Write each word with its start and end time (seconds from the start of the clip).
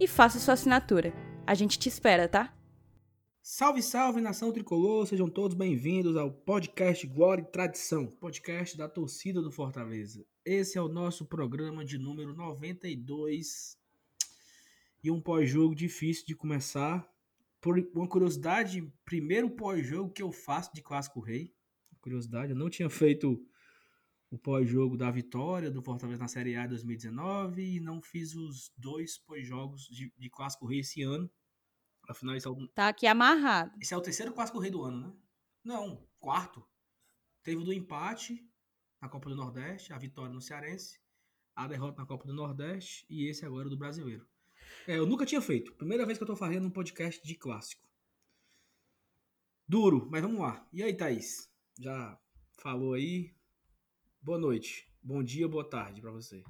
e 0.00 0.06
faça 0.06 0.38
sua 0.38 0.54
assinatura. 0.54 1.12
A 1.46 1.54
gente 1.54 1.78
te 1.78 1.88
espera, 1.88 2.28
tá? 2.28 2.54
Salve, 3.42 3.82
salve, 3.82 4.20
nação 4.20 4.52
tricolor! 4.52 5.06
Sejam 5.06 5.28
todos 5.28 5.56
bem-vindos 5.56 6.16
ao 6.16 6.30
podcast 6.30 7.06
Glória 7.06 7.42
e 7.42 7.50
Tradição, 7.50 8.06
podcast 8.06 8.76
da 8.76 8.88
torcida 8.88 9.40
do 9.40 9.50
Fortaleza. 9.50 10.24
Esse 10.44 10.76
é 10.76 10.82
o 10.82 10.88
nosso 10.88 11.24
programa 11.24 11.84
de 11.84 11.98
número 11.98 12.34
92 12.34 13.78
e 15.02 15.10
um 15.10 15.20
pós-jogo 15.20 15.74
difícil 15.74 16.26
de 16.26 16.34
começar. 16.34 17.08
Por 17.60 17.78
uma 17.94 18.06
curiosidade, 18.06 18.86
primeiro 19.04 19.50
pós-jogo 19.50 20.12
que 20.12 20.22
eu 20.22 20.30
faço 20.30 20.72
de 20.74 20.82
Clássico 20.82 21.20
Rei. 21.20 21.54
Curiosidade, 22.00 22.52
eu 22.52 22.58
não 22.58 22.70
tinha 22.70 22.90
feito 22.90 23.42
o 24.30 24.38
pós-jogo 24.38 24.96
da 24.96 25.10
vitória 25.10 25.70
do 25.70 25.82
Fortaleza 25.82 26.20
na 26.20 26.28
Série 26.28 26.54
A 26.56 26.66
2019 26.66 27.76
e 27.76 27.80
não 27.80 28.02
fiz 28.02 28.34
os 28.34 28.70
dois 28.76 29.18
pós-jogos 29.18 29.82
de, 29.88 30.12
de 30.16 30.30
Clássico 30.30 30.66
Rei 30.66 30.80
esse 30.80 31.02
ano. 31.02 31.30
Afinal, 32.08 32.36
esse 32.36 32.46
é 32.46 32.50
o, 32.50 32.68
Tá 32.68 32.88
aqui 32.88 33.06
amarrado. 33.06 33.72
esse 33.80 33.92
é 33.94 33.96
o 33.96 34.00
terceiro 34.02 34.32
Clássico 34.32 34.58
Rei 34.58 34.70
do 34.70 34.82
ano, 34.82 35.08
né? 35.08 35.16
Não, 35.64 36.06
quarto. 36.18 36.66
Teve 37.42 37.62
o 37.62 37.64
do 37.64 37.72
empate 37.72 38.46
na 39.00 39.08
Copa 39.08 39.28
do 39.30 39.36
Nordeste, 39.36 39.92
a 39.92 39.98
vitória 39.98 40.32
no 40.32 40.40
Cearense, 40.40 41.00
a 41.54 41.66
derrota 41.66 42.00
na 42.00 42.06
Copa 42.06 42.26
do 42.26 42.34
Nordeste 42.34 43.06
e 43.08 43.26
esse 43.28 43.44
agora 43.44 43.68
do 43.68 43.76
Brasileiro. 43.76 44.26
É, 44.86 44.98
eu 44.98 45.06
nunca 45.06 45.24
tinha 45.24 45.40
feito. 45.40 45.72
Primeira 45.74 46.04
vez 46.04 46.18
que 46.18 46.24
eu 46.24 46.28
tô 46.28 46.36
fazendo 46.36 46.66
um 46.66 46.70
podcast 46.70 47.22
de 47.26 47.34
clássico. 47.34 47.86
Duro, 49.66 50.08
mas 50.10 50.22
vamos 50.22 50.40
lá. 50.40 50.66
E 50.72 50.82
aí, 50.82 50.94
Thaís? 50.94 51.50
Já 51.78 52.18
falou 52.58 52.94
aí? 52.94 53.34
Boa 54.20 54.38
noite. 54.38 54.86
Bom 55.02 55.22
dia, 55.22 55.48
boa 55.48 55.64
tarde 55.64 56.00
pra 56.00 56.10
você. 56.10 56.42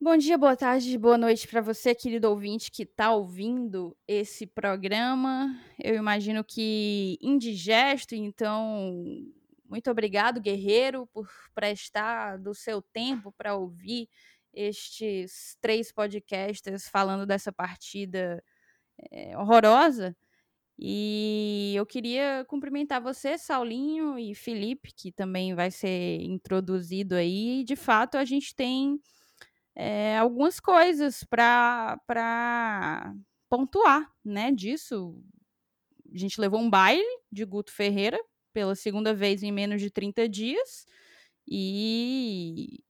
Bom 0.00 0.18
dia, 0.18 0.36
boa 0.36 0.54
tarde, 0.54 0.98
boa 0.98 1.16
noite 1.16 1.48
para 1.48 1.62
você, 1.62 1.94
querido 1.94 2.28
ouvinte 2.28 2.70
que 2.70 2.82
está 2.82 3.10
ouvindo 3.10 3.96
esse 4.06 4.46
programa. 4.46 5.58
Eu 5.82 5.94
imagino 5.94 6.44
que 6.44 7.18
indigesto, 7.22 8.14
então, 8.14 9.02
muito 9.64 9.90
obrigado, 9.90 10.42
guerreiro, 10.42 11.06
por 11.06 11.26
prestar 11.54 12.36
do 12.36 12.54
seu 12.54 12.82
tempo 12.82 13.32
para 13.32 13.56
ouvir 13.56 14.10
estes 14.52 15.56
três 15.60 15.90
podcasters 15.90 16.86
falando 16.86 17.24
dessa 17.24 17.50
partida 17.50 18.44
eh, 19.10 19.36
horrorosa. 19.38 20.14
E 20.78 21.72
eu 21.76 21.86
queria 21.86 22.44
cumprimentar 22.48 23.00
você, 23.00 23.38
Saulinho 23.38 24.18
e 24.18 24.34
Felipe, 24.34 24.92
que 24.94 25.12
também 25.12 25.54
vai 25.54 25.70
ser 25.70 26.20
introduzido 26.22 27.14
aí. 27.14 27.64
De 27.64 27.76
fato, 27.76 28.16
a 28.16 28.24
gente 28.24 28.54
tem 28.54 28.98
é, 29.74 30.18
algumas 30.18 30.60
coisas 30.60 31.24
para 31.24 33.14
pontuar, 33.48 34.10
né, 34.24 34.50
disso. 34.52 35.16
A 36.12 36.18
gente 36.18 36.40
levou 36.40 36.60
um 36.60 36.70
baile 36.70 37.04
de 37.30 37.44
Guto 37.44 37.72
Ferreira 37.72 38.18
pela 38.52 38.74
segunda 38.74 39.14
vez 39.14 39.42
em 39.42 39.52
menos 39.52 39.80
de 39.80 39.90
30 39.90 40.28
dias 40.28 40.86
e 41.46 42.82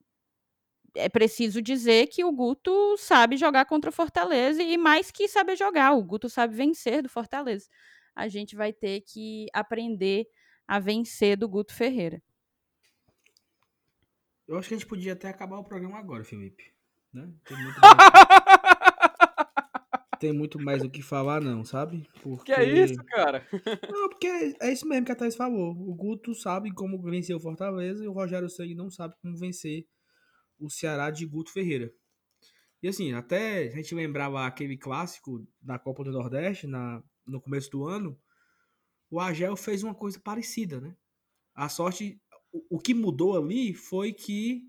é 0.95 1.09
preciso 1.09 1.61
dizer 1.61 2.07
que 2.07 2.23
o 2.23 2.31
Guto 2.31 2.95
sabe 2.97 3.37
jogar 3.37 3.65
contra 3.65 3.89
o 3.89 3.93
Fortaleza 3.93 4.63
e 4.63 4.77
mais 4.77 5.11
que 5.11 5.27
saber 5.27 5.57
jogar, 5.57 5.93
o 5.93 6.03
Guto 6.03 6.29
sabe 6.29 6.55
vencer 6.55 7.03
do 7.03 7.09
Fortaleza. 7.09 7.67
A 8.15 8.27
gente 8.27 8.55
vai 8.55 8.71
ter 8.71 9.01
que 9.01 9.47
aprender 9.53 10.25
a 10.67 10.79
vencer 10.79 11.37
do 11.37 11.49
Guto 11.49 11.73
Ferreira. 11.73 12.21
Eu 14.47 14.57
acho 14.57 14.69
que 14.69 14.75
a 14.75 14.77
gente 14.77 14.87
podia 14.87 15.13
até 15.13 15.27
acabar 15.27 15.57
o 15.57 15.63
programa 15.63 15.97
agora, 15.97 16.23
Felipe. 16.23 16.71
Né? 17.11 17.29
Tem, 17.43 17.57
muito 17.57 17.81
mais... 17.81 17.95
Tem 20.19 20.33
muito 20.33 20.59
mais 20.59 20.83
o 20.83 20.89
que 20.89 21.01
falar, 21.01 21.41
não, 21.41 21.65
sabe? 21.65 22.07
Porque... 22.21 22.53
Que 22.53 22.59
é 22.59 22.63
isso, 22.63 23.03
cara? 23.05 23.45
Não, 23.91 24.09
porque 24.09 24.27
é 24.61 24.71
isso 24.71 24.87
mesmo 24.87 25.05
que 25.05 25.11
a 25.11 25.15
Thaís 25.15 25.35
falou. 25.35 25.71
O 25.71 25.93
Guto 25.93 26.33
sabe 26.33 26.73
como 26.73 27.01
vencer 27.01 27.35
o 27.35 27.39
Fortaleza 27.39 28.03
e 28.03 28.07
o 28.07 28.13
Rogério 28.13 28.49
Ceni 28.49 28.75
não 28.75 28.89
sabe 28.89 29.15
como 29.21 29.35
vencer 29.35 29.85
o 30.59 30.69
Ceará 30.69 31.09
de 31.09 31.25
Guto 31.25 31.51
Ferreira. 31.51 31.93
E 32.81 32.87
assim, 32.87 33.13
até 33.13 33.67
a 33.67 33.75
gente 33.75 33.95
lembrava 33.95 34.45
aquele 34.45 34.77
clássico 34.77 35.47
da 35.61 35.79
Copa 35.79 36.03
do 36.03 36.11
Nordeste 36.11 36.67
na, 36.67 37.03
no 37.25 37.41
começo 37.41 37.69
do 37.71 37.85
ano, 37.85 38.19
o 39.09 39.19
Agel 39.19 39.55
fez 39.55 39.83
uma 39.83 39.95
coisa 39.95 40.19
parecida, 40.19 40.79
né? 40.79 40.95
A 41.53 41.69
sorte, 41.69 42.21
o, 42.51 42.77
o 42.77 42.79
que 42.79 42.93
mudou 42.93 43.37
ali 43.37 43.73
foi 43.73 44.13
que 44.13 44.63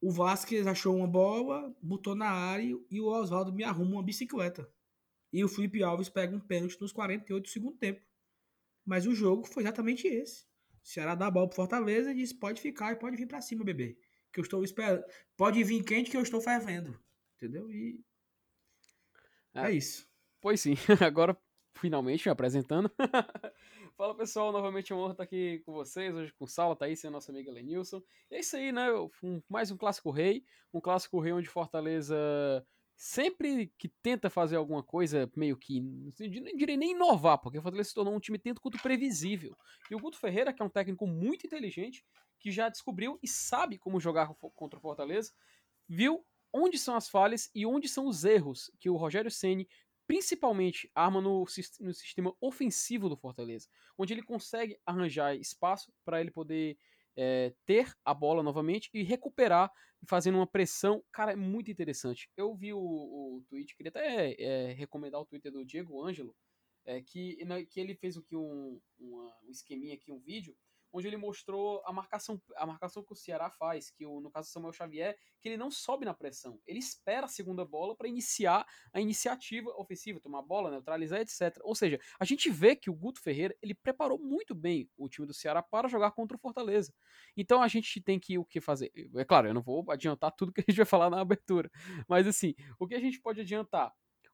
o 0.00 0.10
Vasquez 0.10 0.66
achou 0.66 0.96
uma 0.96 1.06
bola, 1.06 1.74
botou 1.82 2.14
na 2.14 2.30
área 2.30 2.78
e 2.90 3.00
o 3.00 3.06
Oswaldo 3.06 3.52
me 3.52 3.64
arruma 3.64 3.92
uma 3.92 4.02
bicicleta. 4.02 4.70
E 5.32 5.42
o 5.42 5.48
Felipe 5.48 5.82
Alves 5.82 6.08
pega 6.08 6.36
um 6.36 6.40
pênalti 6.40 6.80
nos 6.80 6.92
48 6.92 7.42
do 7.42 7.48
segundo 7.48 7.76
tempo. 7.76 8.00
Mas 8.84 9.06
o 9.06 9.14
jogo 9.14 9.44
foi 9.44 9.64
exatamente 9.64 10.06
esse. 10.06 10.44
O 10.84 10.88
Ceará 10.88 11.14
dá 11.14 11.26
a 11.26 11.30
bola 11.30 11.48
pro 11.48 11.56
Fortaleza 11.56 12.12
e 12.12 12.14
diz: 12.14 12.32
pode 12.32 12.60
ficar 12.60 12.92
e 12.92 12.96
pode 12.96 13.16
vir 13.16 13.26
para 13.26 13.40
cima, 13.40 13.64
bebê. 13.64 13.98
Que 14.32 14.40
eu 14.40 14.44
estou 14.44 14.62
esperando. 14.64 15.04
Pode 15.36 15.62
vir 15.64 15.82
quente 15.84 16.10
que 16.10 16.16
eu 16.16 16.22
estou 16.22 16.40
fervendo. 16.40 16.98
Entendeu? 17.36 17.70
E. 17.70 18.00
É, 19.54 19.66
É. 19.68 19.72
isso. 19.72 20.06
Pois 20.40 20.60
sim, 20.60 20.74
agora 21.12 21.36
finalmente 21.76 22.26
me 22.26 22.32
apresentando. 22.32 22.90
Fala 23.96 24.14
pessoal, 24.14 24.52
novamente 24.52 24.92
é 24.92 24.94
uma 24.94 25.04
honra 25.04 25.12
estar 25.12 25.22
aqui 25.24 25.60
com 25.64 25.72
vocês, 25.72 26.14
hoje 26.14 26.32
com 26.34 26.44
o 26.44 26.48
Saulo, 26.48 26.76
Thaís 26.76 27.02
e 27.02 27.06
a 27.06 27.10
nossa 27.10 27.32
amiga 27.32 27.50
Lenilson. 27.50 28.02
E 28.30 28.34
é 28.36 28.40
isso 28.40 28.54
aí, 28.56 28.70
né? 28.70 28.86
Um- 29.22 29.42
mais 29.48 29.70
um 29.70 29.76
clássico 29.76 30.10
rei, 30.10 30.44
um 30.72 30.80
clássico 30.80 31.18
rei 31.18 31.32
onde 31.32 31.48
Fortaleza 31.48 32.14
sempre 32.96 33.70
que 33.78 33.88
tenta 34.02 34.30
fazer 34.30 34.56
alguma 34.56 34.82
coisa 34.82 35.30
meio 35.36 35.56
que, 35.56 35.80
não 35.80 36.56
direi 36.56 36.76
nem 36.76 36.92
inovar, 36.92 37.38
porque 37.38 37.60
Fortaleza 37.60 37.90
se 37.90 37.94
tornou 37.94 38.14
um 38.14 38.20
time 38.20 38.38
tanto 38.38 38.60
quanto 38.60 38.80
previsível. 38.80 39.54
E 39.90 39.94
o 39.94 39.98
Guto 39.98 40.18
Ferreira, 40.18 40.52
que 40.52 40.62
é 40.62 40.64
um 40.64 40.70
técnico 40.70 41.06
muito 41.06 41.46
inteligente, 41.46 42.04
que 42.40 42.50
já 42.50 42.68
descobriu 42.68 43.18
e 43.22 43.28
sabe 43.28 43.78
como 43.78 44.00
jogar 44.00 44.34
contra 44.54 44.78
o 44.78 44.82
Fortaleza, 44.82 45.32
viu 45.86 46.24
onde 46.52 46.78
são 46.78 46.96
as 46.96 47.08
falhas 47.08 47.50
e 47.54 47.66
onde 47.66 47.88
são 47.88 48.06
os 48.06 48.24
erros 48.24 48.70
que 48.80 48.88
o 48.88 48.96
Rogério 48.96 49.30
Ceni 49.30 49.68
principalmente 50.06 50.90
arma 50.94 51.20
no, 51.20 51.40
no 51.80 51.94
sistema 51.94 52.34
ofensivo 52.40 53.08
do 53.08 53.16
Fortaleza, 53.16 53.68
onde 53.98 54.14
ele 54.14 54.22
consegue 54.22 54.78
arranjar 54.86 55.34
espaço 55.34 55.92
para 56.04 56.20
ele 56.20 56.30
poder 56.30 56.78
é, 57.16 57.54
ter 57.64 57.92
a 58.04 58.12
bola 58.14 58.42
novamente 58.42 58.90
e 58.92 59.02
recuperar, 59.02 59.70
fazendo 60.08 60.36
uma 60.36 60.46
pressão. 60.46 61.02
Cara, 61.12 61.32
é 61.32 61.36
muito 61.36 61.70
interessante. 61.70 62.28
Eu 62.36 62.54
vi 62.54 62.72
o, 62.72 62.78
o 62.78 63.42
tweet, 63.48 63.74
queria 63.76 63.90
até 63.90 64.34
é, 64.40 64.72
recomendar 64.72 65.20
o 65.20 65.26
Twitter 65.26 65.50
do 65.50 65.64
Diego 65.64 66.02
Ângelo, 66.04 66.36
é, 66.84 67.00
que, 67.02 67.42
na- 67.44 67.64
que 67.64 67.80
ele 67.80 67.94
fez 67.94 68.16
aqui 68.16 68.36
um, 68.36 68.80
uma- 68.98 69.36
um 69.44 69.50
esqueminha 69.50 69.94
aqui, 69.94 70.12
um 70.12 70.20
vídeo, 70.20 70.56
onde 70.96 71.06
ele 71.06 71.18
mostrou 71.18 71.82
a 71.84 71.92
marcação, 71.92 72.40
a 72.56 72.66
marcação 72.66 73.04
que 73.04 73.12
o 73.12 73.16
Ceará 73.16 73.50
faz, 73.50 73.90
que 73.90 74.06
o, 74.06 74.18
no 74.18 74.30
caso 74.30 74.50
Samuel 74.50 74.72
Xavier, 74.72 75.14
que 75.38 75.48
ele 75.48 75.58
não 75.58 75.70
sobe 75.70 76.06
na 76.06 76.14
pressão, 76.14 76.58
ele 76.66 76.78
espera 76.78 77.26
a 77.26 77.28
segunda 77.28 77.66
bola 77.66 77.94
para 77.94 78.08
iniciar 78.08 78.66
a 78.94 79.00
iniciativa 79.00 79.70
ofensiva, 79.76 80.18
tomar 80.18 80.40
bola, 80.40 80.70
neutralizar, 80.70 81.20
etc. 81.20 81.58
Ou 81.62 81.74
seja, 81.74 82.00
a 82.18 82.24
gente 82.24 82.48
vê 82.48 82.74
que 82.74 82.88
o 82.88 82.94
Guto 82.94 83.20
Ferreira, 83.20 83.54
ele 83.60 83.74
preparou 83.74 84.18
muito 84.18 84.54
bem 84.54 84.90
o 84.96 85.06
time 85.06 85.26
do 85.26 85.34
Ceará 85.34 85.62
para 85.62 85.86
jogar 85.86 86.12
contra 86.12 86.34
o 86.34 86.40
Fortaleza. 86.40 86.94
Então 87.36 87.62
a 87.62 87.68
gente 87.68 88.00
tem 88.00 88.18
que 88.18 88.38
o 88.38 88.44
que 88.44 88.58
fazer? 88.58 88.90
É 89.16 89.24
claro, 89.24 89.48
eu 89.48 89.54
não 89.54 89.62
vou 89.62 89.84
adiantar 89.90 90.32
tudo 90.32 90.50
que 90.50 90.62
a 90.62 90.64
gente 90.66 90.78
vai 90.78 90.86
falar 90.86 91.10
na 91.10 91.20
abertura, 91.20 91.70
mas 92.08 92.26
assim, 92.26 92.54
o 92.78 92.86
que 92.86 92.94
a 92.94 93.00
gente 93.00 93.20
pode 93.20 93.42
adiantar? 93.42 93.92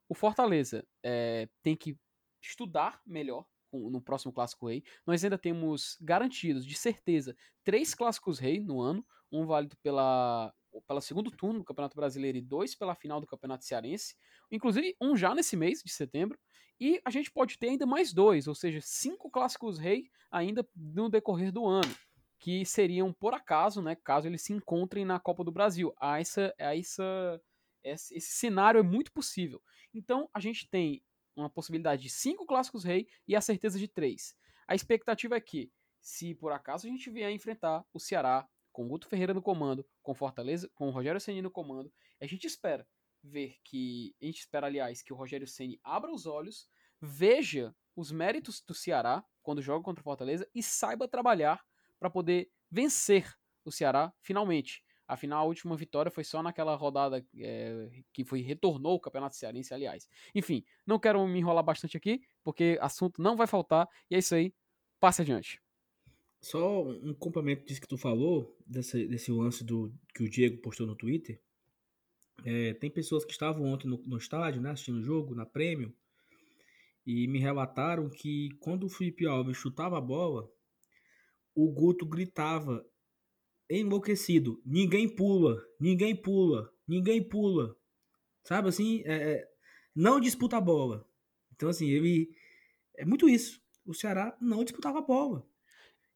O 0.09 0.15
Fortaleza 0.15 0.87
é, 1.03 1.49
tem 1.61 1.75
que 1.77 1.99
estudar 2.41 3.01
melhor 3.05 3.47
no 3.73 4.01
próximo 4.01 4.33
Clássico 4.33 4.69
Rei. 4.69 4.83
Nós 5.07 5.25
ainda 5.25 5.39
temos 5.39 5.97
garantidos, 6.01 6.65
de 6.67 6.75
certeza, 6.75 7.37
três 7.65 7.95
Clássicos 7.95 8.39
Rei 8.39 8.61
no 8.61 8.81
ano, 8.81 9.05
um 9.31 9.47
válido 9.47 9.77
pela, 9.83 10.53
pela 10.87 11.01
segundo 11.01 11.31
turno 11.31 11.61
do 11.61 11.65
Campeonato 11.65 11.97
Brasileiro 11.97 12.39
e 12.39 12.43
dois 12.43 12.75
pela 12.75 12.95
final 12.95 13.21
do 13.21 13.27
Campeonato 13.27 13.65
Cearense, 13.65 14.15
inclusive 14.51 14.95
um 15.01 15.17
já 15.17 15.35
nesse 15.35 15.57
mês 15.57 15.81
de 15.85 15.93
setembro, 15.93 16.39
e 16.81 17.01
a 17.05 17.11
gente 17.11 17.31
pode 17.31 17.59
ter 17.59 17.69
ainda 17.69 17.87
mais 17.87 18.13
dois, 18.13 18.47
ou 18.47 18.55
seja, 18.55 18.81
cinco 18.83 19.31
Clássicos 19.31 19.79
Rei 19.79 20.11
ainda 20.31 20.67
no 20.75 21.09
decorrer 21.09 21.53
do 21.53 21.67
ano 21.67 21.95
que 22.43 22.65
seriam 22.65 23.13
por 23.13 23.35
acaso, 23.35 23.81
né, 23.81 23.95
caso 23.95 24.27
eles 24.27 24.43
se 24.43 24.53
encontrem 24.53 25.05
na 25.05 25.21
Copa 25.21 25.45
do 25.45 25.53
Brasil. 25.53 25.95
Ah, 25.97 26.19
essa, 26.19 26.53
essa, 26.59 27.41
esse, 27.85 28.17
esse 28.17 28.33
cenário 28.33 28.81
é 28.81 28.83
muito 28.83 29.13
possível. 29.13 29.63
Então 29.95 30.29
a 30.35 30.41
gente 30.41 30.69
tem 30.69 31.01
uma 31.37 31.51
possibilidade 31.51 32.03
de 32.03 32.11
cinco 32.11 32.47
clássicos 32.47 32.85
rei 32.85 33.07
e 33.27 33.35
a 33.35 33.41
certeza 33.41 33.79
de 33.79 33.89
três. 33.89 34.35
A 34.67 34.75
expectativa 34.75 35.37
é 35.37 35.41
que, 35.41 35.71
se 36.01 36.35
por 36.35 36.53
acaso 36.53 36.87
a 36.87 36.91
gente 36.91 37.11
vier 37.11 37.31
enfrentar 37.31 37.85
o 37.93 38.01
Ceará 38.01 38.49
com 38.73 38.89
Guto 38.89 39.09
Ferreira 39.09 39.35
no 39.35 39.43
comando, 39.43 39.87
com 40.03 40.15
Fortaleza, 40.15 40.71
com 40.75 40.89
o 40.89 40.91
Rogério 40.91 41.21
Ceni 41.21 41.43
no 41.43 41.51
comando, 41.51 41.93
a 42.21 42.27
gente 42.27 42.47
espera 42.47 42.87
ver 43.23 43.57
que, 43.65 44.15
a 44.21 44.25
gente 44.25 44.41
espera 44.41 44.67
aliás 44.67 45.03
que 45.03 45.13
o 45.13 45.17
Rogério 45.17 45.47
Ceni 45.47 45.79
abra 45.85 46.11
os 46.11 46.27
olhos, 46.27 46.69
veja 47.01 47.75
os 47.95 48.11
méritos 48.11 48.63
do 48.67 48.75
Ceará 48.75 49.25
quando 49.43 49.63
joga 49.63 49.85
contra 49.85 50.01
o 50.01 50.05
Fortaleza 50.05 50.49
e 50.55 50.63
saiba 50.63 51.07
trabalhar 51.07 51.63
para 51.99 52.11
poder 52.11 52.51
vencer 52.71 53.33
o 53.65 53.71
Ceará 53.71 54.13
finalmente. 54.21 54.83
Afinal, 55.13 55.43
a 55.43 55.47
última 55.47 55.77
vitória 55.77 56.11
foi 56.11 56.25
só 56.25 56.43
naquela 56.43 56.75
rodada 56.75 57.23
é, 57.37 57.91
que 58.15 58.25
foi 58.25 58.41
retornou 58.41 58.95
o 58.95 59.01
Campeonato 59.01 59.37
Cearense, 59.37 59.75
aliás. 59.75 60.09
Enfim, 60.35 60.65
não 60.87 60.99
quero 60.99 61.27
me 61.27 61.39
enrolar 61.39 61.63
bastante 61.63 61.99
aqui, 61.99 62.23
porque 62.43 62.79
assunto 62.81 63.21
não 63.21 63.37
vai 63.37 63.47
faltar. 63.47 63.87
E 64.11 64.15
é 64.15 64.19
isso 64.19 64.35
aí. 64.35 64.55
Passe 64.99 65.21
adiante. 65.21 65.61
Só 66.41 66.83
um 66.83 67.13
complemento 67.13 67.67
disso 67.67 67.83
que 67.83 67.87
tu 67.87 67.99
falou, 67.99 68.57
desse, 68.67 69.07
desse 69.07 69.31
lance 69.31 69.63
do 69.63 69.93
que 70.15 70.23
o 70.23 70.31
Diego 70.31 70.63
postou 70.63 70.87
no 70.87 70.97
Twitter. 70.97 71.39
É, 72.43 72.73
tem 72.73 72.91
pessoas 72.91 73.23
que 73.23 73.33
estavam 73.33 73.67
ontem 73.67 73.87
no, 73.87 73.99
no 74.07 74.17
estádio, 74.17 74.63
né, 74.63 74.71
assistindo 74.71 74.97
o 74.97 75.03
jogo, 75.03 75.35
na 75.35 75.45
Prêmio, 75.45 75.95
e 77.07 77.29
me 77.29 77.39
relataram 77.39 78.09
que 78.09 78.49
quando 78.61 78.85
o 78.85 78.89
Felipe 78.89 79.27
Alves 79.27 79.59
chutava 79.59 79.99
a 79.99 80.01
bola, 80.01 80.49
o 81.55 81.71
Guto 81.71 82.07
gritava 82.07 82.83
enlouquecido: 83.79 84.61
ninguém 84.65 85.09
pula, 85.09 85.63
ninguém 85.79 86.15
pula, 86.15 86.73
ninguém 86.87 87.23
pula. 87.27 87.77
Sabe 88.45 88.69
assim? 88.69 89.03
É, 89.05 89.15
é, 89.15 89.49
não 89.95 90.21
disputa 90.21 90.57
a 90.57 90.61
bola. 90.61 91.07
Então, 91.55 91.69
assim, 91.69 91.89
ele. 91.89 92.31
É 92.97 93.05
muito 93.05 93.29
isso. 93.29 93.61
O 93.85 93.95
Ceará 93.95 94.37
não 94.41 94.65
disputava 94.65 94.99
a 94.99 95.03
bola. 95.03 95.47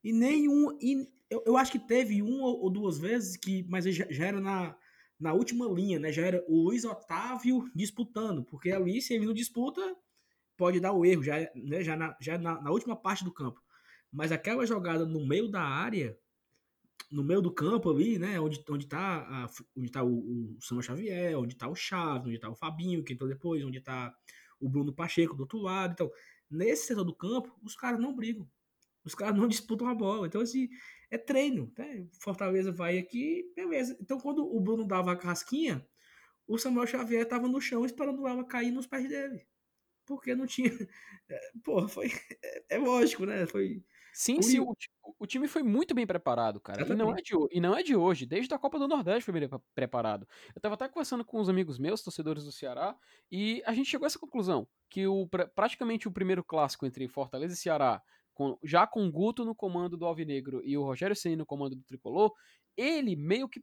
E 0.02 0.12
nenhum. 0.12 0.76
E 0.80 1.08
eu, 1.30 1.42
eu 1.46 1.56
acho 1.56 1.72
que 1.72 1.78
teve 1.78 2.22
uma 2.22 2.48
ou 2.48 2.70
duas 2.70 2.98
vezes 2.98 3.36
que. 3.36 3.64
Mas 3.68 3.84
já, 3.84 4.06
já 4.10 4.26
era 4.26 4.40
na, 4.40 4.76
na 5.18 5.32
última 5.32 5.66
linha, 5.66 5.98
né? 5.98 6.12
Já 6.12 6.22
era 6.26 6.44
o 6.48 6.64
Luiz 6.64 6.84
Otávio 6.84 7.70
disputando. 7.74 8.44
Porque 8.44 8.70
ali, 8.70 9.00
se 9.00 9.14
ele 9.14 9.26
não 9.26 9.34
disputa, 9.34 9.80
pode 10.56 10.80
dar 10.80 10.92
o 10.92 11.04
erro, 11.04 11.22
já, 11.22 11.38
né? 11.54 11.82
já, 11.82 11.96
na, 11.96 12.16
já 12.20 12.38
na, 12.38 12.60
na 12.60 12.70
última 12.70 12.96
parte 12.96 13.24
do 13.24 13.32
campo. 13.32 13.60
Mas 14.12 14.32
aquela 14.32 14.66
jogada 14.66 15.04
no 15.04 15.26
meio 15.26 15.48
da 15.48 15.62
área, 15.62 16.18
no 17.10 17.22
meio 17.22 17.40
do 17.40 17.52
campo 17.52 17.90
ali, 17.90 18.18
né? 18.18 18.40
Onde, 18.40 18.64
onde 18.68 18.86
tá, 18.86 19.26
a, 19.28 19.46
onde 19.76 19.90
tá 19.90 20.02
o, 20.02 20.56
o 20.56 20.58
Samuel 20.60 20.82
Xavier, 20.82 21.38
onde 21.38 21.56
tá 21.56 21.68
o 21.68 21.74
Chaves, 21.74 22.28
onde 22.28 22.38
tá 22.38 22.50
o 22.50 22.54
Fabinho, 22.54 23.04
que 23.04 23.12
entrou 23.12 23.28
depois, 23.28 23.64
onde 23.64 23.80
tá 23.80 24.14
o 24.60 24.68
Bruno 24.68 24.92
Pacheco 24.92 25.34
do 25.34 25.42
outro 25.42 25.58
lado. 25.58 25.92
Então, 25.92 26.10
nesse 26.50 26.86
setor 26.86 27.04
do 27.04 27.14
campo, 27.14 27.54
os 27.62 27.76
caras 27.76 28.00
não 28.00 28.14
brigam. 28.14 28.48
Os 29.04 29.14
caras 29.14 29.36
não 29.36 29.46
disputam 29.48 29.88
a 29.88 29.94
bola. 29.94 30.26
Então, 30.26 30.40
assim, 30.40 30.68
é 31.10 31.18
treino. 31.18 31.72
Né? 31.78 32.06
Fortaleza 32.20 32.72
vai 32.72 32.98
aqui, 32.98 33.44
beleza. 33.54 33.96
Então, 34.00 34.18
quando 34.18 34.44
o 34.44 34.60
Bruno 34.60 34.86
dava 34.86 35.12
a 35.12 35.16
casquinha, 35.16 35.86
o 36.46 36.58
Samuel 36.58 36.86
Xavier 36.86 37.22
estava 37.22 37.48
no 37.48 37.60
chão 37.60 37.84
esperando 37.84 38.26
ela 38.26 38.44
cair 38.44 38.70
nos 38.72 38.86
pés 38.86 39.08
dele. 39.08 39.46
Porque 40.04 40.34
não 40.34 40.46
tinha. 40.46 40.70
Porra, 41.64 41.88
foi. 41.88 42.08
É, 42.42 42.76
é 42.76 42.78
lógico, 42.78 43.24
né? 43.26 43.46
Foi 43.46 43.82
Sim, 44.16 44.40
sim, 44.40 44.60
o, 44.60 44.74
o, 45.18 45.26
time 45.26 45.46
foi 45.46 45.62
muito 45.62 45.94
bem 45.94 46.06
preparado, 46.06 46.58
cara. 46.58 46.80
E 46.80 46.94
não, 46.94 47.14
é 47.14 47.20
de, 47.20 47.34
e 47.52 47.60
não 47.60 47.76
é 47.76 47.82
de 47.82 47.94
hoje, 47.94 48.24
desde 48.24 48.54
a 48.54 48.58
Copa 48.58 48.78
do 48.78 48.88
Nordeste 48.88 49.30
foi 49.30 49.38
bem 49.38 49.46
preparado. 49.74 50.26
Eu 50.54 50.60
tava 50.62 50.74
até 50.74 50.88
conversando 50.88 51.22
com 51.22 51.38
uns 51.38 51.50
amigos 51.50 51.78
meus, 51.78 52.02
torcedores 52.02 52.42
do 52.42 52.50
Ceará, 52.50 52.96
e 53.30 53.62
a 53.66 53.74
gente 53.74 53.90
chegou 53.90 54.06
a 54.06 54.08
essa 54.08 54.18
conclusão, 54.18 54.66
que 54.88 55.06
o, 55.06 55.28
praticamente 55.54 56.08
o 56.08 56.10
primeiro 56.10 56.42
clássico 56.42 56.86
entre 56.86 57.06
Fortaleza 57.08 57.52
e 57.52 57.58
Ceará, 57.58 58.02
com, 58.32 58.58
já 58.64 58.86
com 58.86 59.06
o 59.06 59.12
Guto 59.12 59.44
no 59.44 59.54
comando 59.54 59.98
do 59.98 60.06
Alvinegro 60.06 60.62
e 60.64 60.78
o 60.78 60.82
Rogério 60.82 61.14
Ceni 61.14 61.36
no 61.36 61.44
comando 61.44 61.76
do 61.76 61.84
Tricolor, 61.84 62.32
ele 62.74 63.16
meio 63.16 63.50
que 63.50 63.62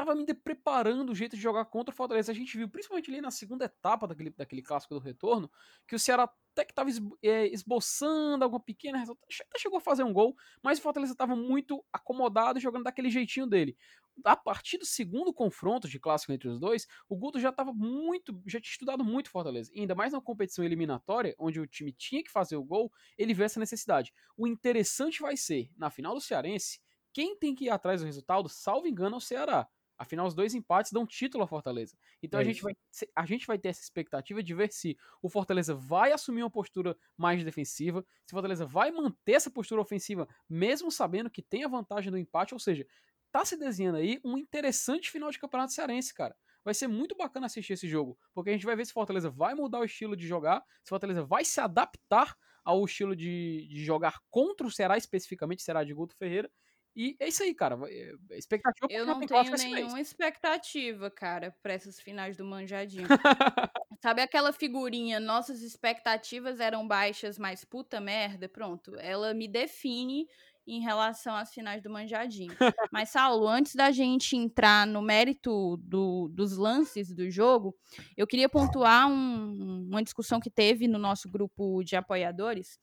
tava 0.00 0.14
me 0.14 0.24
preparando 0.32 1.10
o 1.10 1.14
jeito 1.14 1.36
de 1.36 1.42
jogar 1.42 1.66
contra 1.66 1.92
o 1.92 1.96
Fortaleza. 1.96 2.32
A 2.32 2.34
gente 2.34 2.56
viu, 2.56 2.68
principalmente 2.68 3.10
ali 3.10 3.20
na 3.20 3.30
segunda 3.30 3.66
etapa 3.66 4.06
daquele, 4.06 4.30
daquele 4.30 4.62
clássico 4.62 4.94
do 4.94 5.00
retorno, 5.00 5.50
que 5.86 5.94
o 5.94 5.98
Ceará 5.98 6.30
até 6.52 6.64
que 6.64 6.74
tava 6.74 6.90
é, 7.22 7.46
esboçando 7.48 8.42
alguma 8.42 8.60
pequena 8.60 9.02
até 9.02 9.58
chegou 9.58 9.78
a 9.78 9.80
fazer 9.80 10.02
um 10.02 10.12
gol, 10.12 10.34
mas 10.62 10.78
o 10.78 10.82
Fortaleza 10.82 11.12
estava 11.12 11.36
muito 11.36 11.84
acomodado 11.92 12.58
jogando 12.58 12.84
daquele 12.84 13.10
jeitinho 13.10 13.46
dele. 13.46 13.76
A 14.24 14.34
partir 14.34 14.78
do 14.78 14.84
segundo 14.84 15.32
confronto 15.32 15.86
de 15.88 16.00
clássico 16.00 16.32
entre 16.32 16.48
os 16.48 16.58
dois, 16.58 16.86
o 17.08 17.16
Guto 17.16 17.38
já 17.38 17.50
estava 17.50 17.72
muito, 17.72 18.32
já 18.46 18.60
tinha 18.60 18.72
estudado 18.72 19.04
muito 19.04 19.30
Fortaleza, 19.30 19.70
e 19.74 19.80
ainda 19.80 19.94
mais 19.94 20.12
na 20.12 20.20
competição 20.20 20.64
eliminatória, 20.64 21.34
onde 21.38 21.60
o 21.60 21.66
time 21.66 21.92
tinha 21.92 22.22
que 22.22 22.30
fazer 22.30 22.56
o 22.56 22.64
gol, 22.64 22.90
ele 23.16 23.32
vê 23.32 23.44
essa 23.44 23.60
necessidade. 23.60 24.12
O 24.36 24.46
interessante 24.46 25.20
vai 25.20 25.36
ser, 25.36 25.70
na 25.76 25.90
final 25.90 26.14
do 26.14 26.20
Cearense, 26.20 26.80
quem 27.12 27.36
tem 27.36 27.54
que 27.54 27.66
ir 27.66 27.70
atrás 27.70 28.00
do 28.00 28.06
resultado, 28.06 28.48
salvo 28.48 28.86
engano, 28.86 29.16
é 29.16 29.18
o 29.18 29.20
Ceará. 29.20 29.68
Afinal, 30.00 30.26
os 30.26 30.34
dois 30.34 30.54
empates 30.54 30.92
dão 30.92 31.06
título 31.06 31.44
à 31.44 31.46
Fortaleza. 31.46 31.94
Então 32.22 32.40
é 32.40 32.42
a, 32.42 32.46
gente 32.46 32.62
vai, 32.62 32.72
a 33.14 33.26
gente 33.26 33.46
vai 33.46 33.58
ter 33.58 33.68
essa 33.68 33.82
expectativa 33.82 34.42
de 34.42 34.54
ver 34.54 34.72
se 34.72 34.96
o 35.20 35.28
Fortaleza 35.28 35.74
vai 35.74 36.10
assumir 36.10 36.42
uma 36.42 36.50
postura 36.50 36.96
mais 37.18 37.44
defensiva, 37.44 38.02
se 38.24 38.32
o 38.32 38.34
Fortaleza 38.34 38.64
vai 38.64 38.90
manter 38.90 39.32
essa 39.32 39.50
postura 39.50 39.82
ofensiva, 39.82 40.26
mesmo 40.48 40.90
sabendo 40.90 41.28
que 41.28 41.42
tem 41.42 41.64
a 41.64 41.68
vantagem 41.68 42.10
do 42.10 42.16
empate. 42.16 42.54
Ou 42.54 42.58
seja, 42.58 42.86
tá 43.30 43.44
se 43.44 43.58
desenhando 43.58 43.96
aí 43.96 44.18
um 44.24 44.38
interessante 44.38 45.10
final 45.10 45.30
de 45.30 45.38
campeonato 45.38 45.74
cearense, 45.74 46.14
cara. 46.14 46.34
Vai 46.64 46.72
ser 46.72 46.88
muito 46.88 47.14
bacana 47.14 47.44
assistir 47.44 47.74
esse 47.74 47.86
jogo, 47.86 48.18
porque 48.32 48.48
a 48.48 48.52
gente 48.54 48.64
vai 48.64 48.74
ver 48.74 48.86
se 48.86 48.94
Fortaleza 48.94 49.28
vai 49.28 49.54
mudar 49.54 49.80
o 49.80 49.84
estilo 49.84 50.16
de 50.16 50.26
jogar, 50.26 50.64
se 50.82 50.88
Fortaleza 50.88 51.22
vai 51.22 51.44
se 51.44 51.60
adaptar 51.60 52.34
ao 52.64 52.82
estilo 52.86 53.14
de, 53.14 53.68
de 53.68 53.84
jogar 53.84 54.18
contra 54.30 54.66
o 54.66 54.70
Ceará, 54.70 54.96
especificamente 54.96 55.62
Ceará 55.62 55.84
de 55.84 55.92
Guto 55.92 56.16
Ferreira, 56.16 56.50
e 56.94 57.16
é 57.20 57.28
isso 57.28 57.42
aí, 57.42 57.54
cara. 57.54 57.78
Eh, 57.88 58.14
expectativa 58.32 58.86
Eu 58.90 59.06
não 59.06 59.20
tenho 59.20 59.56
nenhuma 59.56 60.00
expectativa, 60.00 61.10
cara, 61.10 61.54
pra 61.62 61.72
essas 61.72 62.00
finais 62.00 62.36
do 62.36 62.44
Manjadinho. 62.44 63.06
Sabe 64.02 64.22
aquela 64.22 64.52
figurinha, 64.52 65.20
nossas 65.20 65.62
expectativas 65.62 66.58
eram 66.58 66.88
baixas, 66.88 67.38
mas 67.38 67.64
puta 67.64 68.00
merda? 68.00 68.48
Pronto, 68.48 68.96
ela 68.98 69.34
me 69.34 69.46
define 69.46 70.26
em 70.66 70.80
relação 70.80 71.34
às 71.34 71.52
finais 71.52 71.82
do 71.82 71.90
Manjadinho. 71.90 72.54
Mas, 72.92 73.10
Saulo, 73.10 73.46
antes 73.48 73.74
da 73.74 73.90
gente 73.90 74.36
entrar 74.36 74.86
no 74.86 75.02
mérito 75.02 75.76
do, 75.78 76.28
dos 76.28 76.56
lances 76.56 77.12
do 77.12 77.30
jogo, 77.30 77.74
eu 78.16 78.26
queria 78.26 78.48
pontuar 78.48 79.08
um, 79.08 79.88
uma 79.90 80.02
discussão 80.02 80.38
que 80.40 80.50
teve 80.50 80.86
no 80.86 80.98
nosso 80.98 81.28
grupo 81.28 81.82
de 81.82 81.96
apoiadores 81.96 82.78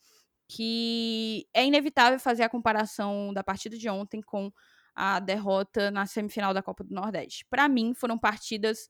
que 0.47 1.47
é 1.53 1.65
inevitável 1.65 2.19
fazer 2.19 2.43
a 2.43 2.49
comparação 2.49 3.33
da 3.33 3.43
partida 3.43 3.77
de 3.77 3.89
ontem 3.89 4.21
com 4.21 4.51
a 4.95 5.19
derrota 5.19 5.91
na 5.91 6.05
semifinal 6.05 6.53
da 6.53 6.63
Copa 6.63 6.83
do 6.83 6.93
Nordeste. 6.93 7.45
Para 7.49 7.67
mim, 7.67 7.93
foram 7.93 8.17
partidas 8.17 8.89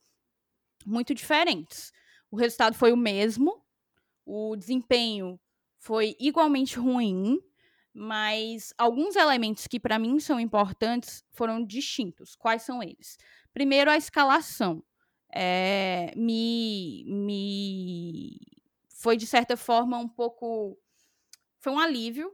muito 0.86 1.14
diferentes. 1.14 1.92
O 2.32 2.38
resultado 2.38 2.76
foi 2.76 2.92
o 2.92 2.98
mesmo, 2.98 3.64
o 4.26 4.56
desempenho 4.56 5.40
foi 5.80 6.16
igualmente 6.20 6.78
ruim, 6.78 7.40
mas 7.94 8.74
alguns 8.78 9.16
elementos 9.16 9.68
que 9.68 9.80
para 9.80 9.98
mim 9.98 10.20
são 10.20 10.40
importantes 10.40 11.24
foram 11.32 11.66
distintos. 11.66 12.36
Quais 12.36 12.62
são 12.62 12.84
eles? 12.84 13.18
Primeiro, 13.54 13.90
a 13.90 13.98
escalação. 13.98 14.84
É, 15.34 16.14
me, 16.16 17.04
me 17.06 18.40
foi, 18.90 19.18
de 19.18 19.28
certa 19.28 19.58
forma, 19.58 19.98
um 19.98 20.08
pouco 20.08 20.78
foi 21.60 21.74
um 21.74 21.80
alívio 21.80 22.32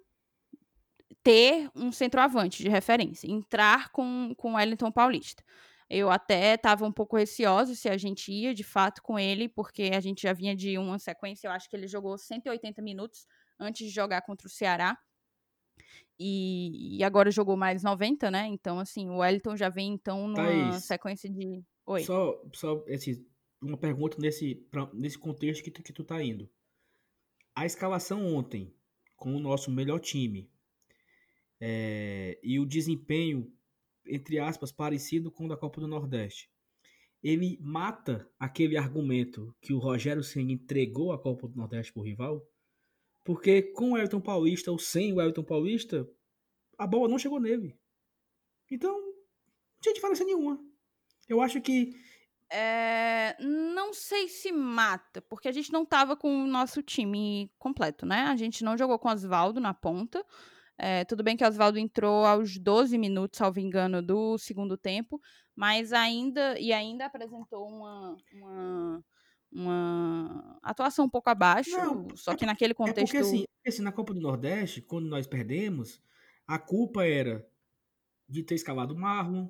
ter 1.23 1.69
um 1.73 1.91
centroavante 1.91 2.61
de 2.61 2.69
referência, 2.69 3.31
entrar 3.31 3.91
com, 3.91 4.33
com 4.35 4.51
o 4.51 4.55
Wellington 4.55 4.91
Paulista. 4.91 5.43
Eu 5.89 6.09
até 6.09 6.55
estava 6.55 6.85
um 6.85 6.91
pouco 6.91 7.17
receosa 7.17 7.75
se 7.75 7.87
a 7.87 7.97
gente 7.97 8.31
ia 8.31 8.53
de 8.53 8.63
fato 8.63 9.01
com 9.01 9.17
ele, 9.17 9.47
porque 9.47 9.91
a 9.93 9.99
gente 9.99 10.23
já 10.23 10.33
vinha 10.33 10.55
de 10.55 10.77
uma 10.77 10.99
sequência, 10.99 11.47
eu 11.47 11.51
acho 11.51 11.69
que 11.69 11.75
ele 11.75 11.87
jogou 11.87 12.17
180 12.17 12.81
minutos 12.81 13.27
antes 13.59 13.87
de 13.87 13.93
jogar 13.93 14.21
contra 14.21 14.47
o 14.47 14.49
Ceará. 14.49 14.97
E, 16.19 16.97
e 16.97 17.03
agora 17.03 17.31
jogou 17.31 17.57
mais 17.57 17.83
90, 17.83 18.29
né? 18.29 18.47
Então, 18.47 18.79
assim, 18.79 19.09
o 19.09 19.17
Wellington 19.17 19.55
já 19.55 19.69
vem 19.69 19.93
então 19.93 20.27
numa 20.27 20.35
Thaís, 20.35 20.83
sequência 20.85 21.29
de. 21.29 21.63
Oi. 21.85 22.03
Só, 22.03 22.41
só 22.53 22.83
esse, 22.87 23.27
uma 23.61 23.77
pergunta 23.77 24.17
nesse, 24.19 24.55
pra, 24.69 24.89
nesse 24.93 25.17
contexto 25.17 25.63
que 25.63 25.71
tu, 25.71 25.81
que 25.81 25.91
tu 25.91 26.03
tá 26.03 26.23
indo. 26.23 26.49
A 27.55 27.65
escalação 27.65 28.25
ontem 28.33 28.73
com 29.23 29.33
o 29.33 29.39
nosso 29.39 29.71
melhor 29.71 30.01
time 30.01 30.51
é, 31.57 32.37
e 32.43 32.59
o 32.59 32.65
desempenho, 32.65 33.49
entre 34.05 34.37
aspas, 34.37 34.69
parecido 34.69 35.31
com 35.31 35.45
o 35.45 35.47
da 35.47 35.55
Copa 35.55 35.79
do 35.79 35.87
Nordeste, 35.87 36.51
ele 37.23 37.57
mata 37.61 38.29
aquele 38.37 38.75
argumento 38.75 39.55
que 39.61 39.71
o 39.71 39.79
Rogério 39.79 40.21
Senna 40.21 40.51
entregou 40.51 41.13
a 41.13 41.17
Copa 41.17 41.47
do 41.47 41.55
Nordeste 41.55 41.93
para 41.93 42.01
o 42.01 42.05
rival, 42.05 42.45
porque 43.23 43.61
com 43.61 43.93
o 43.93 43.97
Elton 43.97 44.19
Paulista 44.19 44.69
ou 44.69 44.77
sem 44.77 45.13
o 45.13 45.21
Elton 45.21 45.45
Paulista, 45.45 46.05
a 46.77 46.85
bola 46.85 47.07
não 47.07 47.17
chegou 47.17 47.39
nele. 47.39 47.79
Então, 48.69 48.91
não 48.99 49.13
tinha 49.79 49.95
diferença 49.95 50.25
nenhuma. 50.25 50.59
Eu 51.29 51.39
acho 51.39 51.61
que 51.61 51.95
é, 52.53 53.35
não 53.39 53.93
sei 53.93 54.29
se 54.29 54.51
mata, 54.51 55.21
porque 55.23 55.47
a 55.47 55.51
gente 55.51 55.73
não 55.73 55.83
tava 55.83 56.15
com 56.15 56.43
o 56.43 56.47
nosso 56.47 56.83
time 56.83 57.51
completo, 57.57 58.05
né? 58.05 58.25
A 58.25 58.35
gente 58.35 58.63
não 58.63 58.77
jogou 58.77 58.99
com 58.99 59.09
o 59.09 59.11
Oswaldo 59.11 59.59
na 59.59 59.73
ponta. 59.73 60.23
É, 60.77 61.03
tudo 61.03 61.23
bem 61.23 61.35
que 61.35 61.43
o 61.43 61.47
Oswaldo 61.47 61.79
entrou 61.79 62.25
aos 62.25 62.59
12 62.59 62.95
minutos, 62.95 63.39
salvo 63.39 63.59
engano, 63.59 64.03
do 64.03 64.37
segundo 64.37 64.77
tempo, 64.77 65.19
mas 65.55 65.91
ainda 65.91 66.59
e 66.59 66.71
ainda 66.71 67.05
apresentou 67.05 67.67
uma, 67.67 68.17
uma, 68.31 69.05
uma 69.51 70.59
atuação 70.61 71.05
um 71.05 71.09
pouco 71.09 71.31
abaixo, 71.31 71.71
não, 71.71 72.07
só 72.15 72.35
que 72.35 72.45
naquele 72.45 72.75
contexto. 72.75 72.99
É 72.99 73.03
porque 73.05 73.17
assim, 73.17 73.45
assim, 73.67 73.81
na 73.81 73.91
Copa 73.91 74.13
do 74.13 74.21
Nordeste, 74.21 74.79
quando 74.79 75.07
nós 75.07 75.25
perdemos, 75.25 75.99
a 76.45 76.59
culpa 76.59 77.03
era 77.03 77.47
de 78.29 78.43
ter 78.43 78.55
escalado 78.55 78.93
o 78.93 78.97
Marlon, 78.97 79.47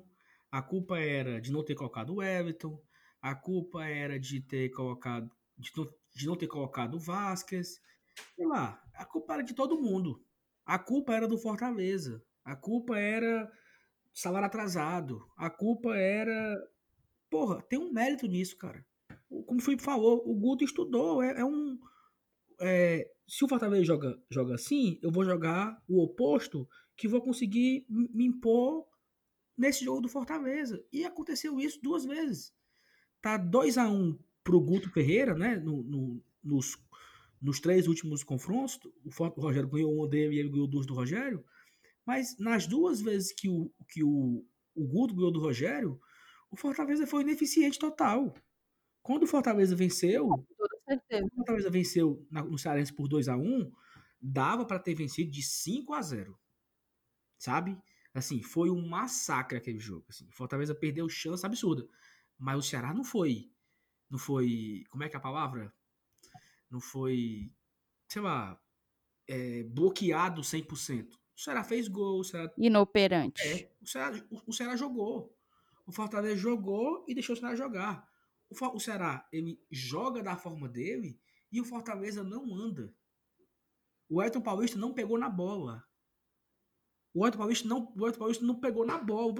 a 0.50 0.62
culpa 0.62 0.98
era 0.98 1.38
de 1.38 1.52
não 1.52 1.62
ter 1.62 1.74
colocado 1.74 2.14
o 2.14 2.22
Everton, 2.22 2.80
a 3.24 3.34
culpa 3.34 3.86
era 3.86 4.20
de 4.20 4.38
ter 4.38 4.68
colocado. 4.68 5.30
de 5.56 5.72
não, 5.74 5.88
de 6.14 6.26
não 6.26 6.36
ter 6.36 6.46
colocado 6.46 6.96
o 6.96 7.00
Vasquez. 7.00 7.80
Sei 8.36 8.46
lá, 8.46 8.78
a 8.94 9.06
culpa 9.06 9.32
era 9.32 9.42
de 9.42 9.54
todo 9.54 9.80
mundo. 9.80 10.22
A 10.66 10.78
culpa 10.78 11.14
era 11.14 11.26
do 11.26 11.38
Fortaleza. 11.38 12.22
A 12.44 12.54
culpa 12.54 12.98
era 12.98 13.50
salário 14.12 14.44
atrasado. 14.44 15.26
A 15.38 15.48
culpa 15.48 15.96
era. 15.96 16.54
Porra, 17.30 17.62
tem 17.62 17.78
um 17.78 17.90
mérito 17.90 18.26
nisso, 18.26 18.58
cara. 18.58 18.84
Como 19.46 19.58
o 19.58 19.62
Felipe 19.62 19.82
falou, 19.82 20.22
o 20.26 20.34
Guto 20.34 20.62
estudou. 20.62 21.22
É, 21.22 21.40
é 21.40 21.44
um. 21.46 21.78
É, 22.60 23.10
se 23.26 23.42
o 23.42 23.48
Fortaleza 23.48 23.84
joga, 23.84 24.22
joga 24.30 24.54
assim, 24.54 24.98
eu 25.02 25.10
vou 25.10 25.24
jogar 25.24 25.82
o 25.88 26.02
oposto, 26.02 26.68
que 26.94 27.08
vou 27.08 27.22
conseguir 27.22 27.86
me 27.88 28.26
impor 28.26 28.86
nesse 29.56 29.82
jogo 29.82 30.02
do 30.02 30.10
Fortaleza. 30.10 30.84
E 30.92 31.06
aconteceu 31.06 31.58
isso 31.58 31.80
duas 31.82 32.04
vezes. 32.04 32.52
Tá 33.24 33.38
2 33.38 33.78
a 33.78 33.88
1 33.88 33.94
um 33.94 34.18
pro 34.42 34.60
Guto 34.60 34.90
Ferreira, 34.90 35.34
né? 35.34 35.56
No, 35.56 35.82
no, 35.82 36.22
nos 36.42 36.78
nos 37.40 37.58
três 37.58 37.86
últimos 37.86 38.22
confrontos, 38.22 38.78
o 39.02 39.40
Rogério 39.40 39.68
ganhou 39.68 40.02
um 40.02 40.08
dele 40.08 40.36
e 40.36 40.38
ele 40.38 40.50
ganhou 40.50 40.66
duas 40.66 40.86
do 40.86 40.94
Rogério, 40.94 41.44
mas 42.04 42.38
nas 42.38 42.66
duas 42.66 43.02
vezes 43.02 43.32
que 43.32 43.48
o, 43.50 43.70
que 43.88 44.02
o, 44.02 44.46
o 44.74 44.86
Guto 44.86 45.14
ganhou 45.14 45.30
do 45.30 45.40
Rogério, 45.40 46.00
o 46.50 46.56
Fortaleza 46.56 47.06
foi 47.06 47.22
ineficiente 47.22 47.78
total. 47.78 48.34
Quando 49.02 49.24
o 49.24 49.26
Fortaleza 49.26 49.74
venceu, 49.74 50.26
quando 50.28 51.30
o 51.32 51.34
Fortaleza 51.36 51.70
venceu 51.70 52.26
na, 52.30 52.42
no 52.42 52.58
Cearense 52.58 52.94
por 52.94 53.08
2 53.08 53.28
a 53.28 53.36
1 53.36 53.70
dava 54.20 54.64
para 54.66 54.78
ter 54.78 54.94
vencido 54.94 55.30
de 55.30 55.42
5 55.42 55.92
a 55.94 56.00
0 56.00 56.38
Sabe? 57.38 57.78
Assim, 58.14 58.42
foi 58.42 58.70
um 58.70 58.86
massacre 58.86 59.58
aquele 59.58 59.80
jogo. 59.80 60.06
Assim. 60.08 60.30
Fortaleza 60.30 60.74
perdeu 60.74 61.08
chance 61.10 61.44
absurda. 61.44 61.86
Mas 62.38 62.58
o 62.58 62.62
Ceará 62.62 62.92
não 62.92 63.04
foi. 63.04 63.50
Não 64.10 64.18
foi. 64.18 64.84
Como 64.90 65.02
é 65.02 65.08
que 65.08 65.16
é 65.16 65.18
a 65.18 65.22
palavra? 65.22 65.72
não 66.74 66.80
foi, 66.80 67.52
sei 68.08 68.20
lá, 68.20 68.60
é, 69.28 69.62
bloqueado 69.62 70.42
100%. 70.42 71.14
O 71.14 71.40
Ceará 71.40 71.62
fez 71.62 71.86
gol. 71.86 72.18
O 72.18 72.24
Ceará, 72.24 72.52
Inoperante. 72.58 73.40
É, 73.42 73.70
o, 73.80 73.86
Ceará, 73.86 74.20
o, 74.28 74.50
o 74.50 74.52
Ceará 74.52 74.76
jogou. 74.76 75.32
O 75.86 75.92
Fortaleza 75.92 76.36
jogou 76.36 77.04
e 77.06 77.14
deixou 77.14 77.36
o 77.36 77.38
Ceará 77.38 77.54
jogar. 77.54 78.08
O, 78.50 78.76
o 78.76 78.80
Ceará, 78.80 79.28
ele 79.32 79.60
joga 79.70 80.20
da 80.20 80.36
forma 80.36 80.68
dele 80.68 81.20
e 81.52 81.60
o 81.60 81.64
Fortaleza 81.64 82.24
não 82.24 82.52
anda. 82.56 82.92
O 84.08 84.20
Elton 84.20 84.40
Paulista 84.40 84.76
não 84.76 84.92
pegou 84.92 85.16
na 85.16 85.28
bola. 85.28 85.84
O 87.14 87.24
Elton 87.24 87.38
Paulista 87.38 87.68
não, 87.68 87.92
o 87.96 88.06
Elton 88.06 88.18
Paulista 88.18 88.44
não 88.44 88.58
pegou 88.58 88.84
na 88.84 88.98
bola. 88.98 89.32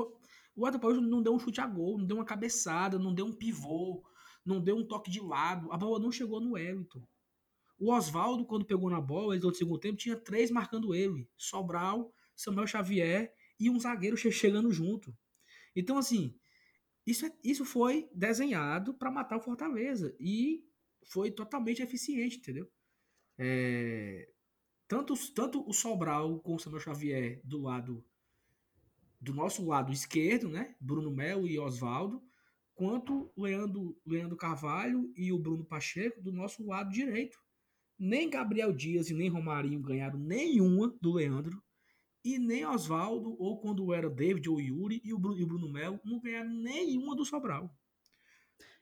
O 0.56 0.78
Paulista 0.78 1.06
não 1.06 1.22
deu 1.22 1.34
um 1.34 1.38
chute 1.38 1.60
a 1.60 1.66
gol, 1.66 1.98
não 1.98 2.06
deu 2.06 2.16
uma 2.16 2.24
cabeçada, 2.24 2.98
não 2.98 3.12
deu 3.12 3.26
um 3.26 3.32
pivô, 3.32 4.04
não 4.44 4.60
deu 4.60 4.76
um 4.76 4.86
toque 4.86 5.10
de 5.10 5.20
lado. 5.20 5.72
A 5.72 5.76
bola 5.76 5.98
não 5.98 6.12
chegou 6.12 6.40
no 6.40 6.56
Everton. 6.56 7.02
O 7.78 7.92
Oswaldo, 7.92 8.46
quando 8.46 8.64
pegou 8.64 8.88
na 8.88 9.00
bola, 9.00 9.34
ele 9.34 9.44
no 9.44 9.54
segundo 9.54 9.80
tempo, 9.80 9.96
tinha 9.96 10.16
três 10.16 10.50
marcando 10.50 10.94
ele: 10.94 11.28
Sobral, 11.36 12.12
Samuel 12.36 12.66
Xavier 12.66 13.34
e 13.58 13.68
um 13.68 13.78
zagueiro 13.80 14.16
chegando 14.16 14.70
junto. 14.70 15.16
Então, 15.74 15.98
assim, 15.98 16.38
isso, 17.06 17.26
é, 17.26 17.32
isso 17.42 17.64
foi 17.64 18.08
desenhado 18.14 18.94
para 18.94 19.10
matar 19.10 19.36
o 19.36 19.42
Fortaleza 19.42 20.14
e 20.20 20.64
foi 21.04 21.30
totalmente 21.30 21.82
eficiente, 21.82 22.38
entendeu? 22.38 22.70
É, 23.36 24.28
tanto, 24.86 25.14
tanto 25.34 25.68
o 25.68 25.72
Sobral 25.72 26.38
com 26.40 26.54
o 26.54 26.58
Samuel 26.58 26.80
Xavier 26.80 27.40
do 27.44 27.60
lado 27.60 28.04
do 29.24 29.34
nosso 29.34 29.66
lado 29.66 29.92
esquerdo, 29.92 30.48
né? 30.48 30.74
Bruno 30.78 31.10
Melo 31.10 31.46
e 31.46 31.58
Oswaldo, 31.58 32.22
quanto 32.74 33.32
Leandro, 33.36 33.96
Leandro 34.06 34.36
Carvalho 34.36 35.10
e 35.16 35.32
o 35.32 35.38
Bruno 35.38 35.64
Pacheco 35.64 36.20
do 36.20 36.30
nosso 36.30 36.64
lado 36.66 36.90
direito. 36.90 37.38
Nem 37.98 38.28
Gabriel 38.28 38.72
Dias 38.72 39.08
e 39.08 39.14
nem 39.14 39.28
Romarinho 39.28 39.80
ganharam 39.80 40.18
nenhuma 40.18 40.94
do 41.00 41.12
Leandro. 41.12 41.62
E 42.22 42.38
nem 42.38 42.64
Oswaldo, 42.64 43.36
ou 43.38 43.60
quando 43.60 43.92
era 43.92 44.08
David 44.08 44.48
ou 44.48 44.60
Yuri, 44.60 45.00
e 45.04 45.12
o 45.12 45.18
Bruno, 45.18 45.38
e 45.38 45.44
o 45.44 45.46
Bruno 45.46 45.68
Melo, 45.68 46.00
não 46.04 46.20
ganharam 46.20 46.50
nenhuma 46.50 47.14
do 47.14 47.24
Sobral. 47.24 47.70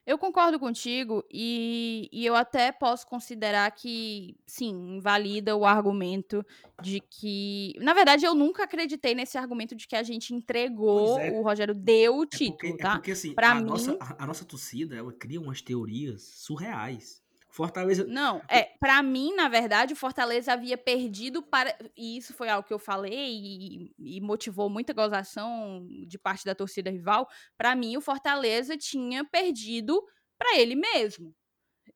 Eu 0.04 0.18
concordo 0.18 0.58
contigo 0.58 1.24
e, 1.32 2.08
e, 2.10 2.26
eu 2.26 2.34
até 2.34 2.72
posso 2.72 3.06
considerar 3.06 3.70
que, 3.70 4.36
sim, 4.44 4.96
invalida 4.96 5.56
o 5.56 5.64
argumento 5.64 6.44
de 6.82 7.00
que. 7.00 7.74
Na 7.78 7.94
verdade, 7.94 8.24
eu 8.24 8.34
nunca 8.34 8.64
acreditei 8.64 9.14
nesse 9.14 9.38
argumento 9.38 9.76
de 9.76 9.86
que 9.86 9.94
a 9.94 10.02
gente 10.02 10.34
entregou, 10.34 11.20
é. 11.20 11.30
o 11.30 11.42
Rogério 11.42 11.74
deu 11.74 12.18
o 12.18 12.26
título, 12.26 12.54
é 12.54 12.70
porque, 12.70 12.82
tá? 12.82 12.90
É 12.90 12.94
porque, 12.94 13.12
assim, 13.12 13.32
pra 13.32 13.52
a, 13.52 13.54
mim... 13.54 13.64
nossa, 13.64 13.96
a, 14.00 14.24
a 14.24 14.26
nossa 14.26 14.44
torcida, 14.44 14.96
ela 14.96 15.12
cria 15.12 15.40
umas 15.40 15.62
teorias 15.62 16.22
surreais. 16.22 17.22
Fortaleza. 17.52 18.06
Não, 18.08 18.40
é, 18.48 18.62
para 18.80 19.02
mim, 19.02 19.34
na 19.34 19.46
verdade, 19.46 19.92
o 19.92 19.96
Fortaleza 19.96 20.54
havia 20.54 20.78
perdido 20.78 21.42
para. 21.42 21.76
E 21.94 22.16
isso 22.16 22.32
foi 22.32 22.48
algo 22.48 22.66
que 22.66 22.72
eu 22.72 22.78
falei 22.78 23.12
e, 23.12 23.94
e 23.98 24.20
motivou 24.22 24.70
muita 24.70 24.94
gozação 24.94 25.86
de 26.08 26.18
parte 26.18 26.46
da 26.46 26.54
torcida 26.54 26.90
rival. 26.90 27.28
Para 27.58 27.76
mim, 27.76 27.94
o 27.94 28.00
Fortaleza 28.00 28.74
tinha 28.78 29.22
perdido 29.22 30.02
para 30.38 30.56
ele 30.58 30.74
mesmo. 30.74 31.34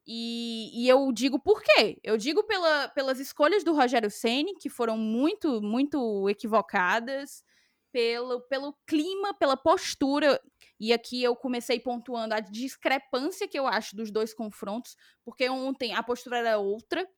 E, 0.07 0.71
e, 0.75 0.89
eu 0.89 1.11
digo 1.11 1.39
por 1.39 1.63
quê? 1.63 1.99
Eu 2.05 2.19
digo 2.19 2.45
pela, 2.45 2.89
pelas 2.89 3.19
escolhas 3.19 3.65
do 3.65 3.75
Rogério 3.75 4.11
Ceni 4.11 4.55
que 4.57 4.69
foram 4.69 4.99
muito, 4.99 5.63
muito 5.63 6.29
equivocadas, 6.29 7.43
pelo, 7.91 8.43
pelo 8.43 8.77
clima, 8.87 9.33
pela 9.33 9.57
postura. 9.57 10.39
E 10.79 10.93
aqui 10.93 11.23
eu 11.23 11.35
comecei 11.35 11.81
pontuando 11.81 12.35
a 12.35 12.41
discrepância 12.41 13.49
que 13.49 13.59
eu 13.59 13.67
acho 13.67 13.97
dos 13.97 14.11
dois 14.11 14.35
confrontos, 14.35 14.97
porque 15.25 15.49
ontem 15.49 15.95
a 15.95 16.03
postura 16.03 16.39
era 16.39 16.59
outra, 16.59 17.09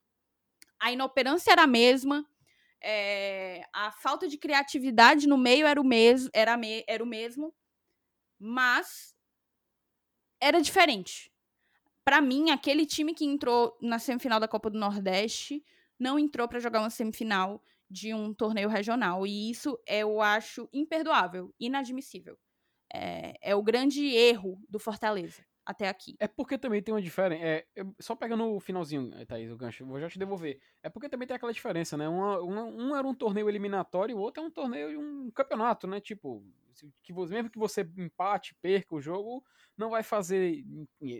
a 0.80 0.92
inoperância 0.92 1.50
era 1.50 1.64
a 1.64 1.66
mesma, 1.66 2.24
é, 2.80 3.64
a 3.72 3.90
falta 3.90 4.28
de 4.28 4.38
criatividade 4.38 5.26
no 5.26 5.36
meio 5.36 5.66
era 5.66 5.80
o 5.80 5.84
mesmo, 5.84 6.30
era, 6.32 6.56
me, 6.56 6.84
era 6.86 7.02
o 7.02 7.06
mesmo, 7.06 7.54
mas 8.38 9.14
era 10.40 10.60
diferente. 10.60 11.32
Para 12.04 12.20
mim, 12.20 12.50
aquele 12.50 12.86
time 12.86 13.12
que 13.12 13.24
entrou 13.24 13.76
na 13.82 13.98
semifinal 13.98 14.40
da 14.40 14.48
Copa 14.48 14.70
do 14.70 14.78
Nordeste 14.78 15.62
não 15.98 16.18
entrou 16.18 16.48
para 16.48 16.60
jogar 16.60 16.80
uma 16.80 16.90
semifinal 16.90 17.62
de 17.90 18.14
um 18.14 18.32
torneio 18.32 18.68
regional. 18.68 19.26
E 19.26 19.50
isso 19.50 19.78
eu 19.86 20.20
acho 20.20 20.68
imperdoável, 20.72 21.52
inadmissível. 21.58 22.38
É, 22.92 23.50
é 23.50 23.54
o 23.54 23.62
grande 23.62 24.06
erro 24.14 24.58
do 24.68 24.78
Fortaleza 24.78 25.42
até 25.68 25.86
aqui. 25.86 26.16
É 26.18 26.26
porque 26.26 26.56
também 26.56 26.82
tem 26.82 26.94
uma 26.94 27.02
diferença. 27.02 27.44
É, 27.44 27.66
só 28.00 28.16
pegando 28.16 28.54
o 28.54 28.58
finalzinho, 28.58 29.10
eh, 29.14 29.26
Thaís, 29.26 29.50
o 29.52 29.56
gancho, 29.56 29.84
vou 29.84 30.00
já 30.00 30.08
te 30.08 30.18
devolver. 30.18 30.58
É 30.82 30.88
porque 30.88 31.10
também 31.10 31.28
tem 31.28 31.34
aquela 31.34 31.52
diferença, 31.52 31.94
né? 31.94 32.08
Uma, 32.08 32.40
uma, 32.40 32.64
um 32.64 32.96
era 32.96 33.06
um 33.06 33.14
torneio 33.14 33.50
eliminatório, 33.50 34.16
o 34.16 34.18
outro 34.18 34.42
é 34.42 34.46
um 34.46 34.50
torneio, 34.50 34.98
um 34.98 35.30
campeonato, 35.30 35.86
né? 35.86 36.00
Tipo, 36.00 36.42
que 37.02 37.12
você, 37.12 37.34
mesmo 37.34 37.50
que 37.50 37.58
você 37.58 37.82
empate, 37.98 38.54
perca 38.62 38.94
o 38.94 39.00
jogo, 39.00 39.44
não 39.76 39.90
vai 39.90 40.02
fazer, 40.02 40.64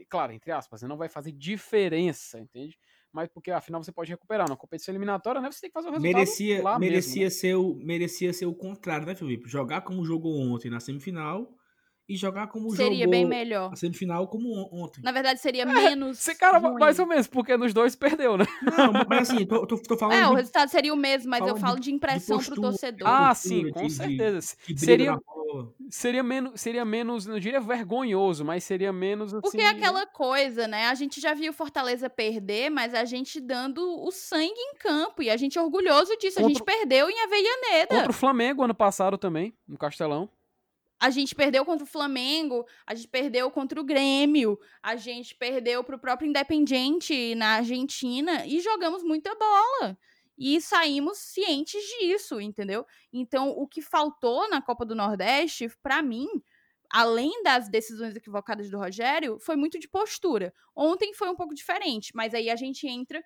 claro, 0.09 0.33
entre 0.33 0.51
aspas, 0.51 0.81
né? 0.81 0.89
não 0.89 0.97
vai 0.97 1.11
fazer 1.11 1.33
diferença, 1.33 2.41
entende? 2.41 2.79
mas 3.13 3.29
porque 3.29 3.51
afinal 3.51 3.83
você 3.83 3.91
pode 3.91 4.11
recuperar. 4.11 4.49
Na 4.49 4.57
competição 4.57 4.93
eliminatória, 4.93 5.41
né, 5.41 5.51
você 5.51 5.63
tem 5.63 5.71
que 5.71 5.75
fazer 5.75 5.89
o 5.89 5.93
resultado 5.93 6.15
merecia, 6.15 6.63
lá 6.63 6.79
merecia 6.79 7.25
mesmo, 7.25 7.25
né? 7.25 7.31
ser 7.31 7.55
o 7.55 7.75
Merecia 7.75 8.33
ser 8.33 8.47
o 8.47 8.55
contrário, 8.55 9.07
né, 9.07 9.15
Felipe? 9.15 9.49
Jogar 9.49 9.81
como 9.81 10.05
jogou 10.05 10.39
ontem 10.41 10.71
na 10.71 10.79
semifinal 10.79 11.58
e 12.09 12.17
jogar 12.17 12.47
como 12.47 12.71
Seria 12.75 12.99
jogou 13.01 13.11
bem 13.11 13.27
melhor. 13.27 13.71
a 13.73 13.77
semifinal 13.77 14.27
como 14.29 14.49
on- 14.49 14.85
ontem. 14.85 15.03
Na 15.03 15.13
verdade, 15.13 15.41
seria 15.41 15.67
menos. 15.67 16.19
Esse 16.19 16.35
cara, 16.35 16.59
ruim. 16.59 16.79
mais 16.79 16.99
ou 16.99 17.07
menos, 17.07 17.27
porque 17.27 17.57
nos 17.57 17.75
dois 17.75 17.95
perdeu, 17.95 18.37
né? 18.39 18.47
Não, 18.63 18.93
mas 19.09 19.31
assim, 19.31 19.45
tô, 19.45 19.67
tô, 19.67 19.77
tô 19.83 19.97
falando 19.99 20.17
É, 20.17 20.27
o 20.27 20.31
de- 20.31 20.37
resultado 20.37 20.69
seria 20.71 20.95
o 20.95 20.97
mesmo, 20.97 21.31
mas 21.31 21.41
eu 21.41 21.49
falando 21.49 21.57
de- 21.57 21.61
falo 21.67 21.81
de 21.81 21.93
impressão 21.93 22.39
pro 22.39 22.47
postura, 22.47 22.69
torcedor. 22.71 23.09
Ah, 23.09 23.29
postura, 23.29 23.55
sim, 23.55 23.65
de- 23.65 23.73
com 23.73 23.87
de- 23.87 23.93
certeza. 23.93 24.41
Seria, 24.77 25.19
seria, 25.91 26.23
menos, 26.23 26.61
seria 26.61 26.85
menos, 26.85 27.27
não 27.27 27.39
diria 27.39 27.61
vergonhoso, 27.61 28.45
mas 28.45 28.65
seria 28.65 28.93
menos 28.93 29.33
assim. 29.35 29.43
Porque 29.43 29.61
é 29.61 29.69
aquela 29.69 30.07
coisa, 30.07 30.67
né? 30.67 30.87
A 30.87 30.95
gente 30.95 31.21
já 31.21 31.35
viu 31.35 31.53
Fortaleza 31.53 32.09
perder, 32.09 32.71
mas 32.71 32.95
a 32.95 33.05
gente 33.05 33.41
dando 33.41 33.81
o 34.03 34.11
sangue 34.11 34.53
em 34.59 34.75
campo. 34.79 35.23
E 35.23 35.31
a 35.31 35.37
gente 35.37 35.59
é 35.59 35.63
orgulhoso 35.63 36.17
disso. 36.19 36.39
A 36.39 36.43
gente 36.43 36.59
Contra- 36.61 36.75
perdeu 36.79 37.09
em 37.11 37.21
Aveianeda. 37.21 37.95
Contra 37.95 38.11
o 38.11 38.15
Flamengo 38.15 38.63
ano 38.63 38.75
passado 38.75 39.19
também, 39.19 39.55
no 39.67 39.77
Castelão. 39.79 40.29
A 41.01 41.11
gente 41.11 41.35
perdeu 41.35 41.65
contra 41.65 41.85
o 41.85 41.87
Flamengo, 41.89 42.67
a 42.87 42.95
gente 42.95 43.09
perdeu 43.09 43.51
contra 43.51 43.81
o 43.81 43.85
Grêmio, 43.85 44.59
a 44.83 44.97
gente 44.97 45.35
perdeu 45.35 45.85
pro 45.85 45.99
próprio 45.99 46.29
Independiente 46.29 47.35
na 47.37 47.57
Argentina 47.57 48.45
e 48.47 48.61
jogamos 48.61 49.03
muita 49.05 49.35
bola. 49.37 49.97
E 50.37 50.61
saímos 50.61 51.19
cientes 51.19 51.83
disso, 51.99 52.41
entendeu? 52.41 52.85
Então, 53.13 53.51
o 53.51 53.67
que 53.67 53.83
faltou 53.83 54.49
na 54.49 54.63
Copa 54.63 54.85
do 54.85 54.95
Nordeste, 54.95 55.69
pra 55.83 56.01
mim, 56.03 56.29
além 56.91 57.43
das 57.43 57.69
decisões 57.69 58.15
equivocadas 58.17 58.71
do 58.71 58.79
Rogério, 58.79 59.39
foi 59.41 59.57
muito 59.57 59.79
de 59.79 59.89
postura. 59.89 60.53
Ontem 60.77 61.13
foi 61.15 61.29
um 61.29 61.37
pouco 61.37 61.55
diferente, 61.55 62.13
mas 62.15 62.35
aí 62.35 62.49
a 62.51 62.57
gente 62.57 62.87
entra 62.89 63.23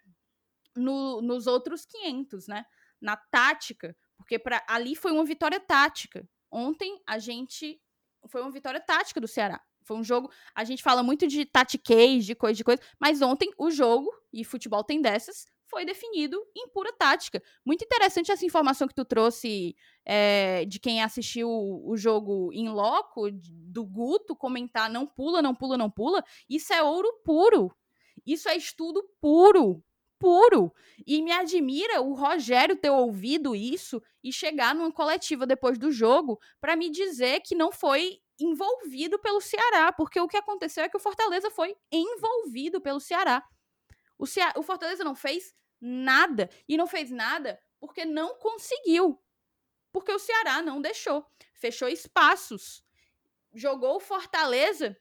no- 0.76 1.20
nos 1.22 1.46
outros 1.46 1.84
500, 1.86 2.46
né? 2.48 2.64
Na 3.00 3.16
tática, 3.16 3.96
porque 4.16 4.38
pra, 4.38 4.64
ali 4.68 4.94
foi 4.96 5.12
uma 5.12 5.24
vitória 5.24 5.60
tática. 5.60 6.26
Ontem 6.52 7.00
a 7.06 7.18
gente 7.18 7.80
foi 8.28 8.42
uma 8.42 8.50
vitória 8.50 8.80
tática 8.80 9.20
do 9.20 9.26
Ceará. 9.26 9.60
Foi 9.84 9.96
um 9.96 10.04
jogo. 10.04 10.30
A 10.54 10.64
gente 10.64 10.82
fala 10.82 11.02
muito 11.02 11.26
de 11.26 11.44
tatiquez, 11.44 12.24
de 12.24 12.34
coisa, 12.34 12.56
de 12.56 12.62
coisa, 12.62 12.80
mas 13.00 13.22
ontem 13.22 13.50
o 13.58 13.70
jogo, 13.70 14.12
e 14.32 14.44
futebol 14.44 14.84
tem 14.84 15.00
dessas, 15.00 15.46
foi 15.72 15.86
definido 15.86 16.38
em 16.54 16.68
pura 16.68 16.92
tática. 16.92 17.42
Muito 17.64 17.82
interessante 17.82 18.30
essa 18.30 18.44
informação 18.44 18.86
que 18.86 18.94
tu 18.94 19.06
trouxe 19.06 19.74
é, 20.04 20.66
de 20.66 20.78
quem 20.78 21.02
assistiu 21.02 21.48
o, 21.48 21.96
jogo 21.96 22.52
em 22.52 22.68
loco, 22.68 23.30
do 23.32 23.82
Guto, 23.82 24.36
comentar 24.36 24.90
não 24.90 25.06
pula, 25.06 25.40
não 25.40 25.54
pula, 25.54 25.78
não 25.78 25.90
pula. 25.90 26.22
Isso 26.46 26.74
é 26.74 26.82
ouro 26.82 27.08
puro. 27.24 27.74
Isso 28.26 28.50
é 28.50 28.56
estudo 28.56 29.02
puro. 29.18 29.82
Puro. 30.22 30.72
E 31.04 31.20
me 31.20 31.32
admira 31.32 32.00
o 32.00 32.14
Rogério 32.14 32.76
ter 32.76 32.90
ouvido 32.90 33.56
isso 33.56 34.00
e 34.22 34.32
chegar 34.32 34.72
numa 34.72 34.92
coletiva 34.92 35.44
depois 35.44 35.76
do 35.78 35.90
jogo 35.90 36.40
para 36.60 36.76
me 36.76 36.88
dizer 36.88 37.40
que 37.40 37.56
não 37.56 37.72
foi 37.72 38.22
envolvido 38.38 39.18
pelo 39.18 39.40
Ceará, 39.40 39.92
porque 39.92 40.20
o 40.20 40.28
que 40.28 40.36
aconteceu 40.36 40.84
é 40.84 40.88
que 40.88 40.96
o 40.96 41.00
Fortaleza 41.00 41.50
foi 41.50 41.76
envolvido 41.90 42.80
pelo 42.80 43.00
Ceará. 43.00 43.42
O, 44.16 44.24
Cea- 44.24 44.52
o 44.56 44.62
Fortaleza 44.62 45.02
não 45.02 45.16
fez 45.16 45.52
nada 45.80 46.48
e 46.68 46.76
não 46.76 46.86
fez 46.86 47.10
nada 47.10 47.58
porque 47.80 48.04
não 48.04 48.36
conseguiu. 48.36 49.20
Porque 49.90 50.12
o 50.12 50.20
Ceará 50.20 50.62
não 50.62 50.80
deixou, 50.80 51.26
fechou 51.52 51.88
espaços, 51.88 52.84
jogou 53.52 53.96
o 53.96 54.00
Fortaleza 54.00 54.96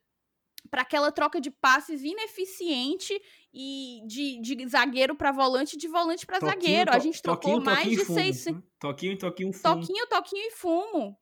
para 0.71 0.83
aquela 0.83 1.11
troca 1.11 1.41
de 1.41 1.51
passes 1.51 2.01
ineficiente 2.01 3.21
e 3.53 4.01
de, 4.07 4.39
de 4.39 4.67
zagueiro 4.69 5.13
para 5.13 5.33
volante, 5.33 5.77
de 5.77 5.89
volante 5.89 6.25
para 6.25 6.39
zagueiro. 6.39 6.91
A 6.93 6.97
gente 6.97 7.21
trocou 7.21 7.59
toquinho, 7.59 7.65
mais 7.65 7.79
toquinho 7.79 7.97
de 7.97 8.01
e 8.01 8.05
fumo, 8.05 8.19
600? 8.19 8.63
Toquinho, 8.79 9.17
toquinho, 9.17 9.53
fumo. 9.53 9.75
Toquinho, 9.75 10.07
toquinho 10.07 10.47
e 10.47 10.51
fumo. 10.51 11.17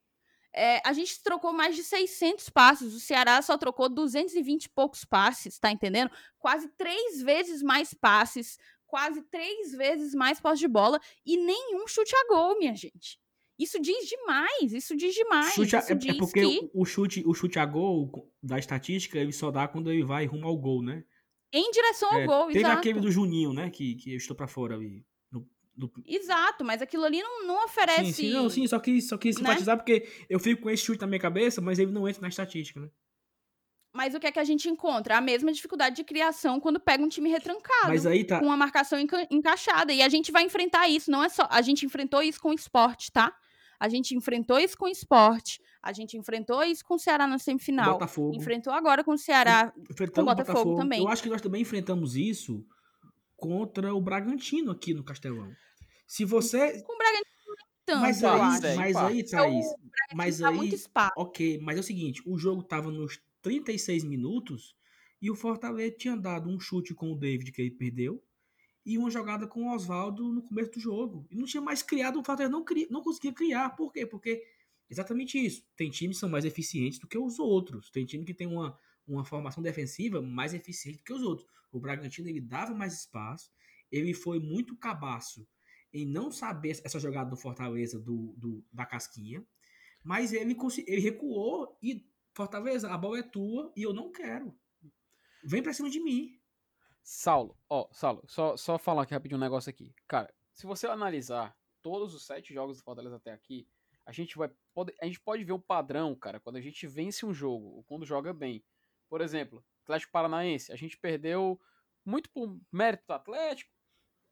É, 0.53 0.82
a 0.86 0.94
gente 0.94 1.22
trocou 1.24 1.51
mais 1.51 1.75
de 1.75 1.84
600 1.84 2.50
passes. 2.51 2.94
O 2.94 3.00
Ceará 3.00 3.41
só 3.41 3.58
trocou 3.58 3.89
220 3.89 4.65
e 4.65 4.70
poucos 4.70 5.03
passes, 5.03 5.58
tá 5.58 5.71
entendendo? 5.71 6.12
Quase 6.38 6.67
três 6.69 7.21
vezes 7.24 7.63
mais 7.63 7.91
passes, 7.91 8.60
quase 8.86 9.24
três 9.24 9.71
vezes 9.71 10.13
mais 10.13 10.39
posse 10.39 10.60
de 10.60 10.67
bola 10.67 11.00
e 11.26 11.38
nenhum 11.38 11.88
chute 11.88 12.15
a 12.15 12.28
gol, 12.28 12.58
minha 12.60 12.76
gente. 12.76 13.19
Isso 13.60 13.80
diz 13.82 14.08
demais, 14.08 14.72
isso 14.72 14.95
diz 14.95 15.13
demais. 15.13 15.54
Chute 15.54 15.76
a- 15.76 15.80
isso 15.80 15.91
é, 15.91 15.95
diz 15.95 16.15
é 16.15 16.17
porque 16.17 16.41
que 16.41 16.69
o, 16.74 16.86
chute, 16.86 17.22
o 17.26 17.34
chute 17.34 17.60
a 17.60 17.65
gol 17.65 18.10
da 18.41 18.58
estatística 18.58 19.17
ele 19.19 19.34
só 19.34 19.52
dá 19.52 19.67
quando 19.67 19.91
ele 19.91 20.04
vai 20.04 20.26
rumo 20.26 20.48
ao 20.48 20.58
gol, 20.58 20.82
né? 20.82 21.04
em 21.52 21.72
direção 21.72 22.10
ao 22.13 22.19
É, 22.19 22.26
gol, 22.28 22.45
teve 22.48 22.60
exato. 22.60 22.78
aquele 22.78 23.00
do 23.00 23.12
Juninho, 23.12 23.52
né? 23.54 23.72
Que, 23.72 23.95
que 23.95 24.12
eu 24.12 24.17
estou 24.17 24.36
pra 24.36 24.48
fora 24.48 24.76
ali. 24.76 25.04
No, 25.32 25.45
no- 25.76 25.91
Exato, 26.06 26.63
mas 26.63 26.80
aquilo 26.80 27.04
ali 27.04 27.22
não, 27.24 27.48
não 27.48 27.65
oferece. 27.65 28.06
Sim, 28.06 28.28
sim, 28.28 28.30
não, 28.32 28.50
sim, 28.52 28.67
só 28.67 28.80
quis, 28.80 29.08
só 29.08 29.17
quis 29.17 29.36
né? 29.36 29.41
simpatizar 29.41 29.76
porque 29.76 30.08
eu 30.30 30.39
fico 30.39 30.62
com 30.62 30.69
esse 30.69 30.84
chute 30.84 31.02
na 31.02 31.08
minha 31.08 31.19
cabeça, 31.19 31.60
mas 31.60 31.80
ele 31.80 31.91
não 31.91 32.08
entra 32.08 32.22
na 32.22 32.28
estatística, 32.30 32.80
né? 32.80 32.88
Mas 33.91 34.13
o 34.13 34.19
que 34.19 34.28
é 34.28 34.32
que 34.32 34.38
a 34.39 34.43
gente 34.43 34.69
encontra? 34.69 35.17
A 35.17 35.22
mesma 35.22 35.52
dificuldade 35.52 35.95
de 35.95 36.04
criação 36.04 36.60
quando 36.60 36.80
pega 36.80 37.04
um 37.04 37.10
time 37.10 37.28
retrancado. 37.32 37.88
Mas 37.88 38.06
aí 38.06 38.24
tá. 38.24 38.38
com 38.39 38.45
uma 38.45 38.56
marcação 38.56 39.00
enca- 39.00 39.28
encaixada. 39.32 39.91
E 39.91 40.04
a 40.04 40.08
gente 40.10 40.32
vai 40.32 40.43
enfrentar 40.43 40.88
isso, 40.88 41.10
não 41.10 41.24
é 41.24 41.30
só. 41.30 41.48
A 41.50 41.62
gente 41.63 41.84
enfrentou 41.84 42.22
isso 42.22 42.39
com 42.39 42.50
o 42.50 42.54
esporte, 42.54 43.12
tá? 43.12 43.36
A 43.80 43.88
gente 43.88 44.15
enfrentou 44.15 44.60
isso 44.60 44.78
com 44.78 44.86
o 44.86 44.89
esporte. 44.89 45.62
A 45.82 45.94
gente 45.94 46.18
enfrentou 46.18 46.62
isso 46.63 46.84
com 46.84 46.96
o 46.96 47.00
Ceará 47.00 47.26
na 47.26 47.38
semifinal. 47.39 47.94
Botafogo. 47.94 48.36
Enfrentou 48.36 48.74
agora 48.74 49.04
com 49.04 49.12
o 49.12 49.18
Ceará. 49.18 49.74
Enfrentamos 49.89 50.32
o 50.32 50.36
Botafogo 50.36 50.58
Botafogo 50.58 50.82
também. 50.82 51.00
Eu 51.02 51.08
acho 51.08 51.24
que 51.24 51.30
nós 51.30 51.42
também 51.42 51.62
enfrentamos 51.62 52.15
isso 52.15 52.65
contra 53.38 53.94
o 53.96 54.02
Bragantino 54.02 54.72
aqui 54.72 54.94
no 54.94 55.04
Castelão. 55.04 55.52
Se 56.06 56.26
você. 56.26 56.82
Com 56.84 56.94
o 56.94 56.98
Bragantino 56.98 57.30
nem 57.58 57.68
tanto, 57.86 58.02
Mas 58.02 58.24
aí, 58.24 58.39
acho. 58.42 58.65
é, 58.65 58.76
mas 58.76 58.94
pá. 58.94 59.08
aí, 59.08 59.20
É 59.20 59.24
Thaís. 59.24 59.65
Mas 60.13 60.38
Dá 60.39 60.50
aí. 60.50 60.56
muito 60.56 60.76
espaço. 60.76 61.13
Ok, 61.18 61.60
mas 61.62 61.78
é 61.78 61.80
o 61.80 61.84
seguinte: 61.84 62.22
o 62.26 62.38
jogo 62.38 62.62
tava 62.63 62.92
nos 62.92 63.20
36 63.42 64.04
minutos 64.04 64.76
e 65.22 65.32
o 65.32 65.36
Fortaleza 65.36 65.96
tinha 65.98 66.18
dado 66.18 66.50
um 66.50 66.60
chute 66.60 66.94
com 66.94 67.12
o 67.12 67.15
David 67.15 67.52
que 67.52 67.62
ele 67.62 67.72
perdeu 67.72 68.22
e 68.86 68.98
uma 68.98 69.10
jogada 69.12 69.46
com 69.48 69.63
o 69.68 69.74
Oswaldo 69.74 70.32
no 70.34 70.42
começo 70.42 70.72
do 70.72 70.80
jogo. 70.80 71.28
E 71.30 71.36
não 71.36 71.46
tinha 71.46 71.62
mais 71.62 71.82
criado, 71.84 72.20
o 72.20 72.24
Fortaleza 72.24 72.52
não, 72.52 72.63
cria, 72.63 72.88
não 72.89 73.02
conseguia 73.02 73.34
criar. 73.34 73.70
Por 73.72 73.92
quê? 73.92 74.06
Porque 74.06 74.44
exatamente 74.89 75.38
isso. 75.38 75.63
Tem 75.76 75.89
times 75.89 76.18
que 76.18 76.22
são 76.22 76.30
mais 76.30 76.46
eficientes 76.46 77.00
do 77.00 77.08
que 77.08 77.18
os 77.18 77.39
outros. 77.39 77.89
Tem 77.89 78.06
time 78.06 78.26
que 78.26 78.34
tem 78.34 78.48
uma, 78.48 78.78
uma 79.08 79.24
formação 79.26 79.62
defensiva 79.62 80.22
mais 80.22 80.54
eficiente 80.54 80.98
do 81.00 81.04
que 81.04 81.13
os 81.13 81.22
outros. 81.22 81.48
O 81.72 81.80
Bragantino 81.80 82.28
ele 82.28 82.42
dava 82.42 82.74
mais 82.74 82.94
espaço, 82.94 83.52
ele 83.92 84.13
foi 84.13 84.39
muito 84.39 84.76
cabaço 84.78 85.48
em 85.94 86.06
não 86.06 86.32
saber 86.32 86.80
essa 86.84 87.00
jogada 87.00 87.30
do 87.30 87.38
Fortaleza 87.38 88.00
do, 88.00 88.34
do- 88.38 88.63
da 88.72 88.86
casquinha, 88.86 89.46
mas 90.04 90.34
ele, 90.34 90.56
ele 90.88 91.02
recuou 91.02 91.78
e 91.82 92.08
Fortaleza, 92.34 92.89
a 92.89 92.98
bola 92.98 93.20
é 93.20 93.24
tua 93.24 93.72
e 93.76 93.82
eu 93.84 93.94
não 93.94 94.12
quero. 94.12 94.56
Vem 95.44 95.62
pra 95.63 95.74
cima 95.74 95.89
de 95.89 96.00
mim. 96.00 96.38
Saulo, 97.02 97.58
ó, 97.70 97.88
Saulo, 97.92 98.24
só, 98.28 98.56
só 98.56 98.78
falar 98.78 99.04
aqui 99.04 99.14
rapidinho 99.14 99.38
um 99.38 99.42
negócio 99.42 99.70
aqui. 99.70 99.94
Cara, 100.08 100.34
se 100.54 100.66
você 100.66 100.88
analisar 100.88 101.56
todos 101.82 102.14
os 102.14 102.26
sete 102.26 102.54
jogos 102.54 102.78
do 102.78 102.84
Fortaleza 102.84 103.16
até 103.16 103.32
aqui, 103.32 103.68
a 104.06 104.12
gente 104.12 104.38
vai 104.38 104.52
pode, 104.74 104.94
a 105.02 105.06
gente 105.06 105.20
pode 105.20 105.44
ver 105.44 105.54
um 105.54 105.60
padrão, 105.60 106.16
cara, 106.16 106.40
quando 106.40 106.58
a 106.58 106.62
gente 106.62 106.86
vence 106.88 107.26
um 107.26 107.34
jogo, 107.34 107.68
ou 107.68 107.84
quando 107.84 108.06
joga 108.06 108.34
bem. 108.34 108.64
Por 109.08 109.22
exemplo, 109.22 109.64
Atlético 109.84 110.12
Paranaense, 110.12 110.72
a 110.72 110.76
gente 110.76 110.98
perdeu 110.98 111.60
muito 112.06 112.30
por 112.30 112.60
mérito 112.72 113.04
do 113.08 113.14
Atlético, 113.14 113.72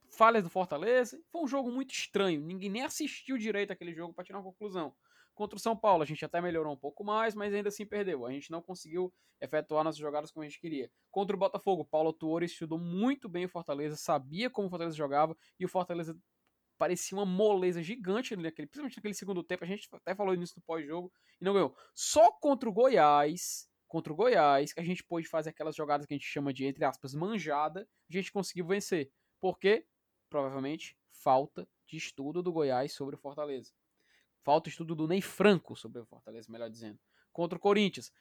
falhas 0.10 0.44
do 0.44 0.50
Fortaleza. 0.50 1.22
Foi 1.32 1.42
um 1.42 1.48
jogo 1.48 1.72
muito 1.72 1.94
estranho, 1.94 2.42
ninguém 2.42 2.70
nem 2.70 2.84
assistiu 2.84 3.38
direito 3.38 3.72
aquele 3.72 3.94
jogo 3.94 4.14
pra 4.14 4.24
tirar 4.24 4.40
uma 4.40 4.44
conclusão. 4.44 4.96
Contra 5.38 5.56
o 5.56 5.60
São 5.60 5.78
Paulo, 5.78 6.02
a 6.02 6.06
gente 6.06 6.26
até 6.26 6.42
melhorou 6.42 6.74
um 6.74 6.78
pouco 6.78 7.04
mais, 7.04 7.36
mas 7.36 7.54
ainda 7.54 7.70
assim 7.70 7.86
perdeu. 7.86 8.26
A 8.26 8.32
gente 8.32 8.50
não 8.50 8.60
conseguiu 8.60 9.14
efetuar 9.40 9.84
nossas 9.84 10.00
jogadas 10.00 10.32
como 10.32 10.44
a 10.44 10.48
gente 10.48 10.60
queria. 10.60 10.90
Contra 11.12 11.36
o 11.36 11.40
Botafogo, 11.40 11.86
Paulo 11.86 12.12
Tuori 12.12 12.48
estudou 12.48 12.80
muito 12.80 13.30
bem 13.30 13.46
o 13.46 13.50
Fortaleza, 13.50 13.96
sabia 13.96 14.50
como 14.50 14.66
o 14.66 14.70
Fortaleza 14.72 14.98
jogava 14.98 15.38
e 15.60 15.64
o 15.64 15.70
Fortaleza 15.70 16.18
parecia 16.76 17.16
uma 17.16 17.24
moleza 17.24 17.84
gigante 17.84 18.36
naquele, 18.36 18.68
principalmente 18.68 18.98
naquele 18.98 19.14
segundo 19.14 19.44
tempo. 19.44 19.64
A 19.64 19.68
gente 19.68 19.88
até 19.92 20.16
falou 20.16 20.34
nisso 20.34 20.56
no 20.58 20.64
pós-jogo 20.64 21.14
e 21.40 21.46
não 21.46 21.54
ganhou. 21.54 21.78
Só 21.94 22.32
contra 22.32 22.68
o 22.68 22.74
Goiás, 22.74 23.70
contra 23.88 24.12
o 24.12 24.16
Goiás, 24.16 24.74
que 24.74 24.80
a 24.80 24.84
gente 24.84 25.04
pôde 25.04 25.28
fazer 25.28 25.52
aquelas 25.52 25.76
jogadas 25.76 26.08
que 26.08 26.16
a 26.16 26.18
gente 26.18 26.26
chama 26.26 26.52
de, 26.52 26.66
entre 26.66 26.84
aspas, 26.84 27.14
manjada, 27.14 27.88
a 28.10 28.14
gente 28.14 28.32
conseguiu 28.32 28.66
vencer. 28.66 29.12
Por 29.40 29.60
quê? 29.60 29.86
Provavelmente 30.32 30.98
falta 31.12 31.70
de 31.86 31.96
estudo 31.96 32.42
do 32.42 32.52
Goiás 32.52 32.92
sobre 32.92 33.14
o 33.14 33.20
Fortaleza. 33.20 33.72
Falta 34.48 34.70
estudo 34.70 34.96
do 34.96 35.10
Ney 35.10 35.22
Franco 35.22 35.76
sobre 35.76 36.00
o 36.00 36.06
Fortaleza, 36.06 36.50
melhor 36.50 36.70
dizendo. 36.70 36.98
Contra 37.34 37.58
o 37.58 37.60
Corinthians. 37.62 38.14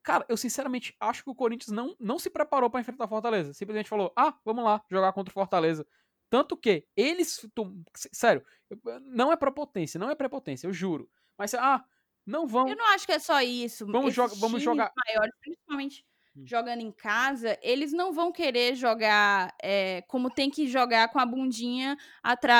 Cara, 0.00 0.24
eu 0.28 0.36
sinceramente 0.36 0.94
acho 1.00 1.24
que 1.24 1.30
o 1.30 1.34
Corinthians 1.34 1.72
não, 1.74 1.96
não 1.98 2.20
se 2.20 2.30
preparou 2.30 2.70
para 2.70 2.80
enfrentar 2.80 3.06
o 3.06 3.08
Fortaleza. 3.08 3.52
Simplesmente 3.52 3.88
falou: 3.88 4.12
ah, 4.16 4.38
vamos 4.44 4.62
lá, 4.64 4.80
jogar 4.88 5.12
contra 5.12 5.32
o 5.32 5.34
Fortaleza. 5.34 5.84
Tanto 6.30 6.56
que 6.56 6.86
eles. 6.96 7.44
Sério, 8.12 8.46
não 9.02 9.32
é 9.32 9.36
prepotência, 9.36 9.98
não 9.98 10.08
é 10.08 10.14
prepotência, 10.14 10.68
eu 10.68 10.72
juro. 10.72 11.10
Mas, 11.36 11.52
ah, 11.54 11.84
não 12.24 12.46
vão. 12.46 12.68
Eu 12.68 12.76
não 12.76 12.86
acho 12.94 13.04
que 13.04 13.12
é 13.12 13.18
só 13.18 13.40
isso. 13.42 13.84
Vamos 13.86 14.14
joga- 14.14 14.36
vamos 14.36 14.62
jogar- 14.62 14.92
maiores, 15.04 15.34
principalmente, 15.40 16.06
jogando 16.44 16.80
em 16.80 16.92
casa, 16.92 17.58
eles 17.62 17.92
não 17.92 18.12
vão 18.12 18.30
querer 18.30 18.74
jogar 18.74 19.54
é, 19.62 20.02
como 20.02 20.30
tem 20.30 20.50
que 20.50 20.66
jogar 20.66 21.08
com 21.08 21.18
a 21.18 21.26
bundinha 21.26 21.96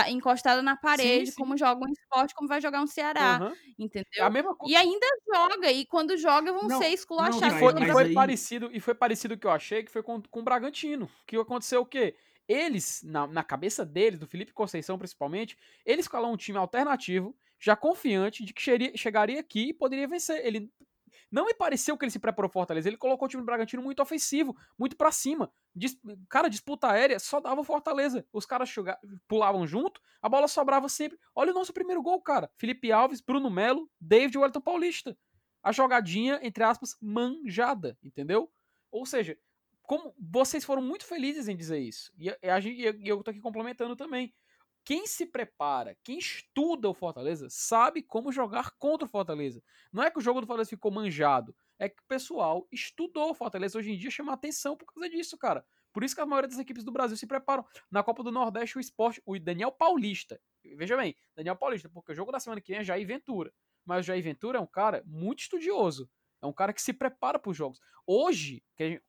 encostada 0.08 0.62
na 0.62 0.76
parede, 0.76 1.26
sim, 1.26 1.32
sim. 1.32 1.36
como 1.36 1.56
joga 1.56 1.84
um 1.84 1.92
esporte, 1.92 2.34
como 2.34 2.48
vai 2.48 2.60
jogar 2.60 2.82
um 2.82 2.86
Ceará, 2.86 3.38
uhum. 3.42 3.56
entendeu? 3.78 4.24
A 4.24 4.30
mesma 4.30 4.54
coisa. 4.54 4.72
E 4.72 4.76
ainda 4.76 5.06
joga, 5.32 5.70
e 5.70 5.84
quando 5.86 6.16
joga 6.16 6.52
vão 6.52 6.68
não, 6.68 6.78
ser 6.78 6.88
esculachados. 6.88 7.40
Não, 7.40 7.56
e 7.56 7.58
foi, 7.58 7.82
e 7.82 7.92
foi 7.92 8.04
aí... 8.04 8.14
parecido, 8.14 8.70
e 8.72 8.80
foi 8.80 8.94
parecido 8.94 9.36
que 9.36 9.46
eu 9.46 9.50
achei 9.50 9.82
que 9.82 9.90
foi 9.90 10.02
com, 10.02 10.22
com 10.22 10.40
o 10.40 10.44
Bragantino, 10.44 11.10
que 11.26 11.36
aconteceu 11.36 11.82
o 11.82 11.86
quê? 11.86 12.14
Eles, 12.48 13.02
na, 13.02 13.26
na 13.26 13.42
cabeça 13.42 13.84
deles, 13.84 14.20
do 14.20 14.26
Felipe 14.26 14.52
Conceição 14.52 14.96
principalmente, 14.96 15.56
eles 15.84 16.04
escalaram 16.04 16.32
um 16.32 16.36
time 16.36 16.58
alternativo, 16.58 17.34
já 17.58 17.74
confiante 17.74 18.44
de 18.44 18.52
que 18.52 18.96
chegaria 18.96 19.40
aqui 19.40 19.70
e 19.70 19.74
poderia 19.74 20.06
vencer. 20.06 20.44
Ele 20.46 20.70
não 21.30 21.44
me 21.44 21.54
pareceu 21.54 21.98
que 21.98 22.04
ele 22.04 22.10
se 22.10 22.18
preparou 22.18 22.50
Fortaleza. 22.50 22.88
Ele 22.88 22.96
colocou 22.96 23.26
o 23.26 23.28
time 23.28 23.42
do 23.42 23.46
Bragantino 23.46 23.82
muito 23.82 24.00
ofensivo, 24.00 24.56
muito 24.78 24.96
para 24.96 25.10
cima. 25.10 25.52
Dis 25.74 25.98
cara, 26.28 26.48
disputa 26.48 26.90
aérea 26.90 27.18
só 27.18 27.40
dava 27.40 27.64
Fortaleza. 27.64 28.26
Os 28.32 28.46
caras 28.46 28.72
pulavam 29.26 29.66
junto, 29.66 30.00
a 30.22 30.28
bola 30.28 30.48
sobrava 30.48 30.88
sempre. 30.88 31.18
Olha 31.34 31.50
o 31.52 31.54
nosso 31.54 31.72
primeiro 31.72 32.02
gol, 32.02 32.20
cara. 32.22 32.50
Felipe 32.56 32.92
Alves, 32.92 33.20
Bruno 33.20 33.50
Melo, 33.50 33.90
David 34.00 34.38
Wellington 34.38 34.60
Paulista. 34.60 35.18
A 35.62 35.72
jogadinha, 35.72 36.38
entre 36.42 36.62
aspas, 36.62 36.96
manjada, 37.00 37.98
entendeu? 38.02 38.50
Ou 38.90 39.04
seja, 39.04 39.36
como 39.82 40.14
vocês 40.18 40.64
foram 40.64 40.80
muito 40.80 41.04
felizes 41.04 41.48
em 41.48 41.56
dizer 41.56 41.80
isso. 41.80 42.12
E 42.16 42.28
eu 43.04 43.22
tô 43.22 43.30
aqui 43.30 43.40
complementando 43.40 43.96
também. 43.96 44.32
Quem 44.86 45.04
se 45.04 45.26
prepara, 45.26 45.98
quem 46.04 46.16
estuda 46.16 46.88
o 46.88 46.94
Fortaleza, 46.94 47.48
sabe 47.50 48.04
como 48.04 48.30
jogar 48.30 48.70
contra 48.78 49.04
o 49.04 49.10
Fortaleza. 49.10 49.60
Não 49.92 50.00
é 50.00 50.12
que 50.12 50.18
o 50.18 50.22
jogo 50.22 50.40
do 50.40 50.46
Fortaleza 50.46 50.70
ficou 50.70 50.92
manjado, 50.92 51.52
é 51.76 51.88
que 51.88 52.00
o 52.00 52.06
pessoal 52.06 52.68
estudou 52.70 53.32
o 53.32 53.34
Fortaleza 53.34 53.76
hoje 53.76 53.90
em 53.90 53.98
dia, 53.98 54.12
chama 54.12 54.32
atenção 54.32 54.76
por 54.76 54.86
causa 54.86 55.10
disso, 55.10 55.36
cara. 55.36 55.66
Por 55.92 56.04
isso 56.04 56.14
que 56.14 56.20
a 56.20 56.26
maioria 56.26 56.48
das 56.48 56.60
equipes 56.60 56.84
do 56.84 56.92
Brasil 56.92 57.16
se 57.16 57.26
preparam. 57.26 57.66
Na 57.90 58.04
Copa 58.04 58.22
do 58.22 58.30
Nordeste, 58.30 58.78
o 58.78 58.80
esporte, 58.80 59.20
o 59.26 59.36
Daniel 59.40 59.72
Paulista. 59.72 60.40
Veja 60.76 60.96
bem, 60.96 61.16
Daniel 61.34 61.56
Paulista, 61.56 61.88
porque 61.88 62.12
o 62.12 62.14
jogo 62.14 62.30
da 62.30 62.38
semana 62.38 62.60
que 62.60 62.70
vem 62.70 62.80
é 62.80 62.84
Jair 62.84 63.04
Ventura. 63.04 63.52
Mas 63.84 64.04
o 64.04 64.06
Jair 64.06 64.22
Ventura 64.22 64.58
é 64.58 64.60
um 64.60 64.68
cara 64.68 65.02
muito 65.04 65.40
estudioso. 65.40 66.08
É 66.40 66.46
um 66.46 66.52
cara 66.52 66.72
que 66.72 66.80
se 66.80 66.92
prepara 66.92 67.40
para 67.40 67.50
os 67.50 67.56
jogos. 67.56 67.80
Hoje, 68.06 68.62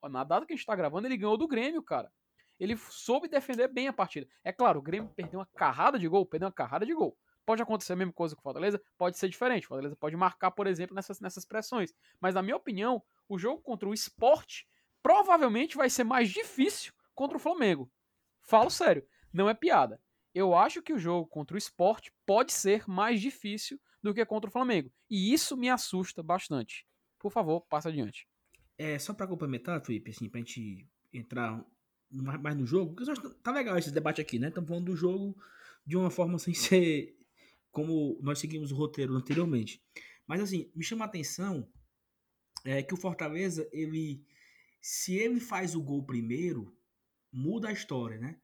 na 0.10 0.24
data 0.24 0.44
que 0.48 0.54
a 0.54 0.56
gente 0.56 0.64
está 0.64 0.76
gravando, 0.76 1.08
ele 1.08 1.18
ganhou 1.18 1.38
do 1.38 1.48
Grêmio, 1.48 1.84
cara 1.84 2.12
ele 2.60 2.78
soube 2.78 3.28
defender 3.28 3.68
bem 3.68 3.88
a 3.88 3.94
partida. 3.94 4.28
É 4.44 4.52
claro, 4.52 4.80
o 4.80 4.82
Grêmio 4.82 5.10
perdeu 5.16 5.40
uma 5.40 5.46
carrada 5.46 6.00
de 6.00 6.08
gol, 6.08 6.26
perdeu 6.26 6.48
uma 6.48 6.54
carrada 6.54 6.86
de 6.86 6.94
gol. 6.94 7.18
Pode 7.46 7.62
acontecer 7.62 7.94
a 7.94 7.96
mesma 7.96 8.12
coisa 8.12 8.36
com 8.36 8.42
o 8.42 8.44
Fortaleza, 8.44 8.82
pode 8.98 9.18
ser 9.18 9.30
diferente. 9.30 9.66
O 9.66 9.68
Fortaleza 9.70 9.96
pode 9.96 10.16
marcar, 10.18 10.52
por 10.52 10.68
exemplo, 10.68 10.96
nessas, 10.96 11.22
nessas 11.22 11.46
pressões. 11.46 11.94
Mas, 12.20 12.36
na 12.36 12.42
minha 12.42 12.58
opinião, 12.58 13.02
o 13.30 13.38
jogo 13.38 13.62
contra 13.62 13.88
o 13.88 13.94
esporte 13.94 14.68
provavelmente 15.02 15.78
vai 15.78 15.90
ser 15.90 16.04
mais 16.04 16.30
difícil 16.30 16.94
contra 17.16 17.38
o 17.38 17.40
Flamengo. 17.40 17.90
Falo 18.42 18.70
sério, 18.70 19.08
não 19.32 19.50
é 19.50 19.54
piada. 19.54 20.02
Eu 20.34 20.54
acho 20.56 20.82
que 20.82 20.94
o 20.94 21.00
jogo 21.00 21.28
contra 21.28 21.56
o 21.56 21.58
esporte 21.58 22.14
pode 22.26 22.52
ser 22.54 22.88
mais 22.88 23.22
difícil 23.22 23.80
do 24.04 24.14
que 24.14 24.26
contra 24.26 24.50
o 24.50 24.52
Flamengo. 24.52 24.92
E 25.10 25.34
isso 25.34 25.56
me 25.56 25.70
assusta 25.70 26.22
bastante. 26.22 26.86
Por 27.18 27.32
favor, 27.32 27.62
passa 27.62 27.90
adiante. 27.90 28.28
É, 28.78 29.00
só 29.00 29.14
para 29.14 29.28
complementar, 29.28 29.84
Felipe, 29.84 30.12
assim, 30.12 30.30
pra 30.30 30.40
gente 30.40 30.88
entrar 31.12 31.66
mais 32.10 32.58
no 32.58 32.66
jogo, 32.66 32.96
porque 32.96 33.30
tá 33.44 33.52
legal 33.52 33.78
esse 33.78 33.92
debate 33.92 34.22
aqui, 34.22 34.40
né? 34.40 34.48
Estamos 34.48 34.68
falando 34.68 34.86
do 34.86 34.96
jogo 34.96 35.38
de 35.86 35.96
uma 35.98 36.10
forma 36.10 36.38
sem 36.40 36.54
ser 36.54 37.16
como 37.72 38.18
nós 38.22 38.40
seguimos 38.40 38.72
o 38.72 38.76
roteiro 38.76 39.16
anteriormente. 39.16 39.82
Mas 40.26 40.42
assim, 40.42 40.72
me 40.76 40.84
chama 40.84 41.06
a 41.06 41.08
atenção 41.08 41.68
é 42.66 42.82
que 42.82 42.94
o 42.94 42.98
Fortaleza, 42.98 43.68
ele 43.72 44.26
se 44.82 45.16
ele 45.16 45.40
faz 45.40 45.76
o 45.76 45.82
gol 45.82 46.04
primeiro, 46.06 46.76
muda 47.32 47.70
a 47.70 47.74
história, 47.74 48.18
né? 48.18 48.40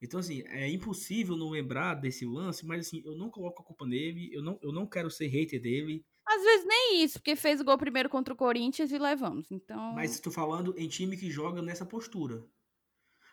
Então, 0.00 0.20
assim, 0.20 0.42
é 0.46 0.68
impossível 0.70 1.36
não 1.36 1.50
lembrar 1.50 1.94
desse 1.94 2.24
lance, 2.24 2.64
mas 2.64 2.86
assim, 2.86 3.02
eu 3.04 3.16
não 3.16 3.30
coloco 3.30 3.62
a 3.62 3.64
culpa 3.64 3.84
nele, 3.84 4.32
eu 4.32 4.42
não, 4.42 4.58
eu 4.62 4.72
não 4.72 4.86
quero 4.86 5.10
ser 5.10 5.26
hater 5.26 5.60
dele. 5.60 6.04
Às 6.24 6.42
vezes 6.42 6.66
nem 6.66 7.02
isso, 7.02 7.18
porque 7.18 7.34
fez 7.34 7.60
o 7.60 7.64
gol 7.64 7.76
primeiro 7.76 8.08
contra 8.08 8.32
o 8.32 8.36
Corinthians 8.36 8.92
e 8.92 8.98
levamos. 8.98 9.50
Então. 9.50 9.92
Mas 9.94 10.12
estou 10.12 10.32
falando 10.32 10.72
em 10.78 10.88
time 10.88 11.16
que 11.16 11.30
joga 11.30 11.60
nessa 11.60 11.84
postura. 11.84 12.44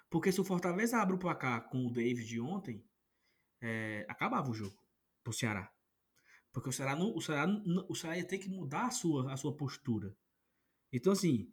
Porque 0.10 0.32
se 0.32 0.40
o 0.40 0.46
Fortaleza 0.46 0.98
abre 0.98 1.16
o 1.16 1.20
placar 1.20 1.70
com 1.70 1.86
o 1.86 1.92
David 1.92 2.40
ontem, 2.40 2.84
é, 3.62 4.06
acabava 4.08 4.50
o 4.50 4.54
jogo 4.54 4.78
pro 5.24 5.34
Ceará. 5.34 5.72
Porque 6.52 6.70
o 6.70 6.72
Ceará, 6.72 6.96
não, 6.96 7.14
o, 7.14 7.22
Ceará, 7.22 7.48
o 7.90 7.96
Ceará 7.96 8.18
ia 8.18 8.26
ter 8.26 8.38
que 8.38 8.48
mudar 8.48 8.86
a 8.86 8.92
sua, 8.92 9.34
a 9.34 9.36
sua 9.36 9.56
postura. 9.56 10.16
Então, 10.92 11.12
assim, 11.12 11.52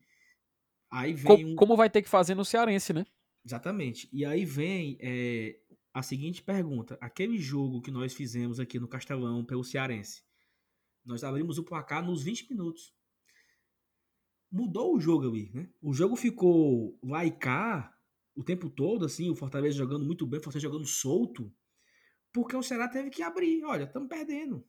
aí 0.90 1.12
vem. 1.12 1.24
Como, 1.24 1.52
um... 1.52 1.56
como 1.56 1.76
vai 1.76 1.90
ter 1.90 2.02
que 2.02 2.08
fazer 2.08 2.34
no 2.34 2.44
Cearense, 2.44 2.92
né? 2.92 3.04
Exatamente. 3.44 4.08
E 4.12 4.24
aí 4.24 4.44
vem 4.44 4.96
é, 5.00 5.58
a 5.92 6.02
seguinte 6.02 6.42
pergunta: 6.42 6.96
aquele 7.00 7.38
jogo 7.38 7.82
que 7.82 7.90
nós 7.90 8.14
fizemos 8.14 8.60
aqui 8.60 8.78
no 8.78 8.86
Castelão 8.86 9.44
pelo 9.44 9.64
Cearense, 9.64 10.22
nós 11.04 11.24
abrimos 11.24 11.58
o 11.58 11.64
placar 11.64 12.04
nos 12.04 12.22
20 12.22 12.50
minutos. 12.50 12.94
Mudou 14.50 14.94
o 14.94 15.00
jogo 15.00 15.28
ali, 15.28 15.50
né? 15.52 15.68
O 15.80 15.92
jogo 15.92 16.14
ficou 16.14 16.98
lá 17.02 17.24
e 17.24 17.32
cá 17.32 17.92
o 18.34 18.42
tempo 18.42 18.70
todo, 18.70 19.04
assim, 19.04 19.30
o 19.30 19.36
Fortaleza 19.36 19.76
jogando 19.76 20.04
muito 20.04 20.26
bem, 20.26 20.40
o 20.40 20.42
Fortaleza 20.42 20.68
jogando 20.68 20.86
solto, 20.86 21.52
porque 22.32 22.56
o 22.56 22.62
Ceará 22.62 22.88
teve 22.88 23.10
que 23.10 23.22
abrir. 23.22 23.62
Olha, 23.64 23.84
estamos 23.84 24.08
perdendo. 24.08 24.66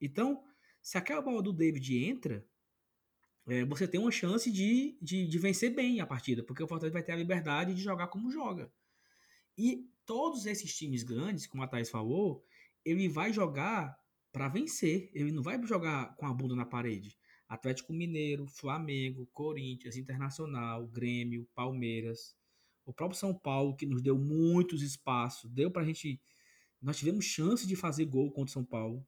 Então, 0.00 0.44
se 0.82 0.98
aquela 0.98 1.22
bola 1.22 1.42
do 1.42 1.52
David 1.52 2.04
entra, 2.04 2.46
é, 3.46 3.64
você 3.64 3.88
tem 3.88 4.00
uma 4.00 4.10
chance 4.10 4.50
de, 4.50 4.98
de, 5.00 5.26
de, 5.26 5.38
vencer 5.38 5.74
bem 5.74 6.00
a 6.00 6.06
partida, 6.06 6.42
porque 6.42 6.62
o 6.62 6.68
Fortaleza 6.68 6.92
vai 6.92 7.02
ter 7.02 7.12
a 7.12 7.16
liberdade 7.16 7.74
de 7.74 7.80
jogar 7.80 8.08
como 8.08 8.30
joga. 8.30 8.70
E 9.56 9.88
todos 10.04 10.46
esses 10.46 10.76
times 10.76 11.02
grandes, 11.02 11.46
como 11.46 11.62
a 11.62 11.66
Thais 11.66 11.88
falou, 11.88 12.44
ele 12.84 13.08
vai 13.08 13.32
jogar 13.32 13.98
para 14.30 14.48
vencer. 14.48 15.10
Ele 15.14 15.32
não 15.32 15.42
vai 15.42 15.60
jogar 15.66 16.14
com 16.16 16.26
a 16.26 16.34
bunda 16.34 16.54
na 16.54 16.66
parede. 16.66 17.16
Atlético 17.48 17.92
Mineiro, 17.92 18.46
Flamengo, 18.46 19.26
Corinthians, 19.32 19.96
Internacional, 19.96 20.86
Grêmio, 20.86 21.48
Palmeiras, 21.54 22.36
o 22.86 22.94
próprio 22.94 23.18
São 23.18 23.34
Paulo, 23.34 23.74
que 23.74 23.84
nos 23.84 24.00
deu 24.00 24.16
muitos 24.16 24.80
espaços, 24.80 25.50
deu 25.50 25.70
pra 25.70 25.84
gente. 25.84 26.22
Nós 26.80 26.96
tivemos 26.96 27.24
chance 27.24 27.66
de 27.66 27.74
fazer 27.74 28.04
gol 28.04 28.30
contra 28.30 28.50
o 28.50 28.52
São 28.52 28.64
Paulo. 28.64 29.04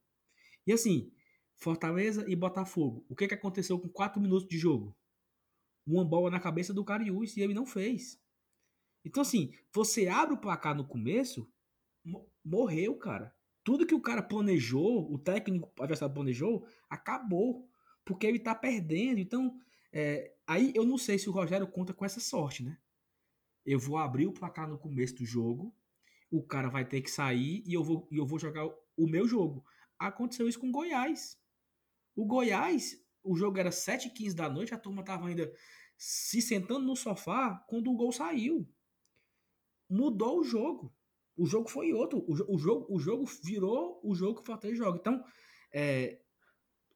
E 0.67 0.73
assim, 0.73 1.11
Fortaleza 1.55 2.25
e 2.27 2.35
Botafogo. 2.35 3.05
O 3.07 3.15
que, 3.15 3.27
que 3.27 3.33
aconteceu 3.33 3.79
com 3.79 3.87
4 3.87 4.21
minutos 4.21 4.47
de 4.47 4.57
jogo? 4.57 4.95
Uma 5.87 6.03
bola 6.03 6.29
na 6.29 6.39
cabeça 6.39 6.73
do 6.73 6.83
Cariús 6.83 7.37
e 7.37 7.41
ele 7.41 7.53
não 7.53 7.65
fez. 7.65 8.21
Então, 9.03 9.21
assim, 9.21 9.53
você 9.73 10.07
abre 10.07 10.35
o 10.35 10.39
placar 10.39 10.75
no 10.75 10.85
começo, 10.85 11.49
morreu, 12.43 12.97
cara. 12.97 13.33
Tudo 13.63 13.85
que 13.85 13.95
o 13.95 14.01
cara 14.01 14.21
planejou, 14.21 15.11
o 15.11 15.17
técnico 15.17 15.71
adversário 15.79 16.13
planejou, 16.13 16.67
acabou. 16.89 17.65
Porque 18.03 18.27
ele 18.27 18.39
tá 18.39 18.53
perdendo. 18.53 19.19
Então, 19.19 19.57
é, 19.93 20.33
aí 20.45 20.73
eu 20.75 20.85
não 20.85 20.97
sei 20.97 21.17
se 21.17 21.29
o 21.29 21.31
Rogério 21.31 21.67
conta 21.67 21.93
com 21.93 22.03
essa 22.03 22.19
sorte, 22.19 22.63
né? 22.63 22.77
Eu 23.71 23.79
vou 23.79 23.97
abrir 23.97 24.25
o 24.25 24.33
placar 24.33 24.67
no 24.67 24.79
começo 24.79 25.15
do 25.15 25.25
jogo, 25.25 25.75
o 26.31 26.41
cara 26.41 26.69
vai 26.69 26.83
ter 26.83 27.01
que 27.01 27.11
sair 27.11 27.63
e 27.67 27.73
eu 27.73 27.83
vou, 27.83 28.07
e 28.09 28.17
eu 28.17 28.25
vou 28.25 28.39
jogar 28.39 28.65
o 28.65 29.07
meu 29.07 29.27
jogo. 29.27 29.63
Aconteceu 29.97 30.49
isso 30.49 30.59
com 30.59 30.69
o 30.69 30.71
Goiás. 30.71 31.37
O 32.15 32.25
Goiás, 32.25 32.99
o 33.23 33.35
jogo 33.35 33.59
era 33.59 33.69
7h15 33.69 34.33
da 34.33 34.49
noite, 34.49 34.73
a 34.73 34.77
turma 34.77 35.03
tava 35.03 35.27
ainda 35.27 35.53
se 35.95 36.41
sentando 36.41 36.85
no 36.85 36.95
sofá 36.95 37.63
quando 37.67 37.91
o 37.91 37.95
gol 37.95 38.11
saiu. 38.11 38.67
Mudou 39.87 40.39
o 40.39 40.43
jogo. 40.43 40.95
O 41.37 41.45
jogo 41.45 41.69
foi 41.69 41.93
outro. 41.93 42.19
O, 42.27 42.55
o 42.55 42.57
jogo, 42.57 42.87
o 42.89 42.99
jogo 42.99 43.25
virou 43.43 43.99
o 44.03 44.15
jogo 44.15 44.35
que 44.35 44.41
o 44.41 44.45
Fortaleza 44.45 44.77
joga. 44.77 44.97
Então, 44.97 45.23
é, 45.71 46.19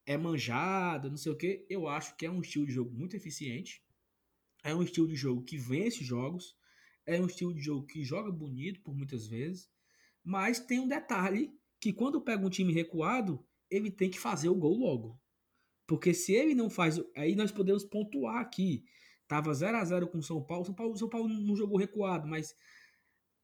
é 0.06 0.18
manjada, 0.18 1.08
não 1.08 1.18
sei 1.18 1.32
o 1.32 1.38
que. 1.38 1.66
Eu 1.70 1.88
acho 1.88 2.16
que 2.16 2.26
é 2.26 2.32
um 2.32 2.42
estilo 2.42 2.66
de 2.66 2.74
jogo 2.74 2.92
muito 2.92 3.16
eficiente. 3.16 3.84
É 4.64 4.74
um 4.74 4.82
estilo 4.82 5.08
de 5.08 5.16
jogo 5.16 5.44
que 5.44 5.58
vence 5.58 6.04
jogos. 6.04 6.56
É 7.06 7.20
um 7.20 7.26
estilo 7.26 7.54
de 7.54 7.62
jogo 7.62 7.86
que 7.86 8.04
joga 8.04 8.32
bonito 8.32 8.82
por 8.82 8.96
muitas 8.96 9.28
vezes, 9.28 9.70
mas 10.24 10.60
tem 10.60 10.80
um 10.80 10.88
detalhe 10.88 11.54
que 11.80 11.92
quando 11.92 12.22
pega 12.22 12.46
um 12.46 12.50
time 12.50 12.72
recuado, 12.72 13.46
ele 13.70 13.92
tem 13.92 14.10
que 14.10 14.20
fazer 14.20 14.50
o 14.50 14.56
gol 14.56 14.78
logo. 14.78 15.20
Porque 15.86 16.14
se 16.14 16.34
ele 16.34 16.56
não 16.56 16.70
faz, 16.70 17.02
aí 17.16 17.36
nós 17.36 17.52
podemos 17.52 17.84
pontuar 17.84 18.40
aqui. 18.40 18.86
Tava 19.28 19.54
0 19.54 19.78
a 19.78 19.84
0 19.84 20.08
com 20.08 20.22
São 20.22 20.42
Paulo. 20.42 20.66
São 20.66 20.74
Paulo, 20.74 20.98
São 20.98 21.10
Paulo 21.10 21.28
não 21.28 21.56
jogou 21.56 21.78
recuado, 21.78 22.28
mas 22.28 22.56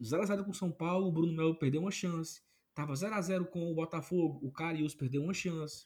0 0.01 0.23
a 0.23 0.25
0 0.25 0.45
com 0.45 0.53
São 0.53 0.71
Paulo, 0.71 1.07
o 1.07 1.11
Bruno 1.11 1.33
Melo 1.33 1.57
perdeu 1.57 1.81
uma 1.81 1.91
chance. 1.91 2.41
Tava 2.73 2.95
0 2.95 3.13
a 3.13 3.21
0 3.21 3.45
com 3.47 3.71
o 3.71 3.75
Botafogo, 3.75 4.39
o 4.41 4.51
Carius 4.51 4.95
perdeu 4.95 5.21
uma 5.21 5.33
chance. 5.33 5.85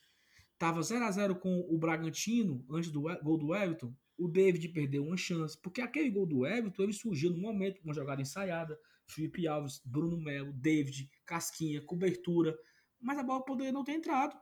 Tava 0.59 0.81
0 0.81 1.03
a 1.05 1.11
0 1.11 1.35
com 1.37 1.65
o 1.67 1.77
Bragantino 1.77 2.63
antes 2.69 2.91
do 2.91 3.01
gol 3.01 3.37
do 3.37 3.55
Everton, 3.55 3.95
o 4.17 4.27
David 4.27 4.69
perdeu 4.69 5.03
uma 5.05 5.17
chance, 5.17 5.57
porque 5.61 5.81
aquele 5.81 6.09
gol 6.09 6.25
do 6.25 6.45
Everton 6.45 6.83
ele 6.83 6.93
surgiu 6.93 7.31
no 7.31 7.37
momento, 7.37 7.81
uma 7.83 7.93
jogada 7.93 8.21
ensaiada, 8.21 8.79
Felipe 9.07 9.47
Alves, 9.47 9.81
Bruno 9.85 10.17
Melo, 10.17 10.53
David, 10.53 11.09
Casquinha, 11.25 11.81
cobertura, 11.81 12.57
mas 12.99 13.17
a 13.17 13.23
bola 13.23 13.43
poderia 13.43 13.71
não 13.71 13.83
ter 13.83 13.93
entrado. 13.93 14.37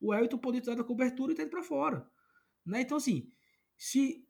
O 0.00 0.12
Everton 0.12 0.38
poderia 0.38 0.64
ter 0.64 0.70
dado 0.70 0.80
a 0.82 0.86
cobertura 0.86 1.32
e 1.32 1.36
ter 1.36 1.42
ido 1.42 1.50
para 1.50 1.62
fora. 1.62 2.10
Né? 2.66 2.80
Então, 2.80 2.96
assim, 2.96 3.30
se 3.76 4.26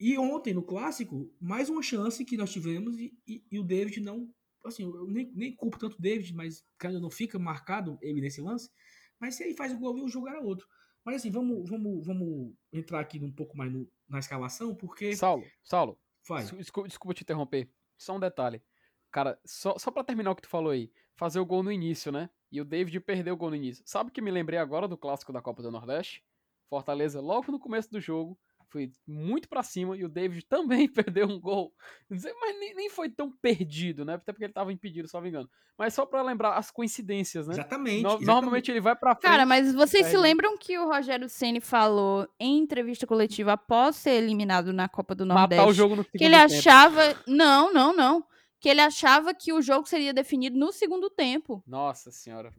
E 0.00 0.16
ontem, 0.18 0.54
no 0.54 0.62
clássico, 0.62 1.34
mais 1.40 1.68
uma 1.68 1.82
chance 1.82 2.24
que 2.24 2.36
nós 2.36 2.52
tivemos 2.52 2.96
e, 2.98 3.18
e, 3.26 3.44
e 3.50 3.58
o 3.58 3.64
David 3.64 4.00
não. 4.00 4.32
Assim, 4.64 4.84
eu 4.84 5.06
nem, 5.08 5.32
nem 5.34 5.56
culpo 5.56 5.78
tanto 5.78 5.96
o 5.96 6.00
David, 6.00 6.34
mas 6.34 6.64
cara, 6.78 7.00
não 7.00 7.10
fica 7.10 7.38
marcado 7.38 7.98
ele 8.00 8.20
nesse 8.20 8.40
lance. 8.40 8.70
Mas 9.18 9.34
se 9.34 9.42
ele 9.44 9.54
faz 9.56 9.72
o 9.72 9.78
gol, 9.78 9.94
o 9.94 10.08
jogo 10.08 10.28
era 10.28 10.40
outro. 10.40 10.66
Mas 11.04 11.16
assim, 11.16 11.30
vamos, 11.30 11.68
vamos, 11.68 12.06
vamos 12.06 12.54
entrar 12.72 13.00
aqui 13.00 13.18
um 13.22 13.32
pouco 13.32 13.56
mais 13.56 13.72
no, 13.72 13.90
na 14.08 14.18
escalação, 14.18 14.74
porque. 14.74 15.14
Saulo, 15.16 15.44
Saulo, 15.62 15.98
Faz. 16.26 16.50
desculpa, 16.50 16.88
desculpa 16.88 17.14
te 17.14 17.22
interromper. 17.22 17.70
Só 17.96 18.16
um 18.16 18.20
detalhe. 18.20 18.62
Cara, 19.10 19.40
só, 19.44 19.78
só 19.78 19.90
pra 19.90 20.04
terminar 20.04 20.30
o 20.30 20.36
que 20.36 20.42
tu 20.42 20.48
falou 20.48 20.70
aí, 20.70 20.92
fazer 21.16 21.40
o 21.40 21.46
gol 21.46 21.62
no 21.62 21.72
início, 21.72 22.12
né? 22.12 22.28
E 22.52 22.60
o 22.60 22.64
David 22.64 23.00
perdeu 23.00 23.34
o 23.34 23.36
gol 23.36 23.50
no 23.50 23.56
início. 23.56 23.82
Sabe 23.86 24.10
que 24.10 24.20
me 24.20 24.30
lembrei 24.30 24.58
agora 24.58 24.86
do 24.86 24.98
clássico 24.98 25.32
da 25.32 25.42
Copa 25.42 25.62
do 25.62 25.70
Nordeste? 25.70 26.22
Fortaleza, 26.68 27.20
logo 27.20 27.50
no 27.50 27.58
começo 27.58 27.90
do 27.90 28.00
jogo, 28.00 28.38
foi 28.70 28.90
muito 29.06 29.48
para 29.48 29.62
cima 29.62 29.96
e 29.96 30.04
o 30.04 30.08
David 30.08 30.44
também 30.48 30.88
perdeu 30.88 31.26
um 31.26 31.40
gol. 31.40 31.72
Mas 32.10 32.24
nem, 32.58 32.74
nem 32.74 32.90
foi 32.90 33.08
tão 33.08 33.30
perdido, 33.30 34.04
né? 34.04 34.14
Até 34.14 34.32
porque 34.32 34.44
ele 34.44 34.52
tava 34.52 34.72
impedido, 34.72 35.08
só 35.08 35.20
me 35.20 35.28
engano. 35.28 35.48
Mas 35.76 35.94
só 35.94 36.04
para 36.04 36.22
lembrar 36.22 36.56
as 36.56 36.70
coincidências, 36.70 37.46
né? 37.46 37.54
Exatamente, 37.54 38.02
No- 38.02 38.08
exatamente. 38.08 38.26
Normalmente 38.26 38.70
ele 38.70 38.80
vai 38.80 38.96
pra 38.96 39.14
frente. 39.14 39.22
Cara, 39.30 39.46
mas 39.46 39.74
vocês 39.74 40.06
se 40.06 40.16
lembram 40.16 40.56
que 40.58 40.76
o 40.78 40.86
Rogério 40.88 41.28
Ceni 41.28 41.60
falou 41.60 42.28
em 42.38 42.58
entrevista 42.58 43.06
coletiva 43.06 43.52
após 43.52 43.96
ser 43.96 44.10
eliminado 44.22 44.72
na 44.72 44.88
Copa 44.88 45.14
do 45.14 45.24
matar 45.24 45.40
Nordeste 45.40 45.70
o 45.70 45.72
jogo 45.72 45.96
no 45.96 46.02
segundo 46.02 46.18
que 46.18 46.24
ele 46.24 46.34
tempo. 46.34 46.44
achava, 46.58 47.02
não, 47.26 47.72
não, 47.72 47.94
não, 47.94 48.24
que 48.60 48.68
ele 48.68 48.80
achava 48.80 49.32
que 49.32 49.52
o 49.52 49.62
jogo 49.62 49.88
seria 49.88 50.12
definido 50.12 50.58
no 50.58 50.72
segundo 50.72 51.08
tempo. 51.08 51.62
Nossa 51.66 52.10
senhora. 52.10 52.52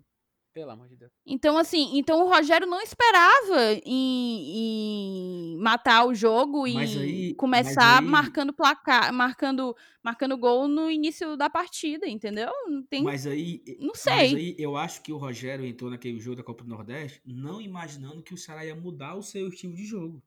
Pelo 0.60 0.72
amor 0.72 0.90
de 0.90 0.98
Deus. 0.98 1.12
Então, 1.26 1.58
assim, 1.58 1.98
então 1.98 2.22
o 2.26 2.30
Rogério 2.30 2.68
não 2.68 2.82
esperava 2.82 3.74
em, 3.86 5.54
em 5.54 5.58
matar 5.58 6.06
o 6.06 6.14
jogo 6.14 6.68
e 6.68 6.74
Mas 6.74 6.98
aí- 6.98 7.34
começar 7.36 8.02
mas 8.02 8.04
aí- 8.04 8.12
marcando 8.12 8.52
placar, 8.52 9.14
marcando, 9.14 9.74
marcando 10.04 10.38
gol 10.38 10.68
no 10.68 10.92
início 10.92 11.38
da 11.38 11.50
partida, 11.50 12.06
entendeu? 12.10 12.52
Tem. 12.90 13.02
Mas 13.02 13.26
aí, 13.26 13.64
Não 13.80 13.88
mas 13.88 14.00
sei. 14.00 14.36
aí 14.36 14.56
eu 14.60 14.76
acho 14.76 15.02
que 15.02 15.14
o 15.14 15.18
Rogério 15.18 15.66
entrou 15.66 15.90
naquele 15.90 16.20
jogo 16.20 16.36
da 16.36 16.44
Copa 16.44 16.62
do 16.66 16.70
Nordeste 16.70 17.22
não 17.26 17.62
imaginando 17.62 18.22
que 18.22 18.34
o 18.34 18.38
Ceará 18.38 18.66
ia 18.66 18.76
mudar 18.76 19.16
o 19.16 19.24
seu 19.24 19.48
estilo 19.48 19.74
de 19.74 19.86
jogo. 19.86 20.22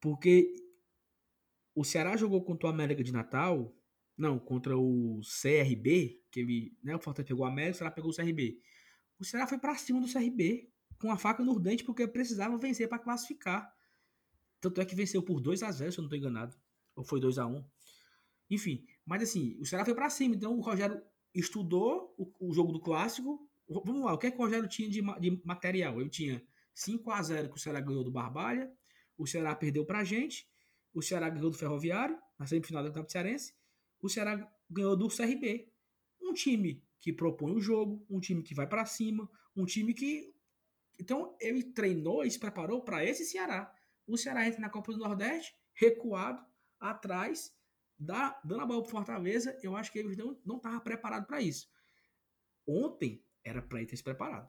Porque 0.00 0.52
o 1.76 1.84
Ceará 1.84 2.16
jogou 2.16 2.42
contra 2.42 2.66
o 2.66 2.70
América 2.70 3.04
de 3.04 3.12
Natal, 3.12 3.72
não, 4.18 4.36
contra 4.38 4.76
o 4.76 5.20
CRB, 5.22 6.20
que 6.30 6.40
ele, 6.40 6.76
né, 6.82 6.94
o 6.94 6.98
Fortaleza 6.98 7.28
pegou 7.28 7.46
o 7.46 7.48
América, 7.48 7.74
o 7.76 7.78
Ceará 7.78 7.90
pegou 7.92 8.10
o 8.10 8.14
CRB. 8.14 8.58
O 9.22 9.24
Ceará 9.24 9.46
foi 9.46 9.56
pra 9.56 9.76
cima 9.76 10.00
do 10.00 10.12
CRB 10.12 10.68
com 10.98 11.08
a 11.08 11.16
faca 11.16 11.44
no 11.44 11.56
dente 11.60 11.84
porque 11.84 12.08
precisava 12.08 12.58
vencer 12.58 12.88
para 12.88 12.98
classificar. 12.98 13.72
Tanto 14.60 14.80
é 14.80 14.84
que 14.84 14.96
venceu 14.96 15.22
por 15.22 15.40
2 15.40 15.62
a 15.62 15.70
0 15.70 15.92
se 15.92 15.98
eu 15.98 16.02
não 16.02 16.08
tô 16.08 16.16
enganado. 16.16 16.56
Ou 16.96 17.04
foi 17.04 17.20
2 17.20 17.38
a 17.38 17.46
1 17.46 17.64
Enfim, 18.50 18.84
mas 19.06 19.22
assim, 19.22 19.56
o 19.60 19.64
Ceará 19.64 19.84
foi 19.84 19.94
pra 19.94 20.10
cima. 20.10 20.34
Então 20.34 20.58
o 20.58 20.60
Rogério 20.60 21.00
estudou 21.32 22.12
o, 22.18 22.48
o 22.48 22.52
jogo 22.52 22.72
do 22.72 22.80
clássico. 22.80 23.48
Vamos 23.68 24.04
lá, 24.04 24.12
o 24.12 24.18
que, 24.18 24.26
é 24.26 24.30
que 24.32 24.36
o 24.36 24.40
Rogério 24.40 24.68
tinha 24.68 24.88
de, 24.88 25.00
de 25.20 25.40
material? 25.44 26.00
Eu 26.00 26.08
tinha 26.08 26.42
5 26.74 27.08
a 27.12 27.22
0 27.22 27.48
que 27.48 27.56
o 27.56 27.60
Ceará 27.60 27.80
ganhou 27.80 28.02
do 28.02 28.10
Barbalha. 28.10 28.72
O 29.16 29.24
Ceará 29.24 29.54
perdeu 29.54 29.86
pra 29.86 30.02
gente. 30.02 30.50
O 30.92 31.00
Ceará 31.00 31.30
ganhou 31.30 31.48
do 31.48 31.56
Ferroviário, 31.56 32.18
na 32.36 32.44
semifinal 32.44 32.82
do 32.82 32.88
Campeonato 32.88 33.12
Cearense. 33.12 33.54
O 34.00 34.08
Ceará 34.08 34.52
ganhou 34.68 34.96
do 34.96 35.06
CRB. 35.06 35.70
Um 36.20 36.32
time 36.32 36.82
que 37.02 37.12
propõe 37.12 37.52
o 37.52 37.60
jogo, 37.60 38.06
um 38.08 38.20
time 38.20 38.44
que 38.44 38.54
vai 38.54 38.66
pra 38.66 38.86
cima, 38.86 39.28
um 39.56 39.66
time 39.66 39.92
que. 39.92 40.32
Então 41.00 41.36
ele 41.40 41.64
treinou 41.64 42.24
e 42.24 42.30
se 42.30 42.38
preparou 42.38 42.80
para 42.80 43.04
esse 43.04 43.24
Ceará. 43.24 43.74
O 44.06 44.16
Ceará 44.16 44.46
entra 44.46 44.60
na 44.60 44.70
Copa 44.70 44.92
do 44.92 44.98
Nordeste, 44.98 45.52
recuado, 45.74 46.44
atrás, 46.78 47.52
dá, 47.98 48.40
dando 48.44 48.62
a 48.62 48.66
bola 48.66 48.82
pro 48.82 48.90
Fortaleza. 48.90 49.58
Eu 49.64 49.76
acho 49.76 49.90
que 49.90 49.98
eles 49.98 50.16
não 50.16 50.56
estavam 50.56 50.78
preparados 50.78 51.26
para 51.26 51.42
isso. 51.42 51.68
Ontem 52.64 53.24
era 53.42 53.60
para 53.60 53.78
ele 53.78 53.88
ter 53.88 53.96
se 53.96 54.04
preparado. 54.04 54.48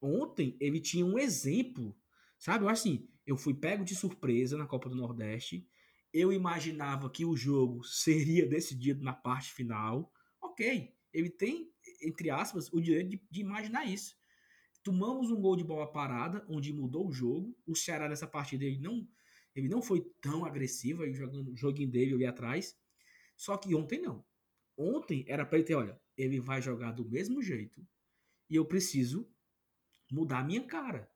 Ontem 0.00 0.56
ele 0.60 0.80
tinha 0.80 1.06
um 1.06 1.16
exemplo, 1.16 1.96
sabe? 2.36 2.64
Eu 2.64 2.68
assim, 2.68 3.08
eu 3.24 3.36
fui 3.36 3.54
pego 3.54 3.84
de 3.84 3.94
surpresa 3.94 4.58
na 4.58 4.66
Copa 4.66 4.88
do 4.88 4.96
Nordeste. 4.96 5.68
Eu 6.12 6.32
imaginava 6.32 7.08
que 7.08 7.24
o 7.24 7.36
jogo 7.36 7.84
seria 7.84 8.44
decidido 8.44 9.04
na 9.04 9.12
parte 9.12 9.52
final. 9.52 10.12
Ok, 10.40 10.95
ele 11.16 11.30
tem, 11.30 11.72
entre 12.02 12.28
aspas, 12.28 12.70
o 12.70 12.78
direito 12.80 13.08
de, 13.08 13.22
de 13.30 13.40
imaginar 13.40 13.86
isso. 13.86 14.14
Tomamos 14.82 15.30
um 15.30 15.40
gol 15.40 15.56
de 15.56 15.64
bola 15.64 15.90
parada, 15.90 16.44
onde 16.46 16.72
mudou 16.72 17.08
o 17.08 17.12
jogo. 17.12 17.56
O 17.66 17.74
Ceará 17.74 18.06
nessa 18.06 18.26
partida 18.26 18.66
ele 18.66 18.78
não, 18.78 19.08
ele 19.54 19.66
não 19.66 19.80
foi 19.80 20.02
tão 20.20 20.44
agressivo, 20.44 21.02
aí 21.02 21.14
jogando 21.14 21.52
o 21.52 21.56
joguinho 21.56 21.90
dele 21.90 22.12
ali 22.12 22.26
atrás. 22.26 22.78
Só 23.34 23.56
que 23.56 23.74
ontem 23.74 23.98
não. 24.00 24.22
Ontem 24.76 25.24
era 25.26 25.46
para 25.46 25.56
ele 25.56 25.66
ter, 25.66 25.74
olha, 25.74 25.98
ele 26.18 26.38
vai 26.38 26.60
jogar 26.60 26.92
do 26.92 27.08
mesmo 27.08 27.42
jeito 27.42 27.82
e 28.50 28.56
eu 28.56 28.66
preciso 28.66 29.26
mudar 30.12 30.40
a 30.40 30.44
minha 30.44 30.62
cara. 30.66 31.10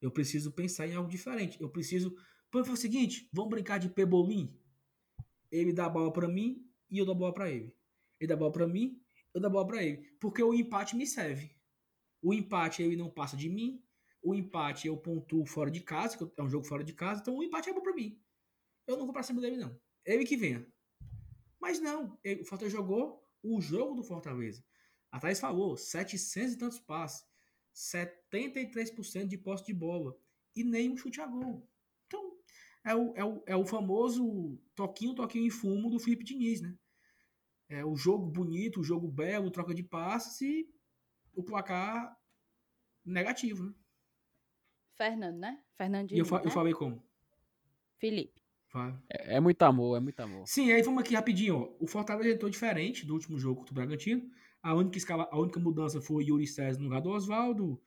Eu 0.00 0.12
preciso 0.12 0.52
pensar 0.52 0.86
em 0.86 0.94
algo 0.94 1.10
diferente. 1.10 1.60
Eu 1.60 1.68
preciso. 1.68 2.14
Pô, 2.52 2.64
foi 2.64 2.74
o 2.74 2.76
seguinte, 2.76 3.28
vamos 3.32 3.50
brincar 3.50 3.78
de 3.78 3.88
pebolim. 3.88 4.56
Ele 5.50 5.72
dá 5.72 5.86
a 5.86 5.90
bola 5.90 6.12
para 6.12 6.28
mim 6.28 6.64
e 6.88 6.98
eu 6.98 7.04
dou 7.04 7.14
a 7.16 7.18
bola 7.18 7.34
para 7.34 7.50
ele. 7.50 7.74
Ele 8.18 8.28
dá 8.28 8.34
a 8.34 8.38
bola 8.38 8.52
para 8.52 8.66
mim, 8.66 9.00
eu 9.34 9.40
dou 9.40 9.50
bola 9.50 9.66
para 9.66 9.82
ele, 9.82 9.98
porque 10.20 10.42
o 10.42 10.54
empate 10.54 10.96
me 10.96 11.06
serve. 11.06 11.54
O 12.22 12.34
empate 12.34 12.82
ele 12.82 12.96
não 12.96 13.10
passa 13.10 13.36
de 13.36 13.48
mim. 13.48 13.82
O 14.22 14.34
empate 14.34 14.86
eu 14.86 14.96
pontuo 14.96 15.46
fora 15.46 15.70
de 15.70 15.80
casa, 15.80 16.16
que 16.18 16.30
é 16.36 16.42
um 16.42 16.50
jogo 16.50 16.66
fora 16.66 16.84
de 16.84 16.92
casa, 16.92 17.20
então 17.22 17.36
o 17.36 17.42
empate 17.42 17.70
é 17.70 17.72
bom 17.72 17.80
para 17.80 17.94
mim. 17.94 18.20
Eu 18.86 18.96
não 18.96 19.04
vou 19.04 19.12
para 19.12 19.22
cima 19.22 19.40
dele 19.40 19.56
não. 19.56 19.78
Ele 20.04 20.24
que 20.24 20.36
venha. 20.36 20.66
Mas 21.58 21.80
não, 21.80 22.18
ele- 22.24 22.42
o 22.42 22.44
Fortaleza 22.44 22.76
jogou 22.76 23.26
o 23.42 23.60
jogo 23.60 23.94
do 23.94 24.02
Fortaleza. 24.02 24.64
A 25.10 25.18
Thaís 25.18 25.40
falou, 25.40 25.76
700 25.76 26.54
e 26.54 26.58
tantos 26.58 26.78
passes, 26.78 27.26
73% 27.72 29.28
de 29.28 29.38
posse 29.38 29.64
de 29.64 29.72
bola 29.72 30.16
e 30.54 30.62
nem 30.64 30.90
um 30.90 30.96
chute 30.96 31.20
a 31.20 31.26
gol. 31.26 31.66
Então, 32.06 32.36
é 32.84 32.94
o, 32.94 33.14
é 33.16 33.24
o, 33.24 33.42
é 33.46 33.56
o 33.56 33.64
famoso 33.64 34.58
toquinho, 34.74 35.14
toquinho 35.14 35.46
em 35.46 35.50
fumo 35.50 35.90
do 35.90 35.98
Felipe 35.98 36.24
Diniz, 36.24 36.60
né? 36.60 36.76
É 37.70 37.84
o 37.84 37.94
jogo 37.96 38.26
bonito, 38.26 38.80
o 38.80 38.84
jogo 38.84 39.08
belo, 39.08 39.50
troca 39.50 39.72
de 39.72 39.82
passes 39.82 40.40
e 40.42 40.68
o 41.34 41.42
placar 41.42 42.14
negativo, 43.04 43.64
né? 43.64 43.72
Fernando, 44.96 45.38
né? 45.38 45.62
Fernando 45.76 46.10
E 46.12 46.18
eu, 46.18 46.26
fa- 46.26 46.40
eu 46.40 46.44
né? 46.46 46.50
falei 46.50 46.74
como? 46.74 47.02
Felipe. 47.96 48.42
Fala. 48.68 49.00
É, 49.08 49.36
é 49.36 49.40
muito 49.40 49.62
amor, 49.62 49.96
é 49.96 50.00
muito 50.00 50.20
amor. 50.20 50.46
Sim, 50.46 50.72
aí 50.72 50.82
vamos 50.82 51.00
aqui 51.02 51.14
rapidinho. 51.14 51.56
Ó. 51.56 51.76
O 51.80 51.86
Fortaleza 51.86 52.30
entrou 52.30 52.50
diferente 52.50 53.06
do 53.06 53.14
último 53.14 53.38
jogo 53.38 53.60
contra 53.60 53.72
o 53.72 53.74
Bragantino. 53.74 54.28
A 54.62 54.74
única, 54.74 54.98
escala, 54.98 55.28
a 55.30 55.38
única 55.38 55.58
mudança 55.58 56.00
foi 56.00 56.24
Yuri 56.24 56.46
César 56.46 56.78
no 56.78 56.84
lugar 56.84 57.00
do 57.00 57.10
Oswaldo. 57.10 57.80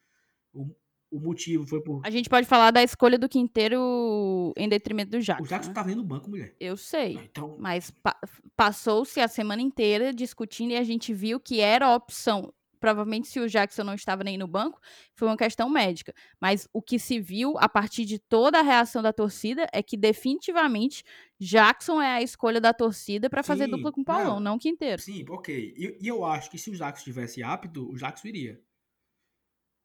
O, 0.52 0.74
o 1.16 1.20
motivo 1.20 1.66
foi 1.66 1.80
por. 1.82 2.00
A 2.04 2.10
gente 2.10 2.28
pode 2.28 2.46
falar 2.46 2.70
da 2.70 2.82
escolha 2.82 3.18
do 3.18 3.28
Quinteiro 3.28 4.52
em 4.56 4.68
detrimento 4.68 5.12
do 5.12 5.20
Jackson. 5.20 5.44
O 5.44 5.48
Jackson 5.48 5.68
né? 5.70 5.74
tava 5.74 5.86
nem 5.88 5.96
no 5.96 6.04
banco, 6.04 6.28
mulher. 6.28 6.54
Eu 6.58 6.76
sei. 6.76 7.18
Então, 7.24 7.56
Mas 7.58 7.90
pa- 7.90 8.18
passou-se 8.56 9.20
a 9.20 9.28
semana 9.28 9.62
inteira 9.62 10.12
discutindo 10.12 10.72
e 10.72 10.76
a 10.76 10.84
gente 10.84 11.12
viu 11.14 11.38
que 11.40 11.60
era 11.60 11.86
a 11.86 11.94
opção. 11.94 12.52
Provavelmente, 12.80 13.28
se 13.28 13.40
o 13.40 13.48
Jackson 13.48 13.82
não 13.82 13.94
estava 13.94 14.22
nem 14.22 14.36
no 14.36 14.46
banco, 14.46 14.78
foi 15.14 15.26
uma 15.26 15.38
questão 15.38 15.70
médica. 15.70 16.12
Mas 16.38 16.68
o 16.70 16.82
que 16.82 16.98
se 16.98 17.18
viu 17.18 17.54
a 17.56 17.66
partir 17.66 18.04
de 18.04 18.18
toda 18.18 18.58
a 18.58 18.62
reação 18.62 19.00
da 19.02 19.10
torcida 19.10 19.66
é 19.72 19.82
que 19.82 19.96
definitivamente 19.96 21.02
Jackson 21.40 22.02
é 22.02 22.12
a 22.16 22.22
escolha 22.22 22.60
da 22.60 22.74
torcida 22.74 23.30
para 23.30 23.42
fazer 23.42 23.64
Sim, 23.64 23.70
dupla 23.70 23.90
com 23.90 24.02
o 24.02 24.04
Paulão, 24.04 24.34
não. 24.34 24.52
não 24.52 24.58
Quinteiro. 24.58 25.00
sim, 25.00 25.24
ok. 25.30 25.74
E, 25.76 25.98
e 25.98 26.06
eu 26.08 26.24
acho 26.26 26.50
que 26.50 26.58
se 26.58 26.68
o 26.70 26.74
Jackson 26.74 26.98
estivesse 27.00 27.42
apto, 27.42 27.90
o 27.90 27.96
Jackson 27.96 28.28
iria. 28.28 28.60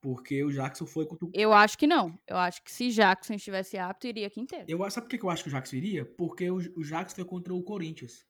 Porque 0.02 0.44
o 0.44 0.52
Jackson 0.52 0.86
foi 0.86 1.06
contra 1.06 1.26
o. 1.26 1.32
Eu 1.34 1.52
acho 1.52 1.78
que 1.78 1.86
não. 1.86 2.18
Eu 2.26 2.38
acho 2.38 2.64
que 2.64 2.72
se 2.72 2.90
Jackson 2.90 3.34
estivesse 3.34 3.78
apto, 3.78 4.08
iria 4.08 4.30
Quinteiro. 4.30 4.66
Eu, 4.68 4.90
sabe 4.90 5.08
por 5.08 5.18
que 5.18 5.26
eu 5.26 5.30
acho 5.30 5.44
que 5.44 5.50
o 5.50 5.52
Jackson 5.52 5.76
iria? 5.76 6.06
Porque 6.06 6.50
o, 6.50 6.56
o 6.56 6.84
Jackson 6.84 7.16
foi 7.16 7.26
contra 7.26 7.54
o 7.54 7.62
Corinthians. 7.64 8.26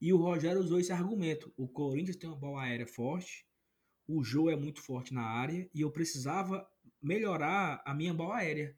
E 0.00 0.12
o 0.12 0.18
Rogério 0.18 0.60
usou 0.60 0.78
esse 0.78 0.92
argumento. 0.92 1.52
O 1.56 1.66
Corinthians 1.66 2.16
tem 2.16 2.28
uma 2.28 2.38
bola 2.38 2.62
aérea 2.62 2.86
forte, 2.86 3.46
o 4.06 4.22
Jô 4.22 4.48
é 4.48 4.56
muito 4.56 4.80
forte 4.80 5.12
na 5.12 5.22
área 5.22 5.68
e 5.74 5.80
eu 5.80 5.90
precisava 5.90 6.66
melhorar 7.02 7.82
a 7.84 7.94
minha 7.94 8.14
bola 8.14 8.36
aérea. 8.36 8.76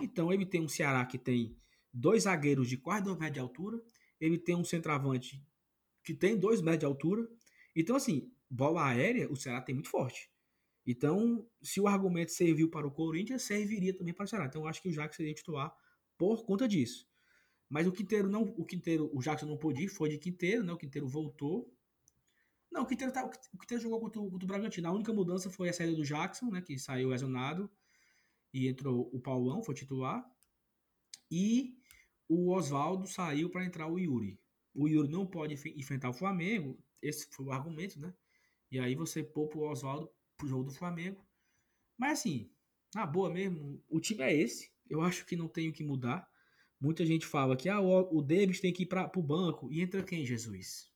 Então 0.00 0.32
ele 0.32 0.44
tem 0.44 0.60
um 0.60 0.68
Ceará 0.68 1.04
que 1.06 1.18
tem 1.18 1.56
dois 1.92 2.24
zagueiros 2.24 2.68
de 2.68 2.76
quase 2.76 3.04
2 3.04 3.18
metros 3.18 3.34
de 3.34 3.40
altura, 3.40 3.82
ele 4.20 4.38
tem 4.38 4.54
um 4.54 4.64
centroavante 4.64 5.42
que 6.04 6.14
tem 6.14 6.38
2 6.38 6.60
metros 6.60 6.80
de 6.80 6.86
altura. 6.86 7.28
Então, 7.74 7.96
assim, 7.96 8.30
bola 8.50 8.86
aérea, 8.86 9.30
o 9.30 9.36
Ceará 9.36 9.60
tem 9.60 9.74
muito 9.74 9.88
forte. 9.90 10.30
Então, 10.90 11.46
se 11.60 11.78
o 11.82 11.86
argumento 11.86 12.32
serviu 12.32 12.70
para 12.70 12.86
o 12.86 12.90
Corinthians, 12.90 13.42
serviria 13.42 13.92
também 13.92 14.14
para 14.14 14.24
o 14.24 14.26
Ceará. 14.26 14.46
Então, 14.46 14.62
eu 14.62 14.66
acho 14.66 14.80
que 14.80 14.88
o 14.88 14.90
Jackson 14.90 15.18
seria 15.18 15.34
titular 15.34 15.70
por 16.16 16.46
conta 16.46 16.66
disso. 16.66 17.06
Mas 17.68 17.86
o 17.86 17.92
Quinteiro 17.92 18.26
não, 18.26 18.44
o 18.56 18.64
Quinteiro, 18.64 19.10
o 19.12 19.20
Jackson 19.20 19.44
não 19.44 19.58
pôde 19.58 19.86
foi 19.86 20.08
de 20.08 20.16
Quinteiro, 20.16 20.64
né? 20.64 20.72
O 20.72 20.78
Quinteiro 20.78 21.06
voltou. 21.06 21.70
Não, 22.72 22.84
o 22.84 22.86
Quinteiro, 22.86 23.12
tá, 23.12 23.22
o 23.22 23.58
Quinteiro 23.58 23.82
jogou 23.82 24.00
contra 24.00 24.18
o, 24.18 24.30
contra 24.30 24.46
o 24.46 24.48
Bragantino. 24.48 24.88
A 24.88 24.92
única 24.92 25.12
mudança 25.12 25.50
foi 25.50 25.68
a 25.68 25.74
saída 25.74 25.94
do 25.94 26.02
Jackson, 26.02 26.46
né? 26.46 26.62
Que 26.62 26.78
saiu 26.78 27.10
lesionado 27.10 27.70
e 28.54 28.66
entrou 28.66 29.10
o 29.12 29.20
Paulão, 29.20 29.62
foi 29.62 29.74
titular. 29.74 30.24
E 31.30 31.76
o 32.26 32.50
Oswaldo 32.50 33.06
saiu 33.06 33.50
para 33.50 33.62
entrar 33.62 33.88
o 33.88 33.98
Yuri. 33.98 34.40
O 34.74 34.88
Yuri 34.88 35.10
não 35.10 35.26
pode 35.26 35.52
enfrentar 35.76 36.08
o 36.08 36.14
Flamengo, 36.14 36.82
esse 37.02 37.28
foi 37.30 37.44
o 37.44 37.52
argumento, 37.52 38.00
né? 38.00 38.14
E 38.70 38.78
aí 38.80 38.94
você 38.94 39.22
poupa 39.22 39.58
o 39.58 39.70
Oswaldo 39.70 40.10
pro 40.38 40.48
jogo 40.48 40.64
do 40.64 40.72
Flamengo. 40.74 41.22
Mas 41.98 42.20
assim, 42.20 42.50
na 42.94 43.04
boa 43.04 43.28
mesmo, 43.28 43.82
o 43.88 44.00
time 44.00 44.22
é 44.22 44.34
esse. 44.34 44.70
Eu 44.88 45.02
acho 45.02 45.26
que 45.26 45.36
não 45.36 45.48
tem 45.48 45.68
o 45.68 45.72
que 45.72 45.82
mudar. 45.82 46.26
Muita 46.80 47.04
gente 47.04 47.26
fala 47.26 47.56
que 47.56 47.68
ah, 47.68 47.80
o, 47.80 48.22
Davis 48.22 48.60
tem 48.60 48.72
que 48.72 48.84
ir 48.84 48.86
para 48.86 49.10
o 49.16 49.22
banco. 49.22 49.70
E 49.72 49.82
entra 49.82 50.02
quem, 50.02 50.24
Jesus? 50.24 50.90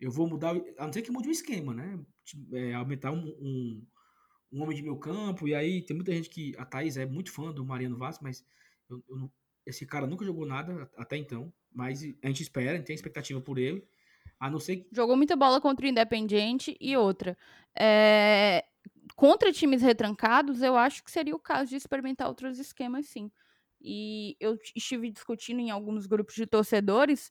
Eu 0.00 0.10
vou 0.10 0.28
mudar, 0.28 0.54
a 0.78 0.86
não 0.86 0.92
ser 0.92 1.02
que 1.02 1.10
mude 1.10 1.28
o 1.28 1.32
esquema, 1.32 1.74
né? 1.74 2.00
É, 2.52 2.72
aumentar 2.74 3.10
um, 3.10 3.26
um, 3.26 3.86
um, 4.52 4.62
homem 4.62 4.76
de 4.76 4.82
meu 4.82 4.96
campo. 4.96 5.48
E 5.48 5.54
aí 5.54 5.82
tem 5.82 5.96
muita 5.96 6.12
gente 6.12 6.30
que. 6.30 6.54
A 6.56 6.64
Thaís 6.64 6.96
é 6.96 7.04
muito 7.04 7.32
fã 7.32 7.52
do 7.52 7.64
Mariano 7.64 7.96
Vasco, 7.96 8.22
mas 8.22 8.46
eu, 8.88 9.02
eu 9.08 9.32
esse 9.66 9.84
cara 9.84 10.06
nunca 10.06 10.24
jogou 10.24 10.46
nada 10.46 10.88
até 10.96 11.16
então. 11.16 11.52
Mas 11.72 12.02
a 12.22 12.28
gente 12.28 12.42
espera, 12.42 12.72
a 12.72 12.76
gente 12.76 12.86
tem 12.86 12.94
expectativa 12.94 13.40
por 13.40 13.58
ele. 13.58 13.86
A 14.38 14.50
não 14.50 14.58
ser 14.58 14.76
que... 14.76 14.88
Jogou 14.92 15.16
muita 15.16 15.36
bola 15.36 15.60
contra 15.60 15.86
o 15.86 15.88
Independiente 15.88 16.76
e 16.80 16.96
outra. 16.96 17.36
É... 17.78 18.64
Contra 19.14 19.52
times 19.52 19.82
retrancados, 19.82 20.62
eu 20.62 20.76
acho 20.76 21.02
que 21.02 21.10
seria 21.10 21.34
o 21.34 21.40
caso 21.40 21.70
de 21.70 21.76
experimentar 21.76 22.28
outros 22.28 22.58
esquemas, 22.58 23.06
sim. 23.06 23.30
E 23.80 24.36
eu 24.40 24.58
estive 24.74 25.10
discutindo 25.10 25.60
em 25.60 25.70
alguns 25.70 26.06
grupos 26.06 26.34
de 26.34 26.46
torcedores 26.46 27.30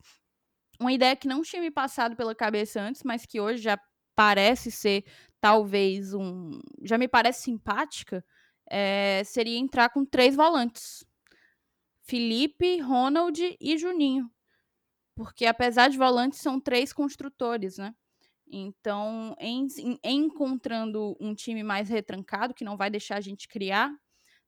uma 0.80 0.92
ideia 0.92 1.16
que 1.16 1.28
não 1.28 1.42
tinha 1.42 1.62
me 1.62 1.72
passado 1.72 2.16
pela 2.16 2.36
cabeça 2.36 2.82
antes, 2.82 3.04
mas 3.04 3.26
que 3.26 3.40
hoje 3.40 3.62
já 3.62 3.80
parece 4.16 4.72
ser 4.72 5.06
talvez 5.40 6.14
um. 6.14 6.60
já 6.84 6.98
me 6.98 7.08
parece 7.08 7.44
simpática, 7.44 8.24
é, 8.70 9.22
seria 9.26 9.58
entrar 9.58 9.90
com 9.90 10.06
três 10.06 10.36
volantes: 10.36 11.06
Felipe, 12.02 12.80
Ronald 12.80 13.40
e 13.60 13.78
Juninho. 13.78 14.30
Porque 15.16 15.46
apesar 15.46 15.90
de 15.90 15.98
volantes, 15.98 16.40
são 16.40 16.60
três 16.60 16.92
construtores, 16.94 17.78
né? 17.78 17.94
Então, 18.48 19.36
em, 19.40 19.68
em, 19.80 20.00
encontrando 20.04 21.18
um 21.20 21.36
time 21.36 21.64
mais 21.64 21.90
retrancado, 21.90 22.54
que 22.54 22.66
não 22.66 22.78
vai 22.78 22.90
deixar 22.90 23.18
a 23.18 23.22
gente 23.22 23.48
criar, 23.48 23.92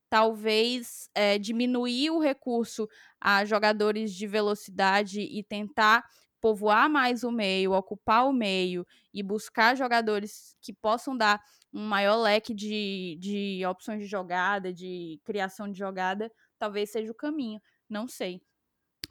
talvez 0.10 1.10
é, 1.16 1.38
diminuir 1.40 2.12
o 2.12 2.20
recurso 2.20 2.88
a 3.22 3.46
jogadores 3.46 4.14
de 4.16 4.28
velocidade 4.28 5.22
e 5.22 5.44
tentar 5.44 6.06
povoar 6.42 6.90
mais 6.90 7.24
o 7.24 7.32
meio, 7.32 7.74
ocupar 7.74 8.28
o 8.28 8.34
meio 8.34 8.86
e 9.14 9.24
buscar 9.24 9.76
jogadores 9.76 10.56
que 10.62 10.74
possam 10.74 11.18
dar 11.18 11.42
um 11.74 11.86
maior 11.88 12.18
leque 12.18 12.54
de, 12.54 13.18
de 13.20 13.66
opções 13.66 14.00
de 14.02 14.08
jogada, 14.08 14.74
de 14.74 15.20
criação 15.26 15.72
de 15.72 15.78
jogada, 15.78 16.32
talvez 16.60 16.92
seja 16.92 17.12
o 17.12 17.16
caminho. 17.16 17.62
Não 17.90 18.08
sei. 18.08 18.42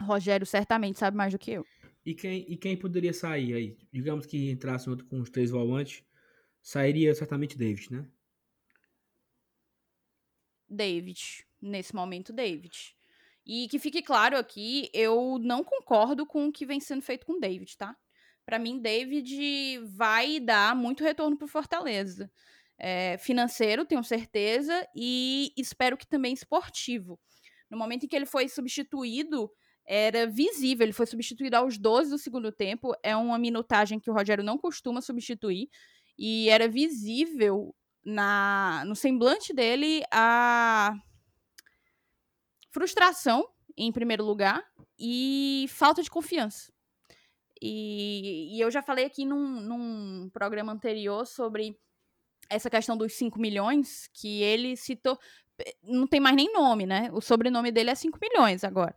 Rogério 0.01 0.47
certamente 0.47 0.99
sabe 0.99 1.17
mais 1.17 1.33
do 1.33 1.39
que 1.39 1.53
eu. 1.53 1.67
E 2.05 2.15
quem, 2.15 2.45
e 2.49 2.57
quem 2.57 2.77
poderia 2.77 3.13
sair 3.13 3.55
aí? 3.55 3.79
Digamos 3.93 4.27
que 4.27 4.51
entrasse 4.51 4.89
outro 4.89 5.05
com 5.07 5.21
os 5.21 5.29
três 5.29 5.51
volantes, 5.51 6.05
sairia 6.63 7.15
certamente 7.15 7.59
David, 7.59 7.93
né? 7.93 8.07
David. 10.69 11.45
Nesse 11.61 11.95
momento, 11.95 12.33
David. 12.33 12.95
E 13.45 13.69
que 13.69 13.79
fique 13.79 14.03
claro 14.03 14.37
aqui, 14.37 14.91
eu 14.93 15.39
não 15.41 15.65
concordo 15.65 16.27
com 16.27 16.47
o 16.47 16.53
que 16.53 16.67
vem 16.67 16.81
sendo 16.81 17.03
feito 17.03 17.25
com 17.25 17.41
David, 17.41 17.77
tá? 17.77 17.97
Para 18.45 18.59
mim, 18.59 18.81
David 18.81 19.79
vai 19.87 20.39
dar 20.39 20.77
muito 20.77 21.03
retorno 21.03 21.37
para 21.37 21.49
Fortaleza. 21.49 22.31
É, 22.79 23.17
financeiro, 23.19 23.85
tenho 23.85 24.05
certeza, 24.05 24.87
e 24.95 25.53
espero 25.57 25.97
que 25.97 26.07
também 26.07 26.33
esportivo. 26.33 27.19
No 27.71 27.79
momento 27.79 28.05
em 28.05 28.09
que 28.09 28.15
ele 28.15 28.27
foi 28.27 28.49
substituído, 28.49 29.51
era 29.87 30.27
visível, 30.27 30.85
ele 30.85 30.93
foi 30.93 31.07
substituído 31.07 31.57
aos 31.57 31.79
12 31.79 32.11
do 32.11 32.19
segundo 32.19 32.51
tempo, 32.51 32.93
é 33.03 33.15
uma 33.15 33.39
minutagem 33.39 34.01
que 34.01 34.11
o 34.11 34.15
Rogério 34.15 34.43
não 34.43 34.59
costuma 34.59 35.01
substituir, 35.01 35.69
e 36.19 36.49
era 36.49 36.69
visível 36.69 37.75
na 38.05 38.85
no 38.87 38.97
semblante 38.97 39.53
dele 39.53 40.03
a 40.13 40.95
frustração, 42.71 43.49
em 43.77 43.93
primeiro 43.93 44.25
lugar, 44.25 44.63
e 44.99 45.67
falta 45.69 46.03
de 46.03 46.11
confiança. 46.11 46.73
E, 47.61 48.57
e 48.57 48.61
eu 48.61 48.71
já 48.71 48.83
falei 48.83 49.07
aqui 49.07 49.25
num, 49.25 49.61
num 49.61 50.31
programa 50.31 50.73
anterior 50.73 51.27
sobre 51.27 51.79
essa 52.51 52.69
questão 52.69 52.97
dos 52.97 53.15
5 53.15 53.39
milhões, 53.39 54.09
que 54.13 54.43
ele 54.43 54.77
citou. 54.77 55.19
Não 55.83 56.07
tem 56.07 56.21
mais 56.21 56.37
nem 56.37 56.53
nome, 56.53 56.87
né? 56.87 57.09
O 57.13 57.21
sobrenome 57.21 57.73
dele 57.73 57.91
é 57.91 57.95
5 57.95 58.19
milhões 58.21 58.63
agora. 58.63 58.95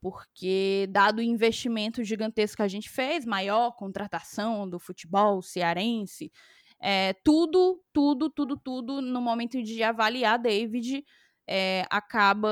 Porque, 0.00 0.86
dado 0.90 1.18
o 1.18 1.22
investimento 1.22 2.02
gigantesco 2.02 2.56
que 2.56 2.62
a 2.62 2.68
gente 2.68 2.88
fez, 2.88 3.24
maior 3.24 3.72
contratação 3.72 4.68
do 4.68 4.78
futebol 4.78 5.42
cearense, 5.42 6.32
é, 6.80 7.12
tudo, 7.22 7.82
tudo, 7.92 8.30
tudo, 8.30 8.56
tudo, 8.56 9.02
no 9.02 9.20
momento 9.20 9.62
de 9.62 9.82
avaliar 9.82 10.38
David, 10.38 11.04
é, 11.46 11.84
acaba 11.90 12.50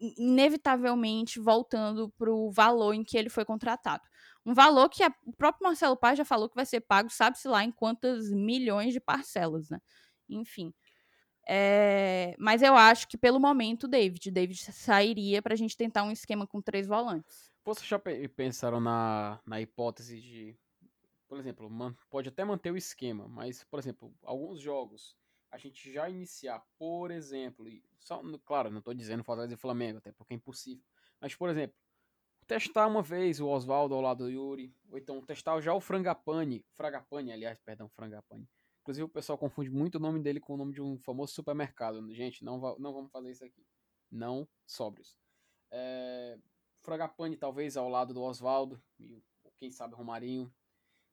inevitavelmente 0.00 1.40
voltando 1.40 2.10
para 2.18 2.32
o 2.32 2.50
valor 2.50 2.94
em 2.94 3.04
que 3.04 3.16
ele 3.16 3.28
foi 3.28 3.44
contratado. 3.44 4.02
Um 4.44 4.54
valor 4.54 4.88
que 4.88 5.02
a, 5.02 5.12
o 5.24 5.32
próprio 5.32 5.64
Marcelo 5.64 5.96
Paz 5.96 6.16
já 6.18 6.24
falou 6.24 6.48
que 6.48 6.54
vai 6.54 6.66
ser 6.66 6.80
pago, 6.80 7.10
sabe-se 7.10 7.48
lá 7.48 7.64
em 7.64 7.72
quantas 7.72 8.30
milhões 8.30 8.92
de 8.92 9.00
parcelas, 9.00 9.68
né? 9.70 9.80
Enfim. 10.28 10.72
É, 11.48 12.34
mas 12.38 12.60
eu 12.60 12.74
acho 12.74 13.06
que 13.06 13.16
pelo 13.16 13.38
momento, 13.38 13.86
David, 13.86 14.30
David 14.30 14.72
sairia 14.72 15.40
para 15.40 15.54
a 15.54 15.56
gente 15.56 15.76
tentar 15.76 16.02
um 16.02 16.10
esquema 16.10 16.46
com 16.46 16.60
três 16.60 16.86
volantes. 16.86 17.50
Vocês 17.64 17.86
já 17.86 18.00
pensaram 18.34 18.80
na, 18.80 19.40
na 19.46 19.60
hipótese 19.60 20.20
de 20.20 20.56
por 21.28 21.38
exemplo, 21.38 21.68
pode 22.08 22.28
até 22.28 22.44
manter 22.44 22.70
o 22.70 22.76
esquema, 22.76 23.26
mas, 23.28 23.64
por 23.64 23.78
exemplo, 23.78 24.14
alguns 24.22 24.60
jogos 24.60 25.16
a 25.50 25.58
gente 25.58 25.92
já 25.92 26.08
iniciar, 26.08 26.64
por 26.78 27.10
exemplo, 27.10 27.68
e 27.68 27.82
só, 27.98 28.22
claro, 28.44 28.70
não 28.70 28.78
estou 28.78 28.94
dizendo 28.94 29.24
Fortaleza 29.24 29.54
e 29.54 29.56
Flamengo, 29.56 29.98
até 29.98 30.12
porque 30.12 30.34
é 30.34 30.36
impossível, 30.36 30.84
mas, 31.20 31.34
por 31.34 31.48
exemplo, 31.48 31.76
testar 32.46 32.86
uma 32.86 33.02
vez 33.02 33.40
o 33.40 33.48
Oswaldo 33.48 33.94
ao 33.94 34.00
lado 34.00 34.24
do 34.24 34.30
Yuri, 34.30 34.74
ou 34.90 34.98
então 34.98 35.20
testar 35.22 35.60
já 35.60 35.74
o 35.74 35.80
Frangapane, 35.80 36.64
Fragapane, 36.74 37.32
aliás, 37.32 37.58
perdão, 37.60 37.88
Frangapane. 37.88 38.48
Inclusive 38.86 39.02
o 39.02 39.08
pessoal 39.08 39.36
confunde 39.36 39.68
muito 39.68 39.96
o 39.96 39.98
nome 39.98 40.20
dele 40.20 40.38
com 40.38 40.54
o 40.54 40.56
nome 40.56 40.72
de 40.72 40.80
um 40.80 40.96
famoso 41.00 41.32
supermercado. 41.32 42.08
Gente, 42.14 42.44
não, 42.44 42.60
não 42.78 42.92
vamos 42.92 43.10
fazer 43.10 43.32
isso 43.32 43.44
aqui. 43.44 43.66
Não 44.08 44.46
sóbrios. 44.64 45.18
É, 45.72 46.38
Fragapane 46.82 47.36
talvez 47.36 47.76
ao 47.76 47.88
lado 47.88 48.14
do 48.14 48.22
Oswaldo, 48.22 48.80
e 49.00 49.20
quem 49.56 49.72
sabe 49.72 49.96
Romarinho, 49.96 50.54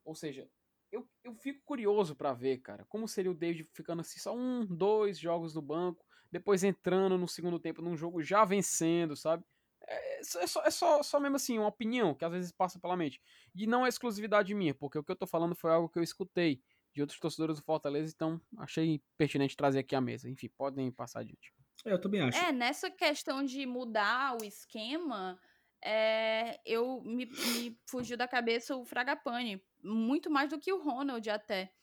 ou 0.04 0.14
seja, 0.14 0.48
eu, 0.92 1.04
eu 1.24 1.34
fico 1.34 1.64
curioso 1.64 2.14
para 2.14 2.32
ver, 2.32 2.58
cara, 2.58 2.84
como 2.84 3.08
seria 3.08 3.32
o 3.32 3.34
David 3.34 3.68
ficando 3.72 4.02
assim, 4.02 4.20
só 4.20 4.32
um, 4.36 4.64
dois 4.64 5.18
jogos 5.18 5.52
no 5.52 5.60
banco, 5.60 6.06
depois 6.30 6.62
entrando 6.62 7.18
no 7.18 7.26
segundo 7.26 7.58
tempo 7.58 7.82
num 7.82 7.96
jogo 7.96 8.22
já 8.22 8.44
vencendo, 8.44 9.16
sabe? 9.16 9.44
É, 9.84 10.20
é, 10.20 10.46
só, 10.46 10.62
é 10.62 10.70
só, 10.70 11.02
só 11.02 11.18
mesmo 11.18 11.34
assim, 11.34 11.58
uma 11.58 11.66
opinião 11.66 12.14
que 12.14 12.24
às 12.24 12.30
vezes 12.30 12.52
passa 12.52 12.78
pela 12.78 12.96
mente. 12.96 13.20
E 13.52 13.66
não 13.66 13.84
é 13.84 13.88
exclusividade 13.88 14.54
minha, 14.54 14.76
porque 14.76 14.96
o 14.96 15.02
que 15.02 15.10
eu 15.10 15.16
tô 15.16 15.26
falando 15.26 15.56
foi 15.56 15.72
algo 15.72 15.88
que 15.88 15.98
eu 15.98 16.04
escutei 16.04 16.62
de 16.94 17.00
outros 17.00 17.18
torcedores 17.18 17.56
do 17.56 17.64
Fortaleza, 17.64 18.12
então 18.14 18.40
achei 18.58 19.02
pertinente 19.18 19.56
trazer 19.56 19.80
aqui 19.80 19.96
à 19.96 20.00
mesa. 20.00 20.30
Enfim, 20.30 20.48
podem 20.56 20.90
passar 20.92 21.20
adiante. 21.20 21.52
É, 21.84 21.92
eu 21.92 22.00
também 22.00 22.20
acho. 22.20 22.38
É, 22.38 22.52
nessa 22.52 22.90
questão 22.90 23.44
de 23.44 23.66
mudar 23.66 24.36
o 24.40 24.44
esquema, 24.44 25.38
é, 25.82 26.60
eu 26.64 27.02
me, 27.02 27.26
me 27.26 27.78
fugiu 27.88 28.16
da 28.16 28.28
cabeça 28.28 28.76
o 28.76 28.84
Fragapane, 28.84 29.62
muito 29.82 30.30
mais 30.30 30.50
do 30.50 30.58
que 30.58 30.72
o 30.72 30.80
Ronald 30.80 31.28
até. 31.28 31.74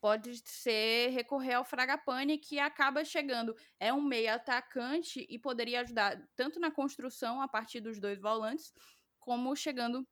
Pode 0.00 0.36
ser 0.44 1.10
recorrer 1.10 1.54
ao 1.54 1.64
Fragapane, 1.64 2.36
que 2.36 2.58
acaba 2.58 3.04
chegando. 3.04 3.54
É 3.78 3.92
um 3.92 4.02
meio 4.02 4.34
atacante 4.34 5.24
e 5.30 5.38
poderia 5.38 5.80
ajudar 5.80 6.20
tanto 6.36 6.60
na 6.60 6.70
construção 6.70 7.40
a 7.40 7.48
partir 7.48 7.80
dos 7.80 8.00
dois 8.00 8.20
volantes, 8.20 8.72
como 9.18 9.54
chegando 9.54 10.06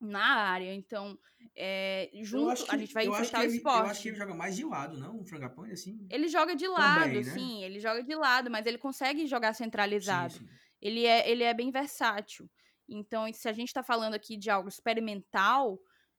na 0.00 0.24
área. 0.24 0.72
Então, 0.74 1.18
é, 1.54 2.10
junto, 2.22 2.64
que, 2.64 2.70
a 2.70 2.78
gente 2.78 2.94
vai 2.94 3.06
enfrentar 3.06 3.40
o 3.40 3.42
ele, 3.44 3.56
esporte. 3.56 3.84
Eu 3.84 3.90
acho 3.90 4.02
que 4.02 4.08
ele 4.08 4.16
joga 4.16 4.34
mais 4.34 4.56
de 4.56 4.64
lado, 4.64 4.98
não? 4.98 5.20
O 5.20 5.24
Fragapane, 5.24 5.72
assim? 5.72 6.06
Ele 6.10 6.28
joga 6.28 6.54
de 6.54 6.66
lado, 6.66 7.04
também, 7.04 7.24
né? 7.24 7.32
sim. 7.32 7.64
Ele 7.64 7.80
joga 7.80 8.02
de 8.02 8.14
lado, 8.14 8.50
mas 8.50 8.66
ele 8.66 8.78
consegue 8.78 9.26
jogar 9.26 9.54
centralizado. 9.54 10.34
Sim, 10.34 10.40
sim. 10.40 10.48
Ele, 10.80 11.04
é, 11.04 11.28
ele 11.28 11.42
é 11.42 11.52
bem 11.52 11.70
versátil. 11.70 12.48
Então, 12.88 13.30
se 13.32 13.48
a 13.48 13.52
gente 13.52 13.68
está 13.68 13.82
falando 13.82 14.14
aqui 14.14 14.36
de 14.36 14.48
algo 14.48 14.68
experimental, 14.68 15.78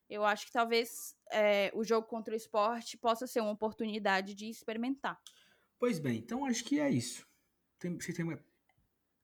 eu 0.09 0.25
acho 0.25 0.45
que 0.45 0.51
talvez 0.51 1.15
é, 1.31 1.71
o 1.73 1.83
jogo 1.83 2.07
contra 2.07 2.33
o 2.33 2.37
esporte 2.37 2.97
possa 2.97 3.25
ser 3.25 3.41
uma 3.41 3.51
oportunidade 3.51 4.33
de 4.33 4.49
experimentar. 4.49 5.19
Pois 5.79 5.97
bem, 5.99 6.17
então 6.17 6.45
acho 6.45 6.63
que 6.63 6.79
é 6.79 6.89
isso. 6.89 7.25
Tem, 7.79 7.97
você 7.97 8.11
tem 8.11 8.25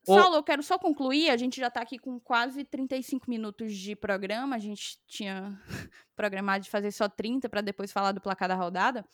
uma... 0.08 0.22
Saulo, 0.22 0.36
eu 0.38 0.44
quero 0.44 0.64
só 0.64 0.78
concluir. 0.78 1.30
A 1.30 1.38
gente 1.38 1.60
já 1.60 1.68
está 1.68 1.82
aqui 1.82 1.98
com 1.98 2.20
quase 2.20 2.64
35 2.64 3.30
minutos 3.30 3.74
de 3.76 3.96
programa. 3.96 4.56
A 4.56 4.60
gente 4.60 4.98
tinha 5.08 5.60
programado 6.16 6.64
de 6.64 6.70
fazer 6.70 6.92
só 6.92 7.08
30 7.08 7.50
para 7.50 7.62
depois 7.62 7.92
falar 7.92 8.12
do 8.12 8.22
placar 8.22 8.48
da 8.48 8.56
rodada. 8.56 9.06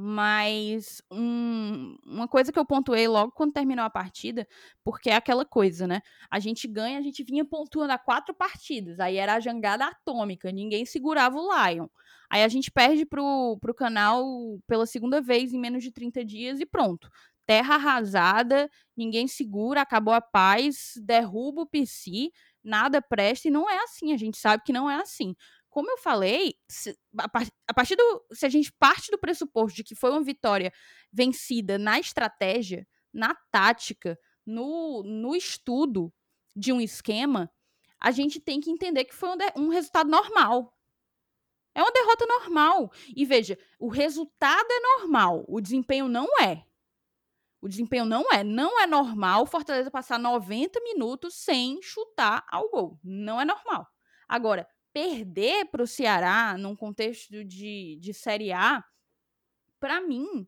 Mas 0.00 1.02
um, 1.10 1.96
uma 2.06 2.28
coisa 2.28 2.52
que 2.52 2.58
eu 2.58 2.64
pontuei 2.64 3.08
logo 3.08 3.32
quando 3.32 3.52
terminou 3.52 3.84
a 3.84 3.90
partida, 3.90 4.46
porque 4.84 5.10
é 5.10 5.16
aquela 5.16 5.44
coisa, 5.44 5.88
né? 5.88 6.00
A 6.30 6.38
gente 6.38 6.68
ganha, 6.68 6.98
a 6.98 7.02
gente 7.02 7.24
vinha 7.24 7.44
pontuando 7.44 7.92
a 7.92 7.98
quatro 7.98 8.32
partidas. 8.32 9.00
Aí 9.00 9.16
era 9.16 9.34
a 9.34 9.40
jangada 9.40 9.86
atômica, 9.86 10.52
ninguém 10.52 10.86
segurava 10.86 11.36
o 11.36 11.48
Lion. 11.52 11.88
Aí 12.30 12.44
a 12.44 12.48
gente 12.48 12.70
perde 12.70 13.04
pro, 13.06 13.58
pro 13.60 13.74
canal 13.74 14.24
pela 14.68 14.86
segunda 14.86 15.20
vez 15.20 15.52
em 15.52 15.58
menos 15.58 15.82
de 15.82 15.90
30 15.90 16.24
dias 16.24 16.60
e 16.60 16.66
pronto. 16.66 17.08
Terra 17.48 17.76
arrasada, 17.76 18.70
ninguém 18.94 19.26
segura, 19.26 19.80
acabou 19.80 20.12
a 20.12 20.20
paz, 20.20 20.92
derruba 21.02 21.62
o 21.62 21.66
PC, 21.66 22.30
nada 22.62 23.00
presta, 23.00 23.48
e 23.48 23.50
não 23.50 23.68
é 23.70 23.82
assim, 23.84 24.12
a 24.12 24.18
gente 24.18 24.36
sabe 24.36 24.62
que 24.64 24.72
não 24.72 24.90
é 24.90 24.96
assim 24.96 25.34
como 25.78 25.92
eu 25.92 25.98
falei, 25.98 26.56
se, 26.68 26.98
a, 27.16 27.74
partir 27.74 27.94
do. 27.94 28.26
Se 28.32 28.44
a 28.44 28.48
gente 28.48 28.72
parte 28.72 29.12
do 29.12 29.18
pressuposto 29.18 29.76
de 29.76 29.84
que 29.84 29.94
foi 29.94 30.10
uma 30.10 30.24
vitória 30.24 30.72
vencida 31.12 31.78
na 31.78 32.00
estratégia, 32.00 32.84
na 33.12 33.32
tática, 33.52 34.18
no, 34.44 35.04
no 35.04 35.36
estudo 35.36 36.12
de 36.56 36.72
um 36.72 36.80
esquema, 36.80 37.48
a 38.00 38.10
gente 38.10 38.40
tem 38.40 38.60
que 38.60 38.70
entender 38.70 39.04
que 39.04 39.14
foi 39.14 39.28
um, 39.28 39.66
um 39.66 39.68
resultado 39.68 40.10
normal. 40.10 40.76
É 41.74 41.80
uma 41.80 41.92
derrota 41.92 42.26
normal. 42.26 42.90
E 43.14 43.24
veja, 43.24 43.56
o 43.78 43.88
resultado 43.88 44.66
é 44.68 44.80
normal, 44.80 45.44
o 45.46 45.60
desempenho 45.60 46.08
não 46.08 46.26
é. 46.40 46.64
O 47.60 47.68
desempenho 47.68 48.04
não 48.04 48.24
é. 48.32 48.44
Não 48.44 48.80
é 48.80 48.86
normal 48.86 49.42
o 49.42 49.46
Fortaleza 49.46 49.90
passar 49.90 50.18
90 50.18 50.80
minutos 50.80 51.34
sem 51.34 51.80
chutar 51.82 52.44
ao 52.50 52.68
gol. 52.70 52.98
Não 53.02 53.40
é 53.40 53.44
normal. 53.44 53.86
Agora, 54.28 54.66
perder 54.92 55.66
para 55.66 55.82
o 55.82 55.86
Ceará 55.86 56.56
num 56.58 56.76
contexto 56.76 57.44
de, 57.44 57.98
de 58.00 58.14
Série 58.14 58.52
A, 58.52 58.84
para 59.80 60.00
mim, 60.00 60.46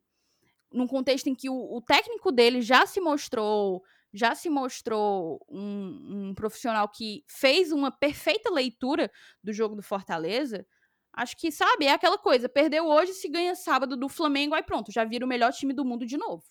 num 0.73 0.87
contexto 0.87 1.29
em 1.29 1.35
que 1.35 1.49
o, 1.49 1.77
o, 1.77 1.81
técnico 1.81 2.31
dele 2.31 2.61
já 2.61 2.87
se 2.87 3.01
mostrou 3.01 3.83
já 4.13 4.35
se 4.35 4.51
mostrou 4.51 5.41
um, 5.49 6.31
um, 6.31 6.35
profissional 6.35 6.89
que 6.89 7.23
fez 7.29 7.71
uma 7.71 7.93
perfeita 7.93 8.51
leitura 8.51 9.09
do 9.41 9.53
jogo 9.53 9.77
do 9.77 9.85
Fortaleza, 9.85 10.67
acho 11.13 11.37
que, 11.37 11.53
sabe, 11.53 11.85
é 11.87 11.93
aquela 11.93 12.19
coisa, 12.19 12.49
perdeu 12.49 12.87
hoje, 12.87 13.15
se 13.15 13.29
ganha 13.29 13.55
sábado 13.55 13.97
do 13.97 14.09
Flamengo, 14.09 14.53
aí 14.53 14.65
pronto, 14.65 14.91
já 14.91 15.05
vira 15.05 15.25
o 15.25 15.29
melhor 15.29 15.53
time 15.53 15.73
do 15.73 15.85
mundo 15.85 16.05
de 16.05 16.17
novo. 16.17 16.43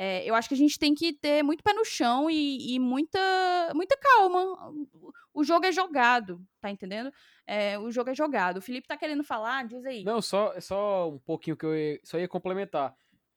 É, 0.00 0.24
eu 0.24 0.36
acho 0.36 0.46
que 0.48 0.54
a 0.54 0.58
gente 0.58 0.78
tem 0.78 0.94
que 0.94 1.12
ter 1.12 1.42
muito 1.42 1.60
pé 1.60 1.72
no 1.72 1.84
chão 1.84 2.30
e, 2.30 2.76
e 2.76 2.78
muita, 2.78 3.18
muita 3.74 3.98
calma. 3.98 4.72
O 5.34 5.42
jogo 5.42 5.66
é 5.66 5.72
jogado, 5.72 6.40
tá 6.60 6.70
entendendo? 6.70 7.12
É, 7.44 7.76
o 7.76 7.90
jogo 7.90 8.10
é 8.10 8.14
jogado. 8.14 8.58
O 8.58 8.62
Felipe 8.62 8.86
tá 8.86 8.96
querendo 8.96 9.24
falar, 9.24 9.66
diz 9.66 9.84
aí. 9.84 10.04
Não, 10.04 10.22
só, 10.22 10.58
só 10.60 11.10
um 11.10 11.18
pouquinho 11.18 11.56
que 11.56 11.66
eu 11.66 11.76
ia, 11.76 12.00
só 12.04 12.16
ia 12.16 12.28
complementar. 12.28 12.94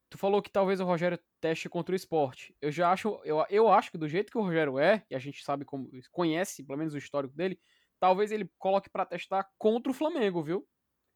Tu 0.07 0.19
falou 0.19 0.39
que 0.39 0.51
talvez 0.51 0.79
o 0.79 0.85
Rogério 0.85 1.17
teste 1.39 1.67
contra 1.67 1.93
o 1.93 1.95
esporte. 1.95 2.55
Eu 2.61 2.71
já 2.71 2.91
acho, 2.91 3.19
eu, 3.23 3.43
eu 3.49 3.67
acho 3.67 3.89
que 3.89 3.97
do 3.97 4.07
jeito 4.07 4.31
que 4.31 4.37
o 4.37 4.43
Rogério 4.43 4.77
é, 4.77 5.03
e 5.09 5.15
a 5.15 5.19
gente 5.19 5.43
sabe 5.43 5.65
como, 5.65 5.89
conhece 6.11 6.63
pelo 6.63 6.77
menos 6.77 6.93
o 6.93 6.97
histórico 6.97 7.35
dele, 7.35 7.59
talvez 7.99 8.31
ele 8.31 8.47
coloque 8.59 8.87
para 8.87 9.03
testar 9.03 9.49
contra 9.57 9.91
o 9.91 9.95
Flamengo, 9.95 10.43
viu? 10.43 10.67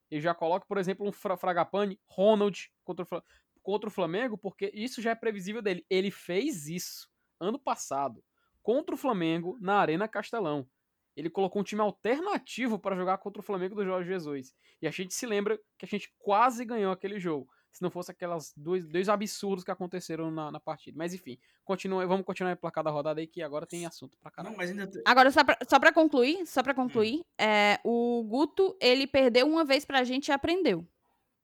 Ele 0.10 0.22
já 0.22 0.34
coloque, 0.34 0.68
por 0.68 0.80
exemplo, 0.80 1.08
um 1.08 1.12
Fragapane, 1.12 2.00
Ronald 2.08 2.72
contra 2.84 3.04
o 3.04 3.06
Flamengo 3.06 3.28
contra 3.66 3.90
o 3.90 3.92
Flamengo, 3.92 4.38
porque 4.38 4.72
isso 4.76 5.02
já 5.02 5.10
é 5.10 5.16
previsível 5.16 5.60
dele. 5.60 5.84
Ele 5.90 6.12
fez 6.12 6.68
isso 6.68 7.10
ano 7.40 7.58
passado 7.58 8.24
contra 8.62 8.94
o 8.94 8.98
Flamengo 8.98 9.58
na 9.60 9.78
Arena 9.80 10.08
Castelão. 10.08 10.70
Ele 11.16 11.32
colocou 11.32 11.62
um 11.62 11.66
time 11.66 11.82
alternativo 11.82 12.78
para 12.78 12.96
jogar 12.96 13.18
contra 13.18 13.42
o 13.42 13.44
Flamengo 13.44 13.74
do 13.74 13.84
Jorge 13.84 14.08
Jesus. 14.08 14.54
E 14.80 14.88
a 14.88 14.92
gente 14.92 15.16
se 15.16 15.26
lembra 15.26 15.60
que 15.80 15.86
a 15.86 15.88
gente 15.88 16.14
quase 16.20 16.64
ganhou 16.64 16.92
aquele 16.92 17.20
jogo. 17.20 17.50
Se 17.72 17.82
não 17.82 17.90
fosse 17.90 18.12
aquelas 18.12 18.54
dois, 18.56 18.88
dois 18.88 19.10
absurdos 19.10 19.64
que 19.64 19.72
aconteceram 19.72 20.30
na, 20.30 20.52
na 20.52 20.60
partida. 20.60 20.96
Mas 20.96 21.14
enfim, 21.14 21.40
continua, 21.64 22.06
vamos 22.06 22.24
continuar 22.24 22.52
a 22.52 22.56
placar 22.56 22.84
da 22.84 22.92
rodada 22.92 23.20
aí, 23.20 23.26
que 23.26 23.42
agora 23.42 23.66
tem 23.66 23.86
assunto 23.86 24.16
pra 24.20 24.30
caramba. 24.30 24.52
Não, 24.52 24.58
mas 24.58 24.70
ainda... 24.70 24.90
Agora, 25.06 25.32
só 25.32 25.44
pra, 25.44 25.58
só 25.68 25.80
pra 25.80 25.92
concluir, 25.92 26.46
só 26.46 26.62
pra 26.62 26.74
concluir, 26.76 27.22
hum. 27.22 27.24
é, 27.40 27.80
o 27.84 28.24
Guto, 28.24 28.78
ele 28.80 29.08
perdeu 29.08 29.48
uma 29.48 29.66
vez 29.66 29.84
pra 29.84 30.04
gente 30.04 30.28
e 30.28 30.32
aprendeu, 30.32 30.88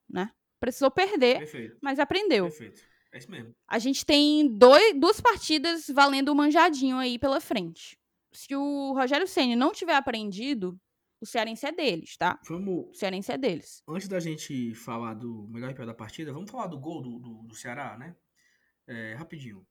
né? 0.08 0.32
Precisou 0.62 0.92
perder, 0.92 1.40
Perfeito. 1.40 1.78
mas 1.82 1.98
aprendeu. 1.98 2.46
Perfeito. 2.46 2.82
É 3.12 3.18
isso 3.18 3.32
mesmo. 3.32 3.54
A 3.68 3.80
gente 3.80 4.06
tem 4.06 4.48
dois, 4.48 4.98
duas 4.98 5.20
partidas 5.20 5.88
valendo 5.88 6.30
o 6.30 6.36
manjadinho 6.36 6.98
aí 6.98 7.18
pela 7.18 7.42
frente. 7.42 7.98
Se 8.32 8.56
o 8.56 8.94
Rogério 8.94 9.28
Senna 9.28 9.56
não 9.56 9.74
tiver 9.74 9.96
aprendido, 9.96 10.80
o 11.20 11.26
Cearense 11.26 11.66
é 11.66 11.72
deles, 11.72 12.16
tá? 12.16 12.40
Vamos... 12.48 12.90
O 12.90 12.94
Cearense 12.94 13.32
é 13.32 13.38
deles. 13.40 13.82
Antes 13.88 14.08
da 14.08 14.20
gente 14.20 14.74
falar 14.76 15.16
do 15.16 15.48
melhor 15.50 15.72
e 15.72 15.74
pior 15.74 15.88
da 15.88 15.96
partida, 15.96 16.32
vamos 16.32 16.50
falar 16.50 16.68
do 16.68 16.80
gol 16.80 17.02
do, 17.02 17.20
do, 17.20 17.44
do 17.44 17.56
Ceará, 17.56 17.98
né? 17.98 18.16
É, 18.88 19.16
rapidinho. 19.16 19.66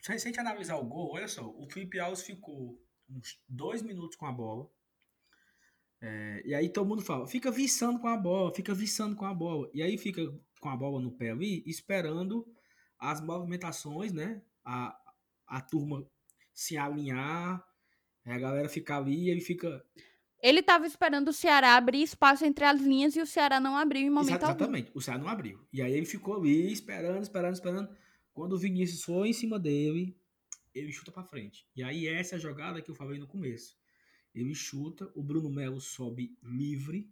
Se 0.00 0.10
a 0.10 0.16
gente 0.16 0.40
analisar 0.40 0.76
o 0.76 0.84
gol, 0.84 1.12
olha 1.12 1.28
só, 1.28 1.46
o 1.46 1.68
Felipe 1.70 2.00
Alves 2.00 2.22
ficou 2.22 2.82
uns 3.08 3.38
dois 3.46 3.82
minutos 3.82 4.16
com 4.16 4.26
a 4.26 4.32
bola. 4.32 4.68
É, 6.06 6.42
e 6.44 6.54
aí 6.54 6.68
todo 6.68 6.86
mundo 6.86 7.00
fala, 7.00 7.26
fica 7.26 7.50
viçando 7.50 7.98
com 7.98 8.06
a 8.06 8.16
bola, 8.16 8.52
fica 8.54 8.74
viçando 8.74 9.16
com 9.16 9.24
a 9.24 9.32
bola. 9.32 9.70
E 9.72 9.82
aí 9.82 9.96
fica 9.96 10.20
com 10.60 10.68
a 10.68 10.76
bola 10.76 11.00
no 11.00 11.10
pé 11.10 11.30
ali, 11.30 11.64
esperando 11.66 12.46
as 12.98 13.22
movimentações, 13.22 14.12
né? 14.12 14.42
A, 14.62 14.94
a 15.46 15.62
turma 15.62 16.06
se 16.52 16.76
alinhar, 16.76 17.64
a 18.26 18.38
galera 18.38 18.68
ficar 18.68 18.98
ali 18.98 19.24
e 19.24 19.30
ele 19.30 19.40
fica. 19.40 19.82
Ele 20.42 20.60
estava 20.60 20.86
esperando 20.86 21.28
o 21.28 21.32
Ceará 21.32 21.74
abrir 21.74 22.02
espaço 22.02 22.44
entre 22.44 22.66
as 22.66 22.78
linhas 22.82 23.16
e 23.16 23.22
o 23.22 23.26
Ceará 23.26 23.58
não 23.58 23.74
abriu 23.74 24.02
em 24.02 24.10
momento 24.10 24.28
Exatamente, 24.28 24.50
algum. 24.50 24.62
Exatamente, 24.62 24.92
o 24.94 25.00
Ceará 25.00 25.18
não 25.18 25.28
abriu. 25.28 25.66
E 25.72 25.80
aí 25.80 25.94
ele 25.94 26.04
ficou 26.04 26.36
ali 26.36 26.70
esperando, 26.70 27.22
esperando, 27.22 27.54
esperando. 27.54 27.96
Quando 28.34 28.52
o 28.52 28.58
Vinícius 28.58 29.02
foi 29.02 29.28
em 29.28 29.32
cima 29.32 29.58
dele, 29.58 30.14
ele 30.74 30.92
chuta 30.92 31.10
para 31.10 31.24
frente. 31.24 31.66
E 31.74 31.82
aí 31.82 32.06
essa 32.06 32.34
é 32.34 32.36
a 32.36 32.40
jogada 32.40 32.82
que 32.82 32.90
eu 32.90 32.94
falei 32.94 33.18
no 33.18 33.26
começo. 33.26 33.74
Ele 34.34 34.54
chuta, 34.54 35.10
o 35.14 35.22
Bruno 35.22 35.48
Melo 35.48 35.80
sobe 35.80 36.36
livre. 36.42 37.08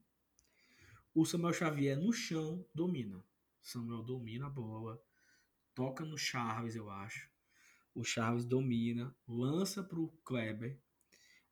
O 1.15 1.25
Samuel 1.25 1.53
Xavier 1.53 1.97
no 1.97 2.13
chão 2.13 2.67
domina. 2.75 3.23
Samuel 3.63 4.03
domina 4.03 4.47
a 4.47 4.51
bola, 4.51 5.01
toca 5.75 6.05
no 6.05 6.19
Charles, 6.19 6.75
eu 6.75 6.91
acho. 6.91 7.31
O 7.95 8.03
Charles 8.03 8.45
domina, 8.45 9.15
lança 9.29 9.85
pro 9.85 10.09
Kleber. 10.25 10.81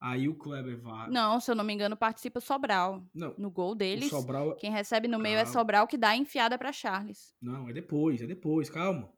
Aí 0.01 0.29
o 0.29 0.35
Kleber 0.35 0.81
vai. 0.81 1.11
Não, 1.11 1.39
se 1.39 1.51
eu 1.51 1.55
não 1.55 1.63
me 1.63 1.75
engano, 1.75 1.97
participa 1.97 2.41
Sobral. 2.41 3.07
Não. 3.15 3.35
No 3.37 3.51
gol 3.51 3.75
deles. 3.75 4.09
Sobral... 4.09 4.57
Quem 4.57 4.73
recebe 4.73 5.07
no 5.07 5.19
meio 5.19 5.39
é 5.39 5.45
Sobral 5.45 5.87
que 5.87 5.99
dá 5.99 6.11
a 6.11 6.17
enfiada 6.17 6.59
para 6.59 6.73
Charles. 6.73 7.37
Não, 7.41 7.69
é 7.69 7.73
depois, 7.73 8.21
é 8.23 8.27
depois, 8.27 8.71
calma. 8.71 9.13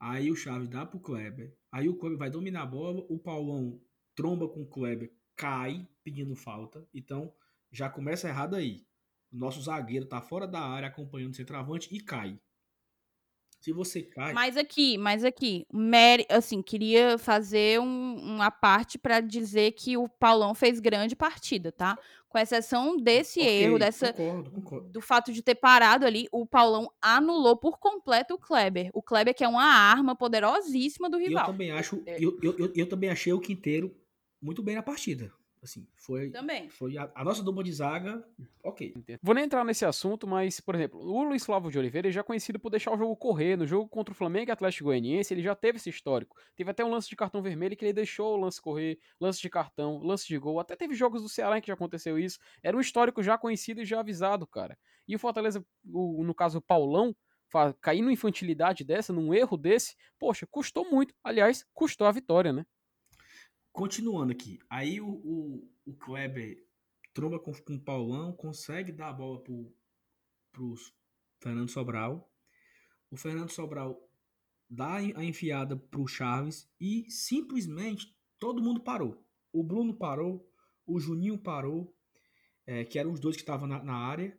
Aí 0.00 0.30
o 0.30 0.36
Charles 0.36 0.68
dá 0.68 0.86
pro 0.86 0.98
Kleber. 0.98 1.54
Aí 1.70 1.88
o 1.88 1.96
Kleber 1.96 2.18
vai 2.18 2.30
dominar 2.30 2.62
a 2.62 2.66
bola. 2.66 3.04
O 3.10 3.18
Paulão 3.18 3.78
tromba 4.14 4.48
com 4.48 4.62
o 4.62 4.66
Kleber 4.66 5.12
cai 5.36 5.86
pedindo 6.02 6.34
falta. 6.34 6.86
Então, 6.94 7.32
já 7.70 7.88
começa 7.88 8.28
errado 8.28 8.56
aí. 8.56 8.84
O 9.32 9.36
nosso 9.36 9.60
zagueiro 9.60 10.06
tá 10.06 10.20
fora 10.20 10.46
da 10.46 10.60
área 10.60 10.88
acompanhando 10.88 11.32
o 11.32 11.36
centroavante 11.36 11.94
e 11.94 12.00
cai. 12.00 12.38
Se 13.60 13.72
você 13.72 14.02
cai. 14.02 14.32
Mas 14.32 14.56
aqui, 14.56 14.96
mas 14.96 15.24
aqui, 15.24 15.66
assim, 16.28 16.62
queria 16.62 17.18
fazer 17.18 17.80
um, 17.80 18.14
uma 18.16 18.50
parte 18.50 18.96
para 18.96 19.20
dizer 19.20 19.72
que 19.72 19.96
o 19.96 20.08
Paulão 20.08 20.54
fez 20.54 20.78
grande 20.78 21.16
partida, 21.16 21.72
tá? 21.72 21.98
Com 22.28 22.38
exceção 22.38 22.96
desse 22.96 23.40
okay, 23.40 23.64
erro, 23.64 23.78
dessa 23.78 24.12
concordo, 24.12 24.50
concordo. 24.50 24.88
do 24.90 25.00
fato 25.00 25.32
de 25.32 25.42
ter 25.42 25.56
parado 25.56 26.06
ali, 26.06 26.28
o 26.30 26.46
Paulão 26.46 26.88
anulou 27.00 27.56
por 27.56 27.78
completo 27.78 28.34
o 28.34 28.38
Kleber. 28.38 28.90
O 28.94 29.02
Kleber 29.02 29.34
que 29.34 29.42
é 29.42 29.48
uma 29.48 29.64
arma 29.64 30.14
poderosíssima 30.14 31.10
do 31.10 31.18
rival. 31.18 31.46
Eu 31.46 31.52
também 31.52 31.72
acho, 31.72 32.02
eu, 32.06 32.38
eu, 32.42 32.56
eu, 32.58 32.72
eu 32.74 32.88
também 32.88 33.10
achei 33.10 33.32
o 33.32 33.40
Quinteiro 33.40 33.92
muito 34.40 34.62
bem 34.62 34.74
na 34.74 34.82
partida. 34.82 35.32
Assim, 35.62 35.86
foi, 35.96 36.30
Também. 36.30 36.68
foi 36.68 36.96
a, 36.96 37.10
a, 37.14 37.24
nossa 37.24 37.42
dupla 37.42 37.64
de 37.64 37.72
zaga, 37.72 38.24
ok. 38.62 38.94
Vou 39.20 39.34
nem 39.34 39.44
entrar 39.44 39.64
nesse 39.64 39.84
assunto, 39.84 40.26
mas, 40.26 40.60
por 40.60 40.76
exemplo, 40.76 41.00
o 41.00 41.24
Luiz 41.24 41.44
Flávio 41.44 41.70
de 41.72 41.78
Oliveira 41.78 42.10
já 42.10 42.20
é 42.20 42.22
conhecido 42.22 42.60
por 42.60 42.70
deixar 42.70 42.92
o 42.92 42.96
jogo 42.96 43.16
correr. 43.16 43.56
No 43.56 43.66
jogo 43.66 43.88
contra 43.88 44.12
o 44.12 44.16
Flamengo 44.16 44.48
e 44.48 44.52
Atlético 44.52 44.84
Goianiense, 44.84 45.34
ele 45.34 45.42
já 45.42 45.56
teve 45.56 45.78
esse 45.78 45.90
histórico. 45.90 46.36
Teve 46.54 46.70
até 46.70 46.84
um 46.84 46.90
lance 46.90 47.08
de 47.08 47.16
cartão 47.16 47.42
vermelho 47.42 47.76
que 47.76 47.84
ele 47.84 47.92
deixou 47.92 48.34
o 48.34 48.40
lance 48.40 48.60
correr, 48.60 48.98
lance 49.20 49.40
de 49.40 49.50
cartão, 49.50 49.98
lance 49.98 50.26
de 50.28 50.38
gol. 50.38 50.60
Até 50.60 50.76
teve 50.76 50.94
jogos 50.94 51.22
do 51.22 51.28
Ceará 51.28 51.58
em 51.58 51.60
que 51.60 51.68
já 51.68 51.74
aconteceu 51.74 52.16
isso. 52.16 52.38
Era 52.62 52.76
um 52.76 52.80
histórico 52.80 53.22
já 53.22 53.36
conhecido 53.36 53.80
e 53.80 53.84
já 53.84 53.98
avisado, 53.98 54.46
cara. 54.46 54.78
E 55.08 55.16
o 55.16 55.18
Fortaleza, 55.18 55.64
o, 55.84 56.22
no 56.22 56.34
caso 56.34 56.58
o 56.58 56.62
Paulão, 56.62 57.12
cair 57.80 58.02
numa 58.02 58.12
infantilidade 58.12 58.84
dessa, 58.84 59.12
num 59.12 59.34
erro 59.34 59.56
desse, 59.56 59.96
poxa, 60.16 60.46
custou 60.48 60.88
muito. 60.88 61.12
Aliás, 61.24 61.64
custou 61.74 62.06
a 62.06 62.12
vitória, 62.12 62.52
né? 62.52 62.64
Continuando 63.76 64.32
aqui, 64.32 64.58
aí 64.70 65.02
o, 65.02 65.06
o, 65.06 65.70
o 65.84 65.92
Kleber 65.92 66.66
tromba 67.12 67.38
com, 67.38 67.52
com 67.52 67.74
o 67.74 67.78
Paulão, 67.78 68.32
consegue 68.32 68.90
dar 68.90 69.10
a 69.10 69.12
bola 69.12 69.38
pro, 69.42 69.70
pro 70.50 70.74
Fernando 71.42 71.68
Sobral. 71.68 72.32
O 73.10 73.18
Fernando 73.18 73.50
Sobral 73.50 74.02
dá 74.66 74.94
a 74.94 75.22
enfiada 75.22 75.76
pro 75.76 76.06
Chaves 76.06 76.66
e 76.80 77.04
simplesmente 77.10 78.16
todo 78.38 78.62
mundo 78.62 78.80
parou. 78.80 79.22
O 79.52 79.62
Bruno 79.62 79.92
parou, 79.92 80.50
o 80.86 80.98
Juninho 80.98 81.36
parou, 81.36 81.94
é, 82.66 82.82
que 82.82 82.98
eram 82.98 83.12
os 83.12 83.20
dois 83.20 83.36
que 83.36 83.42
estavam 83.42 83.68
na, 83.68 83.84
na, 83.84 83.94
área, 83.94 84.34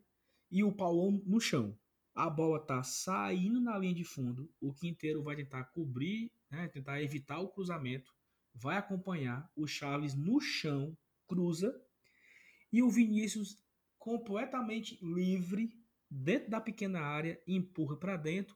e 0.50 0.64
o 0.64 0.72
Paulão 0.72 1.22
no 1.28 1.40
chão. 1.40 1.78
A 2.16 2.28
bola 2.28 2.60
tá 2.60 2.82
saindo 2.82 3.62
na 3.62 3.78
linha 3.78 3.94
de 3.94 4.04
fundo. 4.04 4.52
O 4.60 4.74
Quinteiro 4.74 5.22
vai 5.22 5.36
tentar 5.36 5.66
cobrir, 5.66 6.32
né, 6.50 6.68
tentar 6.70 7.04
evitar 7.04 7.40
o 7.40 7.50
cruzamento. 7.50 8.16
Vai 8.60 8.78
acompanhar 8.78 9.51
o 9.55 9.68
Chaves 9.68 10.16
no 10.16 10.39
chão, 10.39 10.97
cruza. 11.28 11.74
E 12.72 12.82
o 12.82 12.89
Vinícius 12.89 13.58
completamente 13.97 14.97
livre 15.01 15.70
dentro 16.10 16.49
da 16.49 16.62
pequena 16.62 17.01
área, 17.01 17.41
empurra 17.47 17.97
para 17.97 18.18
dentro. 18.18 18.55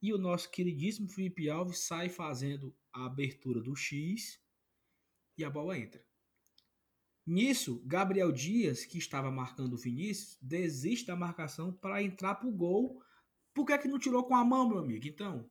E 0.00 0.12
o 0.12 0.18
nosso 0.18 0.50
queridíssimo 0.50 1.08
Felipe 1.08 1.48
Alves 1.48 1.80
sai 1.80 2.08
fazendo 2.08 2.74
a 2.92 3.06
abertura 3.06 3.60
do 3.60 3.74
X 3.74 4.40
e 5.36 5.44
a 5.44 5.50
bola 5.50 5.78
entra. 5.78 6.04
Nisso, 7.26 7.82
Gabriel 7.84 8.30
Dias, 8.30 8.84
que 8.84 8.98
estava 8.98 9.30
marcando 9.30 9.74
o 9.74 9.78
Vinícius, 9.78 10.38
desiste 10.40 11.06
da 11.06 11.16
marcação 11.16 11.72
para 11.72 12.02
entrar 12.02 12.36
pro 12.36 12.52
gol. 12.52 13.02
Por 13.52 13.66
que, 13.66 13.72
é 13.72 13.78
que 13.78 13.88
não 13.88 13.98
tirou 13.98 14.22
com 14.24 14.36
a 14.36 14.44
mão, 14.44 14.68
meu 14.68 14.78
amigo? 14.78 15.06
Então, 15.06 15.50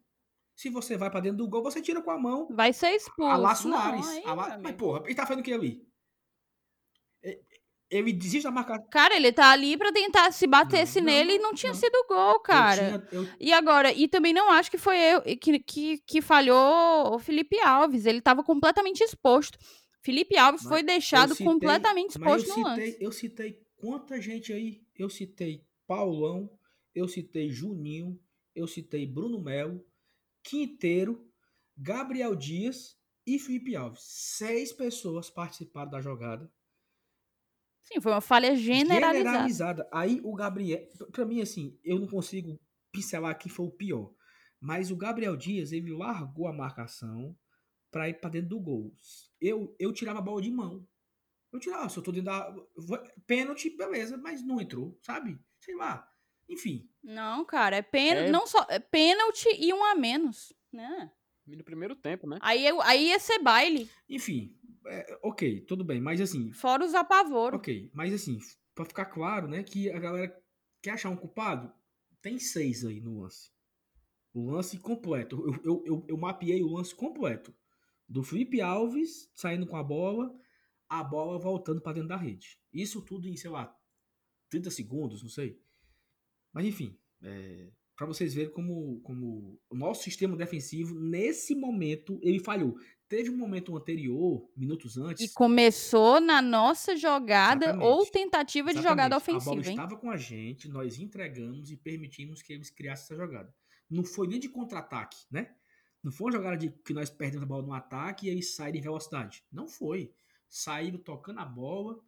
se 0.55 0.69
você 0.69 0.97
vai 0.97 1.09
para 1.11 1.19
dentro 1.19 1.37
do 1.39 1.47
gol, 1.49 1.61
você 1.63 1.81
tira 1.81 2.01
com 2.01 2.11
a 2.11 2.17
mão. 2.17 2.47
Vai 2.51 2.71
ser 2.73 2.91
expulso. 2.91 3.29
A 3.31 3.35
lá 3.37 3.53
Soares. 3.55 4.05
Não, 4.23 4.29
a 4.29 4.33
lá... 4.33 4.57
Mas, 4.61 4.75
porra, 4.75 5.03
ele 5.05 5.15
tá 5.15 5.25
fazendo 5.25 5.41
o 5.41 5.43
que 5.43 5.53
ali? 5.53 5.85
Ele 7.89 8.11
desiste 8.13 8.43
da 8.43 8.51
marcação. 8.51 8.87
Cara, 8.89 9.15
ele 9.15 9.31
tá 9.31 9.51
ali 9.51 9.77
pra 9.77 9.91
tentar 9.91 10.31
se 10.31 10.47
batesse 10.47 10.99
Não, 10.99 11.05
não, 11.07 11.13
nele 11.13 11.33
e 11.33 11.37
não, 11.37 11.49
não 11.49 11.53
tinha 11.53 11.71
não. 11.71 11.79
sido 11.79 12.05
gol, 12.09 12.39
cara. 12.39 12.91
Eu 12.91 12.99
tinha- 13.07 13.21
eu- 13.21 13.27
E 13.39 13.53
agora, 13.53 13.93
e 13.93 14.07
também 14.07 14.33
não 14.33 14.49
acho 14.49 14.71
que 14.71 14.77
foi 14.77 14.97
eu 14.97 15.21
que, 15.21 15.59
que, 15.59 15.97
que 15.99 16.21
falhou 16.21 17.13
o 17.13 17.19
Felipe 17.19 17.59
Alves. 17.61 18.05
Ele 18.05 18.21
tava 18.21 18.43
completamente 18.43 19.01
exposto. 19.03 19.57
Felipe 20.01 20.35
Alves 20.37 20.63
Mas 20.63 20.69
foi 20.69 20.83
deixado 20.83 21.31
citei- 21.33 21.45
completamente 21.45 22.11
exposto 22.11 22.47
no 22.57 22.63
lance. 22.63 22.97
Eu 22.99 23.11
citei 23.11 23.59
quanta 23.77 24.19
gente 24.19 24.51
aí? 24.51 24.81
Eu 24.97 25.09
citei 25.09 25.63
Paulão, 25.87 26.49
eu 26.93 27.07
citei 27.07 27.49
Juninho, 27.51 28.19
eu 28.55 28.67
citei 28.67 29.05
Bruno 29.05 29.39
Melo, 29.39 29.85
Quinteiro, 30.45 31.27
Gabriel 31.75 32.35
Dias 32.35 32.95
e 33.25 33.39
Felipe 33.39 33.75
Alves. 33.75 34.03
Seis 34.03 34.71
pessoas 34.71 35.27
participaram 35.27 35.89
da 35.89 35.99
jogada. 35.99 36.49
Sim, 37.81 37.99
foi 37.99 38.11
uma 38.11 38.21
falha 38.21 38.55
generalizada. 38.55 39.87
Aí 39.91 40.21
o 40.23 40.33
Gabriel, 40.35 40.87
pra 41.11 41.25
mim 41.25 41.41
assim, 41.41 41.79
eu 41.83 41.99
não 41.99 42.07
consigo 42.07 42.59
pincelar 42.91 43.37
quem 43.37 43.51
foi 43.51 43.65
o 43.65 43.71
pior. 43.71 44.13
Mas 44.59 44.91
o 44.91 44.95
Gabriel 44.95 45.35
Dias, 45.35 45.71
ele 45.71 45.91
largou 45.91 46.47
a 46.47 46.53
marcação 46.53 47.35
pra 47.91 48.07
ir 48.07 48.19
pra 48.19 48.29
dentro 48.29 48.49
do 48.49 48.59
gol. 48.59 48.95
Eu, 49.41 49.75
eu 49.79 49.91
tirava 49.91 50.19
a 50.19 50.21
bola 50.21 50.41
de 50.41 50.51
mão. 50.51 50.87
Eu 51.51 51.59
tirava, 51.59 51.89
se 51.89 51.97
eu 51.97 52.03
tô 52.03 52.11
dentro 52.11 52.25
da. 52.25 52.55
Pênalti, 53.25 53.75
beleza, 53.75 54.17
mas 54.17 54.45
não 54.45 54.61
entrou, 54.61 54.97
sabe? 55.01 55.39
Sei 55.59 55.75
lá. 55.75 56.07
Enfim. 56.49 56.89
Não, 57.03 57.43
cara, 57.45 57.77
é 57.77 57.81
pênalti, 57.81 58.27
É- 58.27 58.31
não 58.31 58.45
só 58.47 58.65
é 58.69 58.79
pênalti 58.79 59.47
e 59.57 59.73
um 59.73 59.83
a 59.83 59.95
menos, 59.95 60.53
né? 60.71 61.11
No 61.45 61.63
primeiro 61.63 61.95
tempo, 61.95 62.27
né? 62.27 62.37
Aí, 62.41 62.65
aí 62.83 63.09
ia 63.09 63.19
ser 63.19 63.39
baile, 63.39 63.89
Enfim. 64.09 64.57
é, 64.87 65.19
ok, 65.21 65.61
tudo 65.61 65.83
bem. 65.83 66.01
Mas 66.01 66.19
assim, 66.21 66.51
fora 66.51 66.83
os 66.83 66.93
apavoros. 66.93 67.59
Ok, 67.59 67.91
mas 67.93 68.13
assim, 68.13 68.39
pra 68.73 68.85
ficar 68.85 69.05
claro, 69.05 69.47
né, 69.47 69.63
que 69.63 69.91
a 69.91 69.99
galera 69.99 70.35
quer 70.81 70.91
achar 70.91 71.09
um 71.09 71.15
culpado, 71.17 71.71
tem 72.21 72.39
seis 72.39 72.83
aí 72.83 72.99
no 72.99 73.21
lance. 73.21 73.51
O 74.33 74.51
lance 74.51 74.77
completo. 74.79 75.35
Eu, 75.47 75.61
eu, 75.63 75.83
eu, 75.85 76.05
eu 76.09 76.17
mapeei 76.17 76.61
o 76.63 76.67
lance 76.73 76.93
completo. 76.93 77.55
Do 78.07 78.21
Felipe 78.23 78.59
Alves 78.61 79.31
saindo 79.33 79.65
com 79.65 79.77
a 79.77 79.83
bola, 79.83 80.35
a 80.89 81.03
bola 81.03 81.39
voltando 81.39 81.79
pra 81.81 81.93
dentro 81.93 82.09
da 82.09 82.17
rede. 82.17 82.59
Isso 82.73 83.01
tudo 83.01 83.27
em, 83.27 83.35
sei 83.37 83.49
lá, 83.49 83.75
30 84.49 84.69
segundos, 84.69 85.21
não 85.23 85.29
sei. 85.29 85.59
Mas 86.55 86.65
enfim, 86.65 86.97
é, 87.21 87.67
para 87.97 88.07
vocês 88.07 88.33
verem 88.33 88.49
como, 88.49 89.01
como 89.01 89.59
o 89.69 89.75
nosso 89.75 90.03
sistema 90.03 90.37
defensivo, 90.37 90.97
nesse 90.97 91.53
momento, 91.53 92.17
ele 92.23 92.39
falhou. 92.39 92.77
Teve 93.09 93.29
um 93.29 93.37
momento 93.37 93.75
anterior, 93.75 94.49
minutos 94.55 94.97
antes. 94.97 95.29
E 95.29 95.33
começou 95.33 96.21
na 96.21 96.41
nossa 96.41 96.95
jogada 96.95 97.65
Exatamente. 97.65 97.87
ou 97.87 98.05
tentativa 98.05 98.73
de 98.73 98.81
jogada 98.81 99.15
Exatamente. 99.15 99.41
A 99.41 99.45
bola 99.45 99.59
ofensiva, 99.59 99.69
hein? 99.69 99.75
estava 99.75 99.99
com 99.99 100.09
a 100.09 100.17
gente, 100.17 100.69
nós 100.69 100.97
entregamos 100.97 101.69
e 101.69 101.75
permitimos 101.75 102.41
que 102.41 102.53
eles 102.53 102.69
criassem 102.69 103.03
essa 103.03 103.15
jogada. 103.15 103.53
Não 103.89 104.03
foi 104.03 104.27
nem 104.27 104.39
de 104.39 104.47
contra-ataque, 104.47 105.17
né? 105.29 105.53
Não 106.01 106.11
foi 106.11 106.27
uma 106.27 106.37
jogada 106.37 106.57
de 106.57 106.69
que 106.69 106.93
nós 106.93 107.09
perdemos 107.09 107.43
a 107.43 107.47
bola 107.47 107.63
no 107.63 107.73
ataque 107.73 108.27
e 108.27 108.29
eles 108.29 108.55
saíram 108.55 108.79
em 108.79 108.81
velocidade. 108.81 109.43
Não 109.51 109.67
foi. 109.67 110.13
Saíram 110.49 110.97
tocando 110.99 111.39
a 111.39 111.45
bola, 111.45 111.99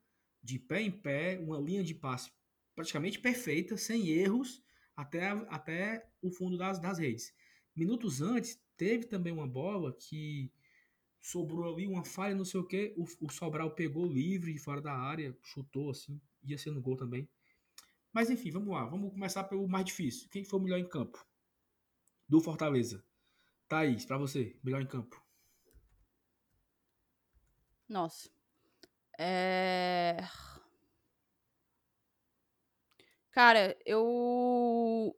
de 0.42 0.58
pé 0.58 0.82
em 0.82 0.92
pé, 0.92 1.38
uma 1.38 1.60
linha 1.60 1.84
de 1.84 1.94
passe 1.94 2.32
praticamente 2.78 3.18
perfeita, 3.18 3.76
sem 3.76 4.08
erros, 4.10 4.64
até, 4.96 5.30
até 5.50 6.08
o 6.22 6.30
fundo 6.30 6.56
das, 6.60 6.78
das 6.78 7.00
redes. 7.00 7.34
Minutos 7.76 8.22
antes, 8.22 8.62
teve 8.78 9.06
também 9.08 9.34
uma 9.34 9.48
bola 9.48 9.92
que 9.92 10.54
sobrou 11.20 11.74
ali 11.74 11.88
uma 11.88 12.06
falha, 12.06 12.36
não 12.36 12.46
sei 12.46 12.60
o 12.60 12.68
que. 12.68 12.94
O, 12.96 13.32
Sobral 13.32 13.72
pegou 13.74 14.06
livre 14.06 14.54
de 14.54 14.60
fora 14.60 14.80
da 14.80 14.94
área, 14.94 15.36
chutou 15.42 15.90
assim, 15.90 16.22
ia 16.44 16.56
ser 16.56 16.70
no 16.70 16.80
gol 16.80 16.96
também. 16.96 17.28
Mas 18.14 18.30
enfim, 18.30 18.52
vamos 18.52 18.70
lá. 18.70 18.86
Vamos 18.86 19.12
começar 19.12 19.44
pelo 19.46 19.68
mais 19.68 19.86
difícil. 19.86 20.30
Quem 20.30 20.44
foi 20.44 20.60
o 20.60 20.64
melhor 20.64 20.78
em 20.78 20.88
campo? 20.88 21.26
Do 22.30 22.40
Fortaleza. 22.40 23.04
Thaís, 23.68 24.06
pra 24.06 24.20
você, 24.20 24.56
melhor 24.64 24.84
em 24.84 24.88
campo. 24.88 25.20
Nossa. 27.90 28.30
É... 29.18 30.18
Cara, 33.38 33.78
eu. 33.86 35.16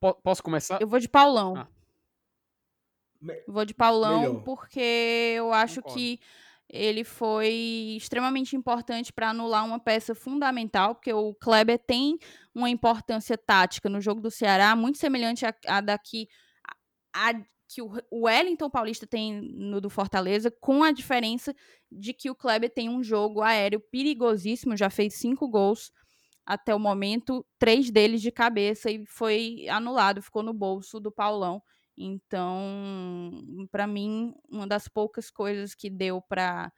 Po- 0.00 0.14
posso 0.22 0.42
começar? 0.42 0.80
Eu 0.80 0.88
vou 0.88 0.98
de 0.98 1.06
Paulão. 1.10 1.58
Ah. 1.58 1.68
Vou 3.46 3.66
de 3.66 3.74
Paulão 3.74 4.20
melhor. 4.22 4.42
porque 4.44 5.34
eu 5.36 5.52
acho 5.52 5.82
Concordo. 5.82 5.98
que 5.98 6.20
ele 6.70 7.04
foi 7.04 7.94
extremamente 7.98 8.56
importante 8.56 9.12
para 9.12 9.28
anular 9.28 9.62
uma 9.66 9.78
peça 9.78 10.14
fundamental, 10.14 10.94
porque 10.94 11.12
o 11.12 11.34
Kleber 11.34 11.78
tem 11.78 12.16
uma 12.54 12.70
importância 12.70 13.36
tática 13.36 13.90
no 13.90 14.00
jogo 14.00 14.22
do 14.22 14.30
Ceará 14.30 14.74
muito 14.74 14.96
semelhante 14.96 15.44
à, 15.44 15.54
à 15.66 15.82
daqui 15.82 16.28
a, 17.12 17.28
a- 17.30 17.42
que 17.68 17.82
o, 17.82 17.90
o 18.10 18.24
Wellington 18.24 18.70
Paulista 18.70 19.06
tem 19.06 19.42
no 19.42 19.82
do 19.82 19.90
Fortaleza, 19.90 20.50
com 20.50 20.82
a 20.82 20.92
diferença 20.92 21.54
de 21.92 22.14
que 22.14 22.30
o 22.30 22.34
Kleber 22.34 22.72
tem 22.72 22.88
um 22.88 23.02
jogo 23.02 23.42
aéreo 23.42 23.80
perigosíssimo, 23.80 24.74
já 24.78 24.88
fez 24.88 25.12
cinco 25.16 25.46
gols 25.46 25.92
até 26.48 26.74
o 26.74 26.78
momento, 26.80 27.46
três 27.58 27.90
deles 27.90 28.22
de 28.22 28.32
cabeça 28.32 28.90
e 28.90 29.04
foi 29.06 29.68
anulado, 29.68 30.22
ficou 30.22 30.42
no 30.42 30.54
bolso 30.54 30.98
do 31.00 31.12
Paulão. 31.12 31.62
Então, 31.96 33.42
para 33.70 33.86
mim, 33.86 34.32
uma 34.50 34.66
das 34.66 34.88
poucas 34.88 35.30
coisas 35.30 35.74
que 35.74 35.90
deu 35.90 36.22
para 36.22 36.72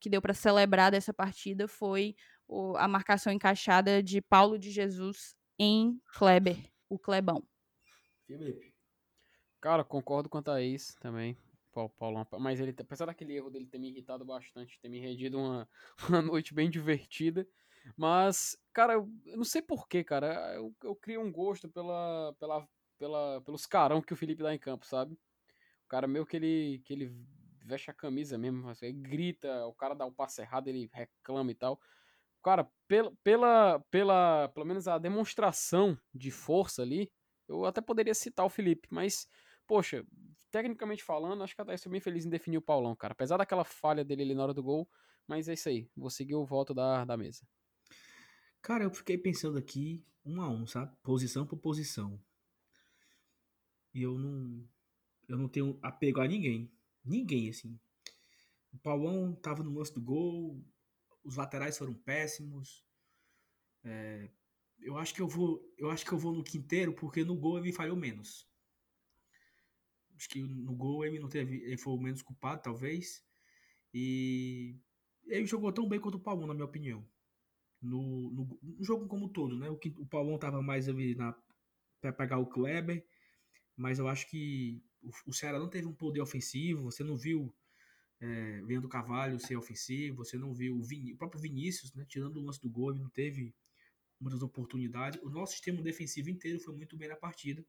que 0.00 0.10
deu 0.10 0.20
para 0.20 0.34
celebrar 0.34 0.90
dessa 0.90 1.14
partida 1.14 1.66
foi 1.66 2.14
o- 2.46 2.76
a 2.76 2.86
marcação 2.86 3.32
encaixada 3.32 4.02
de 4.02 4.20
Paulo 4.20 4.58
de 4.58 4.70
Jesus 4.70 5.34
em 5.58 5.98
Kleber, 6.14 6.58
o 6.90 6.98
Clebão. 6.98 7.42
Felipe. 8.26 8.74
Cara, 9.60 9.84
concordo 9.84 10.28
com 10.28 10.38
a 10.38 10.42
Thaís 10.42 10.94
também. 10.96 11.38
Pau- 11.72 11.90
Paulão, 11.90 12.26
mas 12.40 12.60
ele, 12.60 12.74
apesar 12.78 13.06
daquele 13.06 13.34
erro 13.34 13.50
dele 13.50 13.66
ter 13.66 13.78
me 13.78 13.90
irritado 13.90 14.24
bastante, 14.24 14.78
ter 14.80 14.88
me 14.88 15.00
rendido 15.00 15.38
uma, 15.38 15.68
uma 16.20 16.22
noite 16.22 16.54
bem 16.54 16.70
divertida. 16.70 17.48
Mas, 17.96 18.56
cara, 18.72 18.94
eu, 18.94 19.08
eu 19.26 19.36
não 19.36 19.44
sei 19.44 19.62
porquê, 19.62 20.02
cara. 20.02 20.54
Eu, 20.54 20.74
eu 20.82 20.96
crio 20.96 21.20
um 21.20 21.30
gosto 21.30 21.68
pela, 21.68 22.34
pela, 22.38 22.68
pela, 22.98 23.40
pelos 23.42 23.66
carão 23.66 24.02
que 24.02 24.12
o 24.12 24.16
Felipe 24.16 24.42
dá 24.42 24.54
em 24.54 24.58
campo, 24.58 24.86
sabe? 24.86 25.14
O 25.84 25.88
cara 25.88 26.06
meio 26.06 26.26
que 26.26 26.36
ele, 26.36 26.82
que 26.84 26.92
ele 26.92 27.12
veste 27.64 27.90
a 27.90 27.94
camisa 27.94 28.36
mesmo, 28.38 28.68
assim, 28.68 28.86
ele 28.86 29.00
grita, 29.00 29.66
o 29.66 29.74
cara 29.74 29.94
dá 29.94 30.04
o 30.04 30.12
passe 30.12 30.40
errado, 30.42 30.68
ele 30.68 30.88
reclama 30.92 31.50
e 31.50 31.54
tal. 31.54 31.80
Cara, 32.42 32.68
pela, 32.86 33.12
pela, 33.22 33.80
pela, 33.90 34.48
pelo 34.48 34.66
menos 34.66 34.86
a 34.86 34.98
demonstração 34.98 35.98
de 36.12 36.30
força 36.30 36.82
ali, 36.82 37.10
eu 37.48 37.64
até 37.64 37.80
poderia 37.80 38.14
citar 38.14 38.44
o 38.44 38.50
Felipe, 38.50 38.88
mas, 38.90 39.28
poxa, 39.66 40.04
tecnicamente 40.50 41.02
falando, 41.02 41.42
acho 41.42 41.54
que 41.54 41.60
a 41.62 41.64
Thaís 41.64 41.86
bem 41.86 42.00
feliz 42.00 42.24
em 42.26 42.30
definir 42.30 42.58
o 42.58 42.62
Paulão, 42.62 42.94
cara. 42.94 43.12
Apesar 43.12 43.38
daquela 43.38 43.64
falha 43.64 44.04
dele 44.04 44.22
ali 44.22 44.34
na 44.34 44.42
hora 44.44 44.54
do 44.54 44.62
gol, 44.62 44.88
mas 45.26 45.48
é 45.48 45.54
isso 45.54 45.68
aí. 45.68 45.88
Vou 45.96 46.10
seguir 46.10 46.34
o 46.34 46.44
voto 46.44 46.74
da, 46.74 47.04
da 47.04 47.16
mesa. 47.16 47.46
Cara, 48.64 48.84
eu 48.84 48.90
fiquei 48.90 49.18
pensando 49.18 49.58
aqui, 49.58 50.02
um 50.24 50.40
a 50.40 50.48
um, 50.48 50.66
sabe? 50.66 50.96
Posição 51.02 51.46
por 51.46 51.58
posição. 51.58 52.18
E 53.92 54.00
eu 54.00 54.18
não. 54.18 54.66
Eu 55.28 55.36
não 55.36 55.48
tenho 55.50 55.78
apego 55.82 56.22
a 56.22 56.26
ninguém. 56.26 56.72
Ninguém, 57.04 57.50
assim. 57.50 57.78
O 58.72 58.78
Paulão 58.78 59.34
tava 59.34 59.62
no 59.62 59.74
lance 59.74 59.92
do 59.92 60.00
gol. 60.00 60.64
Os 61.22 61.36
laterais 61.36 61.76
foram 61.76 61.92
péssimos. 61.92 62.82
É, 63.84 64.30
eu 64.80 64.96
acho 64.96 65.12
que 65.12 65.20
eu 65.20 65.28
vou. 65.28 65.62
Eu 65.76 65.90
acho 65.90 66.02
que 66.02 66.12
eu 66.12 66.18
vou 66.18 66.32
no 66.32 66.42
quinteiro, 66.42 66.94
porque 66.94 67.22
no 67.22 67.36
gol 67.36 67.58
ele 67.58 67.70
falhou 67.70 67.96
menos. 67.96 68.48
Acho 70.16 70.28
que 70.30 70.42
no 70.42 70.74
gol 70.74 71.04
ele 71.04 71.18
não 71.18 71.28
teve. 71.28 71.56
Ele 71.56 71.76
foi 71.76 71.92
o 71.92 72.00
menos 72.00 72.22
culpado, 72.22 72.62
talvez. 72.62 73.22
E 73.92 74.74
ele 75.26 75.44
jogou 75.44 75.70
tão 75.70 75.86
bem 75.86 76.00
quanto 76.00 76.14
o 76.14 76.22
Paulão, 76.22 76.46
na 76.46 76.54
minha 76.54 76.64
opinião 76.64 77.06
no, 77.84 78.30
no, 78.30 78.58
no 78.62 78.84
jogo 78.84 79.06
como 79.06 79.26
um 79.26 79.28
todo, 79.28 79.56
né? 79.56 79.68
O, 79.68 79.76
que, 79.76 79.94
o 79.98 80.06
Paulão 80.06 80.38
tava 80.38 80.62
mais 80.62 80.88
ali 80.88 81.14
na 81.14 81.34
para 82.00 82.12
pegar 82.12 82.38
o 82.38 82.46
Kleber, 82.46 83.02
mas 83.76 83.98
eu 83.98 84.08
acho 84.08 84.28
que 84.28 84.82
o, 85.02 85.10
o 85.30 85.32
Ceará 85.32 85.58
não 85.58 85.70
teve 85.70 85.86
um 85.86 85.94
poder 85.94 86.20
ofensivo, 86.20 86.82
você 86.82 87.02
não 87.02 87.16
viu 87.16 87.54
é, 88.20 88.60
Leandro 88.62 88.88
Carvalho 88.88 89.38
ser 89.38 89.56
ofensivo, 89.56 90.16
você 90.16 90.36
não 90.36 90.52
viu 90.52 90.76
o, 90.76 90.82
Vin, 90.82 91.12
o 91.12 91.16
próprio 91.16 91.40
Vinícius, 91.40 91.94
né, 91.94 92.04
tirando 92.06 92.36
o 92.36 92.42
lance 92.44 92.60
do 92.60 92.68
gol, 92.68 92.90
ele 92.90 93.00
não 93.00 93.10
teve 93.10 93.54
muitas 94.20 94.42
oportunidades. 94.42 95.20
O 95.22 95.30
nosso 95.30 95.52
sistema 95.52 95.82
defensivo 95.82 96.30
inteiro 96.30 96.60
foi 96.60 96.74
muito 96.74 96.96
bem 96.96 97.08
na 97.08 97.16
partida, 97.16 97.64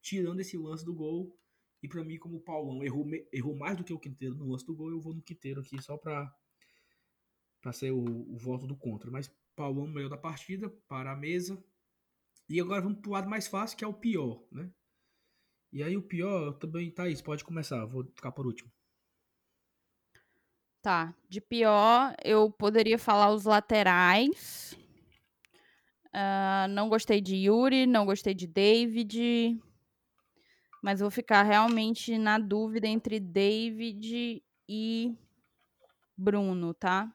tirando 0.00 0.40
esse 0.40 0.56
lance 0.56 0.84
do 0.84 0.94
gol. 0.94 1.36
E 1.82 1.88
para 1.88 2.04
mim, 2.04 2.18
como 2.18 2.36
o 2.36 2.40
Paulão 2.40 2.84
errou, 2.84 3.06
errou 3.32 3.56
mais 3.56 3.76
do 3.76 3.84
que 3.84 3.92
o 3.92 3.98
Quinteiro 3.98 4.34
no 4.34 4.46
lance 4.46 4.66
do 4.66 4.74
gol, 4.74 4.90
eu 4.90 5.00
vou 5.00 5.14
no 5.14 5.22
Quinteiro 5.22 5.60
aqui 5.60 5.80
só 5.82 5.96
para 5.96 6.30
para 7.60 7.72
ser 7.72 7.90
o, 7.90 8.02
o, 8.02 8.38
voto 8.38 8.66
do 8.66 8.74
contra. 8.74 9.10
Mas 9.10 9.30
Paulão 9.60 9.86
melhor 9.86 10.08
da 10.08 10.16
partida 10.16 10.70
para 10.88 11.12
a 11.12 11.16
mesa. 11.16 11.62
E 12.48 12.58
agora 12.58 12.80
vamos 12.80 13.00
para 13.00 13.10
o 13.10 13.12
lado 13.12 13.28
mais 13.28 13.46
fácil, 13.46 13.76
que 13.76 13.84
é 13.84 13.86
o 13.86 13.92
pior, 13.92 14.42
né? 14.50 14.70
E 15.70 15.82
aí 15.82 15.98
o 15.98 16.02
pior 16.02 16.54
também, 16.54 16.90
Thaís, 16.90 17.20
pode 17.20 17.44
começar, 17.44 17.84
vou 17.84 18.04
ficar 18.04 18.32
por 18.32 18.46
último. 18.46 18.72
Tá, 20.80 21.14
de 21.28 21.42
pior 21.42 22.16
eu 22.24 22.50
poderia 22.50 22.98
falar 22.98 23.30
os 23.34 23.44
laterais. 23.44 24.74
Uh, 26.06 26.66
não 26.70 26.88
gostei 26.88 27.20
de 27.20 27.36
Yuri, 27.36 27.86
não 27.86 28.06
gostei 28.06 28.32
de 28.32 28.46
David. 28.46 29.60
Mas 30.82 31.00
vou 31.00 31.10
ficar 31.10 31.42
realmente 31.42 32.16
na 32.16 32.38
dúvida 32.38 32.88
entre 32.88 33.20
David 33.20 34.42
e 34.66 35.14
Bruno, 36.16 36.72
tá? 36.72 37.14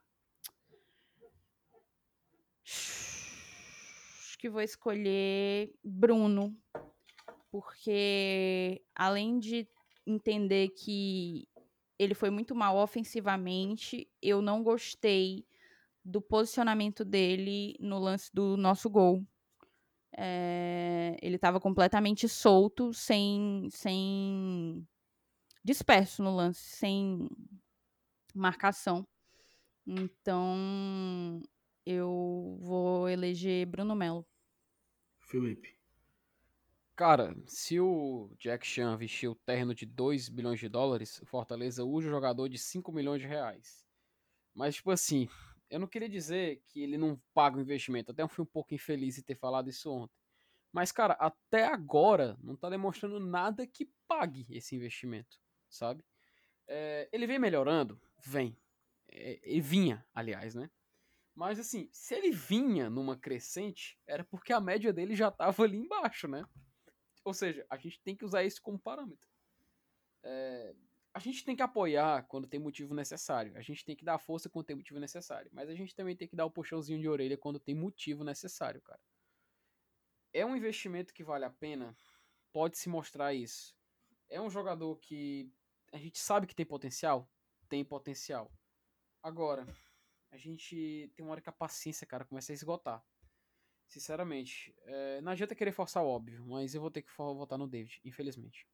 Acho 2.65 4.37
que 4.39 4.49
vou 4.49 4.61
escolher 4.61 5.73
Bruno. 5.83 6.55
Porque 7.51 8.81
além 8.93 9.39
de 9.39 9.67
entender 10.05 10.69
que 10.69 11.47
ele 11.97 12.13
foi 12.13 12.29
muito 12.29 12.53
mal 12.53 12.75
ofensivamente, 12.77 14.09
eu 14.21 14.41
não 14.41 14.61
gostei 14.61 15.45
do 16.03 16.21
posicionamento 16.21 17.05
dele 17.05 17.75
no 17.79 17.97
lance 17.97 18.29
do 18.33 18.57
nosso 18.57 18.89
gol. 18.89 19.25
É, 20.17 21.17
ele 21.21 21.35
estava 21.35 21.59
completamente 21.59 22.27
solto, 22.27 22.93
sem, 22.93 23.67
sem 23.71 24.87
disperso 25.63 26.21
no 26.21 26.35
lance, 26.35 26.61
sem 26.61 27.27
marcação. 28.33 29.07
Então, 29.87 31.41
eu 31.85 32.57
vou 32.61 33.07
eleger 33.07 33.65
Bruno 33.65 33.95
Melo. 33.95 34.25
Felipe. 35.19 35.75
Cara, 36.95 37.35
se 37.45 37.79
o 37.79 38.31
Jack 38.39 38.65
Chan 38.65 38.95
vestiu 38.95 39.31
o 39.31 39.35
terno 39.35 39.75
de 39.75 39.85
2 39.85 40.29
bilhões 40.29 40.59
de 40.59 40.69
dólares, 40.69 41.21
o 41.21 41.25
Fortaleza 41.25 41.83
usa 41.83 42.07
o 42.07 42.11
jogador 42.11 42.47
de 42.47 42.57
5 42.57 42.91
milhões 42.91 43.21
de 43.21 43.27
reais. 43.27 43.85
Mas, 44.53 44.75
tipo 44.75 44.91
assim, 44.91 45.27
eu 45.69 45.77
não 45.77 45.87
queria 45.87 46.07
dizer 46.07 46.63
que 46.67 46.81
ele 46.81 46.97
não 46.97 47.21
paga 47.33 47.57
o 47.57 47.61
investimento. 47.61 48.11
Até 48.11 48.21
eu 48.21 48.29
fui 48.29 48.43
um 48.43 48.47
pouco 48.47 48.73
infeliz 48.73 49.17
em 49.17 49.23
ter 49.23 49.35
falado 49.35 49.69
isso 49.69 49.91
ontem. 49.91 50.15
Mas, 50.71 50.91
cara, 50.91 51.13
até 51.13 51.65
agora 51.65 52.37
não 52.41 52.55
tá 52.55 52.69
demonstrando 52.69 53.19
nada 53.19 53.67
que 53.67 53.89
pague 54.07 54.45
esse 54.49 54.75
investimento, 54.75 55.37
sabe? 55.69 56.03
É, 56.67 57.09
ele 57.11 57.27
vem 57.27 57.39
melhorando? 57.39 57.99
Vem. 58.25 58.57
É, 59.09 59.39
e 59.43 59.59
vinha, 59.59 60.05
aliás, 60.13 60.55
né? 60.55 60.69
Mas 61.35 61.59
assim, 61.59 61.89
se 61.91 62.15
ele 62.15 62.31
vinha 62.31 62.89
numa 62.89 63.17
crescente, 63.17 63.99
era 64.07 64.23
porque 64.23 64.53
a 64.53 64.61
média 64.61 64.93
dele 64.93 65.15
já 65.15 65.29
tava 65.29 65.63
ali 65.63 65.77
embaixo, 65.77 66.27
né? 66.27 66.45
Ou 67.25 67.33
seja, 67.33 67.65
a 67.69 67.77
gente 67.77 67.99
tem 68.01 68.15
que 68.15 68.23
usar 68.23 68.43
isso 68.43 68.61
como 68.61 68.79
parâmetro. 68.79 69.27
É, 70.23 70.73
a 71.13 71.19
gente 71.19 71.43
tem 71.43 71.55
que 71.55 71.61
apoiar 71.61 72.23
quando 72.27 72.47
tem 72.47 72.59
motivo 72.59 72.93
necessário. 72.93 73.55
A 73.57 73.61
gente 73.61 73.83
tem 73.83 73.95
que 73.95 74.05
dar 74.05 74.17
força 74.17 74.49
quando 74.49 74.65
tem 74.65 74.75
motivo 74.75 74.99
necessário. 74.99 75.49
Mas 75.53 75.69
a 75.69 75.75
gente 75.75 75.93
também 75.93 76.15
tem 76.15 76.27
que 76.27 76.35
dar 76.35 76.45
o 76.45 76.47
um 76.47 76.51
puxãozinho 76.51 76.99
de 76.99 77.09
orelha 77.09 77.37
quando 77.37 77.59
tem 77.59 77.75
motivo 77.75 78.23
necessário, 78.23 78.81
cara. 78.81 78.99
É 80.33 80.45
um 80.45 80.55
investimento 80.55 81.13
que 81.13 81.23
vale 81.23 81.45
a 81.45 81.49
pena? 81.49 81.95
Pode 82.51 82.77
se 82.77 82.87
mostrar 82.89 83.33
isso. 83.33 83.75
É 84.29 84.39
um 84.39 84.49
jogador 84.49 84.97
que 84.97 85.51
a 85.91 85.97
gente 85.97 86.19
sabe 86.19 86.47
que 86.47 86.55
tem 86.55 86.65
potencial? 86.65 87.29
Tem 87.69 87.83
potencial. 87.83 88.51
Agora, 89.23 89.65
a 90.35 90.37
gente 90.37 91.09
tem 91.15 91.25
uma 91.25 91.31
hora 91.31 91.41
que 91.41 91.49
a 91.49 91.53
paciência, 91.53 92.05
cara, 92.05 92.25
começa 92.25 92.51
a 92.51 92.55
esgotar. 92.55 93.01
Sinceramente. 93.87 94.75
É, 94.83 95.21
não 95.21 95.31
adianta 95.31 95.55
querer 95.55 95.71
forçar 95.71 96.03
o 96.03 96.07
óbvio, 96.07 96.45
mas 96.45 96.75
eu 96.75 96.81
vou 96.81 96.91
ter 96.91 97.01
que 97.01 97.11
votar 97.17 97.57
no 97.57 97.67
David, 97.67 98.01
infelizmente. 98.03 98.67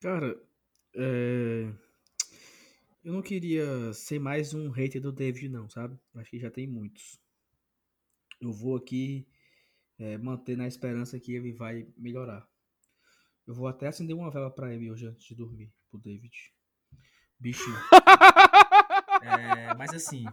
Cara, 0.00 0.42
é... 0.94 1.72
Eu 3.04 3.12
não 3.12 3.22
queria 3.22 3.92
ser 3.92 4.18
mais 4.18 4.52
um 4.52 4.68
hater 4.70 5.00
do 5.00 5.12
David, 5.12 5.48
não, 5.48 5.68
sabe? 5.68 5.98
Acho 6.14 6.30
que 6.30 6.38
já 6.40 6.50
tem 6.50 6.66
muitos. 6.66 7.20
Eu 8.40 8.52
vou 8.52 8.76
aqui 8.76 9.28
é, 9.98 10.18
manter 10.18 10.56
na 10.56 10.66
esperança 10.66 11.20
que 11.20 11.32
ele 11.34 11.52
vai 11.52 11.86
melhorar. 11.96 12.48
Eu 13.46 13.54
vou 13.54 13.68
até 13.68 13.86
acender 13.86 14.16
uma 14.16 14.30
vela 14.30 14.50
para 14.50 14.74
ele 14.74 14.90
hoje 14.90 15.06
antes 15.06 15.24
de 15.24 15.34
dormir, 15.36 15.72
pro 15.88 16.00
David. 16.00 16.52
Bicho. 17.38 17.70
é, 19.22 19.74
mas 19.74 19.92
assim, 19.92 20.24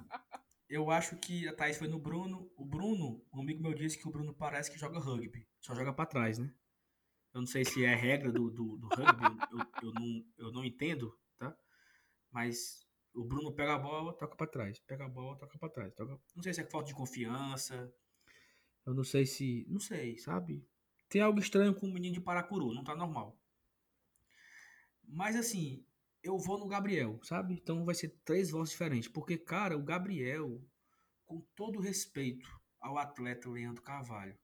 eu 0.70 0.92
acho 0.92 1.18
que 1.18 1.48
a 1.48 1.54
Thaís 1.54 1.78
foi 1.78 1.88
no 1.88 2.00
Bruno. 2.00 2.52
O 2.56 2.66
Bruno, 2.66 3.26
um 3.34 3.42
amigo 3.42 3.62
meu 3.62 3.74
disse 3.74 3.98
que 3.98 4.08
o 4.08 4.12
Bruno 4.12 4.34
parece 4.34 4.72
que 4.72 4.80
joga 4.80 5.00
rugby. 5.00 5.48
Só 5.60 5.74
joga 5.74 5.92
para 5.92 6.06
trás, 6.06 6.38
né? 6.38 6.54
Eu 7.34 7.42
não 7.42 7.48
sei 7.48 7.64
se 7.64 7.84
é 7.86 7.96
regra 7.96 8.32
do, 8.32 8.50
do, 8.50 8.78
do 8.78 8.88
rugby, 8.88 9.26
eu, 9.52 9.90
eu, 9.90 9.94
não, 9.94 10.26
eu 10.38 10.52
não 10.52 10.66
entendo, 10.66 11.16
tá? 11.38 11.56
Mas 12.32 12.86
o 13.14 13.24
Bruno 13.24 13.54
pega 13.54 13.76
a 13.76 13.80
bola, 13.80 14.14
toca 14.14 14.36
para 14.36 14.48
trás. 14.48 14.80
Pega 14.80 15.06
a 15.06 15.10
bola, 15.10 15.38
toca 15.38 15.58
para 15.58 15.70
trás. 15.70 15.94
Toca... 15.94 16.20
Não 16.36 16.44
sei 16.44 16.54
se 16.54 16.62
é 16.62 16.66
falta 16.66 16.88
de 16.88 16.94
confiança. 16.94 17.94
Eu 18.86 18.94
não 18.94 19.04
sei 19.04 19.26
se. 19.26 19.66
Não 19.70 19.80
sei, 19.80 20.18
sabe? 20.18 20.68
Tem 21.08 21.22
algo 21.22 21.40
estranho 21.40 21.74
com 21.74 21.88
o 21.88 21.94
menino 21.94 22.14
de 22.14 22.22
Paracuru, 22.22 22.74
não 22.74 22.84
tá 22.84 22.96
normal. 22.96 23.40
Mas 25.04 25.36
assim, 25.36 25.84
eu 26.24 26.38
vou 26.38 26.60
no 26.60 26.68
Gabriel, 26.68 27.20
sabe? 27.24 27.54
Então 27.54 27.86
vai 27.86 27.96
ser 27.96 28.10
três 28.24 28.52
vozes 28.52 28.72
diferentes. 28.72 29.10
Porque, 29.10 29.38
cara, 29.38 29.78
o 29.78 29.84
Gabriel, 29.84 30.62
com 31.26 31.42
todo 31.56 31.80
respeito 31.80 32.50
ao 32.80 32.98
atleta 32.98 33.50
Leandro 33.50 33.82
Carvalho, 33.82 34.38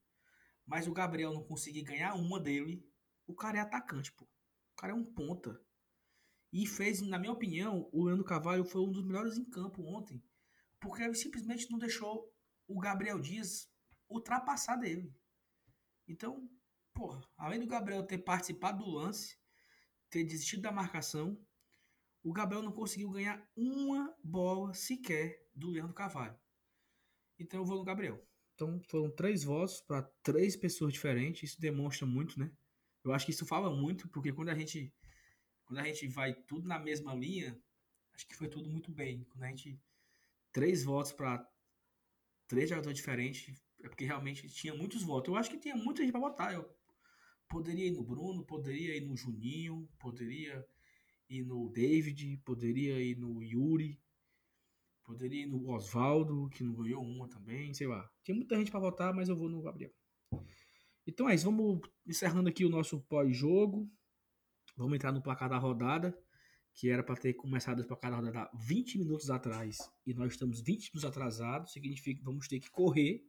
mas 0.65 0.87
o 0.87 0.93
Gabriel 0.93 1.33
não 1.33 1.43
conseguir 1.43 1.83
ganhar 1.83 2.15
uma 2.15 2.39
dele, 2.39 2.83
o 3.27 3.35
cara 3.35 3.57
é 3.57 3.61
atacante, 3.61 4.11
pô. 4.11 4.25
O 4.25 4.75
cara 4.77 4.93
é 4.93 4.95
um 4.95 5.05
ponta. 5.05 5.59
E 6.51 6.65
fez, 6.65 7.01
na 7.01 7.19
minha 7.19 7.33
opinião, 7.33 7.89
o 7.91 8.05
Leandro 8.05 8.23
Carvalho 8.23 8.65
foi 8.65 8.81
um 8.81 8.91
dos 8.91 9.05
melhores 9.05 9.37
em 9.37 9.45
campo 9.45 9.83
ontem. 9.83 10.23
Porque 10.79 11.03
ele 11.03 11.15
simplesmente 11.15 11.69
não 11.69 11.77
deixou 11.77 12.31
o 12.67 12.79
Gabriel 12.79 13.19
Dias 13.19 13.69
ultrapassar 14.09 14.77
dele. 14.77 15.13
Então, 16.07 16.49
porra, 16.93 17.21
além 17.37 17.59
do 17.59 17.67
Gabriel 17.67 18.05
ter 18.05 18.19
participado 18.19 18.83
do 18.83 18.89
lance, 18.89 19.37
ter 20.09 20.23
desistido 20.23 20.61
da 20.61 20.71
marcação, 20.71 21.37
o 22.25 22.33
Gabriel 22.33 22.63
não 22.63 22.71
conseguiu 22.71 23.11
ganhar 23.11 23.47
uma 23.55 24.11
bola 24.23 24.73
sequer 24.73 25.45
do 25.53 25.69
Leandro 25.69 25.93
Carvalho. 25.93 26.35
Então 27.37 27.59
eu 27.59 27.65
vou 27.65 27.77
no 27.77 27.83
Gabriel. 27.83 28.19
Então 28.55 28.81
foram 28.89 29.11
três 29.11 29.43
votos 29.43 29.79
para 29.81 30.01
três 30.23 30.55
pessoas 30.55 30.91
diferentes. 30.91 31.51
Isso 31.51 31.61
demonstra 31.61 32.07
muito, 32.07 32.39
né? 32.39 32.51
Eu 33.03 33.13
acho 33.13 33.27
que 33.27 33.31
isso 33.31 33.45
fala 33.45 33.69
muito, 33.69 34.09
porque 34.09 34.33
quando 34.33 34.49
a 34.49 34.55
gente 34.55 34.91
quando 35.65 35.77
a 35.77 35.83
gente 35.83 36.07
vai 36.07 36.33
tudo 36.33 36.67
na 36.67 36.79
mesma 36.79 37.13
linha, 37.13 37.55
acho 38.15 38.27
que 38.27 38.35
foi 38.35 38.47
tudo 38.47 38.71
muito 38.71 38.91
bem. 38.91 39.23
Quando 39.25 39.43
a 39.43 39.47
gente 39.49 39.79
três 40.51 40.83
votos 40.83 41.11
para 41.11 41.47
três 42.47 42.69
jogadores 42.69 42.97
diferentes, 42.97 43.55
é 43.83 43.87
porque 43.87 44.03
realmente 44.03 44.49
tinha 44.49 44.73
muitos 44.73 45.03
votos. 45.03 45.31
Eu 45.31 45.37
acho 45.37 45.51
que 45.51 45.59
tinha 45.59 45.75
muita 45.75 46.01
gente 46.01 46.11
para 46.11 46.21
votar. 46.21 46.53
Eu 46.55 46.67
poderia 47.47 47.85
ir 47.85 47.91
no 47.91 48.03
Bruno, 48.03 48.43
poderia 48.43 48.97
ir 48.97 49.01
no 49.01 49.15
Juninho, 49.15 49.87
poderia 49.99 50.67
ir 51.29 51.43
no 51.43 51.69
David, 51.69 52.37
poderia 52.45 52.99
ir 52.99 53.17
no 53.17 53.41
Yuri, 53.41 53.99
Poderia 55.05 55.43
ir 55.43 55.45
no 55.45 55.69
Oswaldo, 55.69 56.49
que 56.49 56.63
não 56.63 56.73
ganhou 56.73 57.03
uma 57.03 57.29
também, 57.29 57.71
sei 57.75 57.85
lá. 57.85 58.09
Tinha 58.23 58.35
muita 58.35 58.57
gente 58.57 58.71
para 58.71 58.79
votar, 58.79 59.13
mas 59.13 59.29
eu 59.29 59.37
vou 59.37 59.47
no 59.47 59.61
Gabriel. 59.61 59.93
Então 61.05 61.29
é 61.29 61.35
isso, 61.35 61.45
vamos 61.45 61.79
encerrando 62.07 62.49
aqui 62.49 62.65
o 62.65 62.69
nosso 62.69 62.99
pós-jogo. 63.01 63.87
Vamos 64.75 64.95
entrar 64.95 65.11
no 65.11 65.21
placar 65.21 65.47
da 65.47 65.59
rodada, 65.59 66.17
que 66.73 66.89
era 66.89 67.03
para 67.03 67.15
ter 67.15 67.35
começado 67.35 67.81
o 67.81 67.87
placar 67.87 68.09
da 68.09 68.17
rodada 68.17 68.49
20 68.55 68.97
minutos 68.97 69.29
atrás. 69.29 69.77
E 70.07 70.13
nós 70.15 70.33
estamos 70.33 70.59
20 70.59 70.87
minutos 70.87 71.05
atrasados, 71.05 71.71
significa 71.71 72.19
que 72.19 72.25
vamos 72.25 72.47
ter 72.47 72.59
que 72.59 72.71
correr 72.71 73.23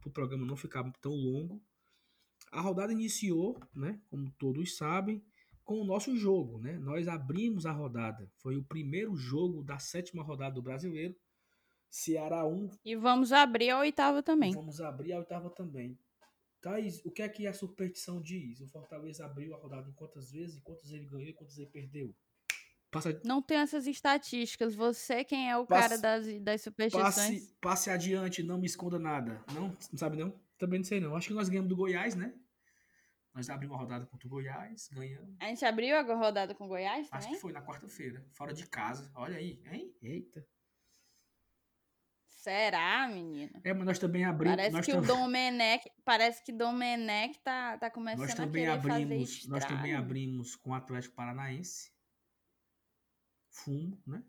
para 0.00 0.08
o 0.08 0.12
programa 0.12 0.46
não 0.46 0.56
ficar 0.56 0.90
tão 1.02 1.12
longo. 1.12 1.62
A 2.50 2.62
rodada 2.62 2.94
iniciou, 2.94 3.60
né, 3.74 4.00
como 4.08 4.30
todos 4.38 4.74
sabem, 4.74 5.22
com 5.64 5.80
o 5.80 5.84
nosso 5.84 6.16
jogo, 6.16 6.58
né? 6.58 6.78
Nós 6.78 7.06
abrimos 7.08 7.64
a 7.66 7.72
rodada. 7.72 8.28
Foi 8.38 8.56
o 8.56 8.62
primeiro 8.64 9.14
jogo 9.16 9.62
da 9.62 9.78
sétima 9.78 10.22
rodada 10.22 10.54
do 10.54 10.62
Brasileiro. 10.62 11.14
Ceará 11.88 12.46
1. 12.46 12.70
E 12.84 12.94
vamos 12.96 13.32
abrir 13.32 13.70
a 13.70 13.78
oitava 13.80 14.22
também. 14.22 14.52
Vamos 14.52 14.80
abrir 14.80 15.12
a 15.12 15.18
oitava 15.18 15.50
também. 15.50 15.98
Thaís, 16.60 17.04
o 17.04 17.10
que 17.10 17.22
é 17.22 17.28
que 17.28 17.46
a 17.46 17.52
superstição 17.54 18.20
diz? 18.20 18.60
O 18.60 18.68
Fortaleza 18.68 19.24
abriu 19.24 19.54
a 19.54 19.58
rodada 19.58 19.88
em 19.88 19.92
quantas 19.94 20.30
vezes, 20.30 20.56
e 20.58 20.60
quantas 20.60 20.90
ele 20.92 21.06
ganhou 21.06 21.28
e 21.28 21.32
quantas 21.32 21.56
ele 21.58 21.66
perdeu? 21.70 22.14
Passa, 22.90 23.18
Não 23.24 23.40
tem 23.40 23.56
essas 23.58 23.86
estatísticas. 23.86 24.74
Você 24.74 25.24
quem 25.24 25.48
é 25.48 25.56
o 25.56 25.64
Passe- 25.64 25.88
cara 25.88 25.98
das, 26.00 26.42
das 26.42 26.60
superstições? 26.62 27.14
passe, 27.14 27.54
passe 27.60 27.90
adiante, 27.90 28.42
não 28.42 28.58
me 28.58 28.66
esconda 28.66 28.98
nada. 28.98 29.42
Não? 29.54 29.68
Não 29.68 29.98
sabe 29.98 30.16
não? 30.16 30.34
Também 30.58 30.80
não 30.80 30.84
sei 30.84 31.00
não. 31.00 31.16
Acho 31.16 31.28
que 31.28 31.34
nós 31.34 31.48
ganhamos 31.48 31.68
do 31.68 31.76
Goiás, 31.76 32.14
né? 32.14 32.34
Nós 33.32 33.48
abrimos 33.48 33.74
uma 33.76 33.82
rodada 33.82 34.06
contra 34.06 34.26
o 34.26 34.30
Goiás, 34.30 34.88
ganhamos. 34.92 35.36
A 35.40 35.46
gente 35.46 35.64
abriu 35.64 35.96
a 35.96 36.02
rodada 36.02 36.54
com 36.54 36.66
Goiás 36.66 37.08
Acho 37.12 37.28
que 37.28 37.36
foi 37.36 37.52
na 37.52 37.62
quarta-feira, 37.62 38.26
fora 38.32 38.52
de 38.52 38.66
casa. 38.68 39.10
Olha 39.14 39.36
aí, 39.36 39.62
hein? 39.66 39.94
Eita. 40.02 40.44
Será, 42.26 43.06
menino? 43.06 43.60
É, 43.62 43.72
mas 43.74 43.84
nós 43.86 43.98
também 43.98 44.24
abrimos. 44.24 44.56
Parece 44.56 44.80
que 44.82 44.92
tam- 44.92 45.00
o 45.02 45.06
Domenech, 45.06 45.90
parece 46.04 46.42
que 46.42 46.52
Domenech 46.52 47.38
tá, 47.44 47.76
tá 47.78 47.90
começando 47.90 48.20
Nós 48.20 48.32
a 48.32 48.36
também 48.36 48.64
querer 48.64 48.80
fazer 48.80 49.02
abrimos, 49.04 49.46
nós 49.46 49.64
também 49.64 49.94
abrimos 49.94 50.56
com 50.56 50.70
o 50.70 50.74
Atlético 50.74 51.14
Paranaense. 51.14 51.92
Fumo, 53.50 54.02
né? 54.06 54.24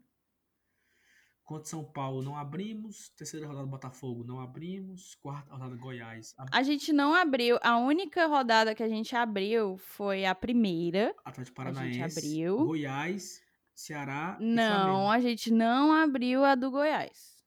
Contra 1.52 1.66
São 1.70 1.84
Paulo 1.84 2.22
não 2.22 2.34
abrimos. 2.38 3.10
Terceira 3.10 3.46
rodada 3.46 3.66
Botafogo 3.68 4.24
não 4.24 4.40
abrimos. 4.40 5.16
Quarta 5.16 5.52
rodada 5.52 5.76
Goiás. 5.76 6.34
ab- 6.38 6.50
A 6.50 6.64
gente 6.64 6.94
não 6.94 7.14
abriu. 7.14 7.58
A 7.62 7.78
única 7.78 8.26
rodada 8.26 8.74
que 8.74 8.82
a 8.82 8.88
gente 8.88 9.14
abriu 9.14 9.76
foi 9.78 10.24
a 10.26 10.34
primeira. 10.34 11.14
Atlético 11.26 11.62
a 11.62 11.66
gente 11.66 11.76
Paranaense. 11.76 12.20
abriu. 12.20 12.58
Goiás, 12.66 13.42
Ceará 13.76 14.38
e 14.40 14.46
Não, 14.46 15.12
a 15.12 15.20
gente 15.20 15.52
não 15.52 15.92
abriu 15.92 16.46
a 16.46 16.56
do 16.56 16.72
Goiás. 16.72 17.44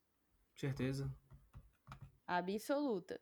Certeza. 0.55 1.11
Absoluta. 2.27 3.19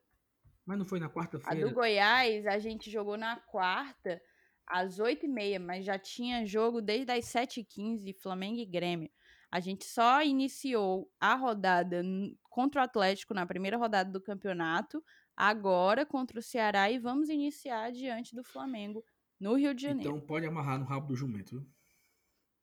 Mas 0.67 0.79
não 0.79 0.85
foi 0.85 0.99
na 0.99 1.07
A 1.07 1.09
do 1.09 1.15
quarta-feira. 1.15 1.73
Goiás, 1.73 2.45
a 2.45 2.59
gente 2.59 2.91
jogou 2.91 3.17
na 3.17 3.37
quarta, 3.37 4.21
às 4.67 4.99
8h30, 4.99 5.61
mas 5.61 5.85
já 5.85 5.97
tinha 5.97 6.45
jogo 6.45 6.81
desde 6.83 7.13
as 7.13 7.25
7h15, 7.27 8.13
Flamengo 8.21 8.59
e 8.59 8.67
Grêmio. 8.67 9.11
A 9.53 9.61
gente 9.61 9.85
só 9.85 10.23
iniciou 10.23 11.13
a 11.21 11.35
rodada 11.35 12.03
contra 12.45 12.81
o 12.81 12.85
Atlético 12.85 13.35
na 13.35 13.45
primeira 13.45 13.77
rodada 13.77 14.11
do 14.11 14.19
campeonato, 14.21 15.05
agora 15.37 16.07
contra 16.07 16.39
o 16.39 16.43
Ceará, 16.43 16.91
e 16.91 16.99
vamos 16.99 17.29
iniciar 17.29 17.93
diante 17.93 18.35
do 18.35 18.43
Flamengo 18.43 19.05
no 19.39 19.55
Rio 19.55 19.75
de 19.75 19.83
Janeiro. 19.83 20.17
Então 20.17 20.27
pode 20.27 20.47
amarrar 20.47 20.79
no 20.79 20.87
rabo 20.87 21.09
do 21.09 21.15
jumento. 21.17 21.51
viu? 21.61 21.69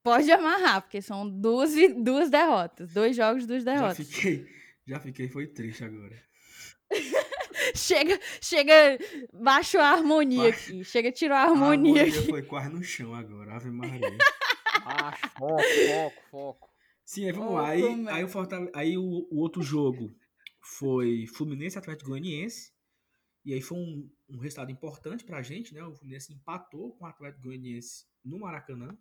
Pode 0.02 0.32
amarrar, 0.32 0.82
porque 0.82 1.00
são 1.02 1.30
duas, 1.30 1.74
duas 2.04 2.30
derrotas, 2.32 2.92
dois 2.92 3.16
jogos, 3.16 3.46
duas 3.46 3.64
Já 3.64 3.74
derrotas. 3.74 4.08
fiquei, 4.10 4.48
já 4.88 5.00
fiquei, 5.00 5.30
foi 5.30 5.46
triste 5.46 5.84
agora. 5.84 6.16
Chega, 7.76 8.18
chega, 8.42 8.98
baixa 9.34 9.80
a 9.80 9.92
harmonia 9.92 10.50
aqui, 10.50 10.84
chega, 10.84 11.12
tirou 11.12 11.36
a 11.38 11.42
A 11.42 11.44
harmonia 11.44 12.02
harmonia 12.02 12.20
aqui. 12.22 12.30
foi 12.30 12.42
quase 12.42 12.70
no 12.70 12.82
chão 12.82 13.14
agora, 13.14 13.56
Ave 13.56 13.70
Maria. 13.70 14.18
Ah, 14.92 15.12
foco, 15.38 15.62
foco, 15.88 16.22
foco. 16.32 16.69
Sim, 17.10 17.26
aí 17.26 17.32
vamos 17.32 17.50
Ô, 17.50 17.56
lá. 17.56 17.70
Aí, 17.70 17.82
é? 17.82 18.12
aí, 18.12 18.24
o, 18.24 18.28
Fortale- 18.30 18.72
aí 18.72 18.96
o, 18.96 19.02
o 19.32 19.38
outro 19.40 19.64
jogo 19.64 20.16
foi 20.62 21.26
Fluminense 21.26 21.76
Atlético 21.76 22.12
Goianiense. 22.12 22.72
E 23.44 23.52
aí 23.52 23.62
foi 23.64 23.80
um, 23.80 24.12
um 24.30 24.38
resultado 24.38 24.72
importante 24.72 25.26
pra 25.26 25.42
gente, 25.42 25.74
né? 25.74 25.84
O 25.84 25.96
Fluminense 25.96 26.32
empatou 26.32 26.96
com 26.96 27.06
o 27.06 27.08
Atlético 27.08 27.46
Goianiense 27.46 28.06
no 28.24 28.38
Maracanã. 28.38 28.96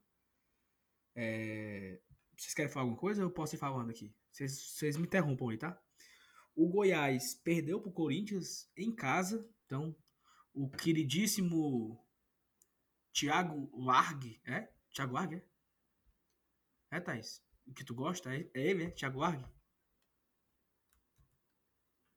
É, 1.14 2.00
Vocês 2.34 2.54
querem 2.54 2.72
falar 2.72 2.84
alguma 2.84 2.98
coisa 2.98 3.20
eu 3.20 3.30
posso 3.30 3.56
ir 3.56 3.58
falando 3.58 3.90
aqui? 3.90 4.10
Vocês, 4.32 4.58
vocês 4.58 4.96
me 4.96 5.02
interrompam 5.04 5.50
aí, 5.50 5.58
tá? 5.58 5.78
O 6.56 6.66
Goiás 6.66 7.34
perdeu 7.34 7.78
pro 7.78 7.92
Corinthians 7.92 8.70
em 8.74 8.90
casa. 8.90 9.46
Então, 9.66 9.94
o 10.54 10.70
queridíssimo 10.70 12.02
Thiago 13.12 13.70
Largue, 13.78 14.40
é? 14.46 14.66
Thiago 14.94 15.12
Largue, 15.12 15.34
é? 15.34 16.96
É, 16.96 17.00
Thaís? 17.00 17.46
Que 17.74 17.84
tu 17.84 17.94
gosta 17.94 18.34
é, 18.34 18.40
é 18.54 18.60
ele, 18.70 18.84
é? 18.84 18.90
Thiago 18.90 19.18
Largue? 19.20 19.44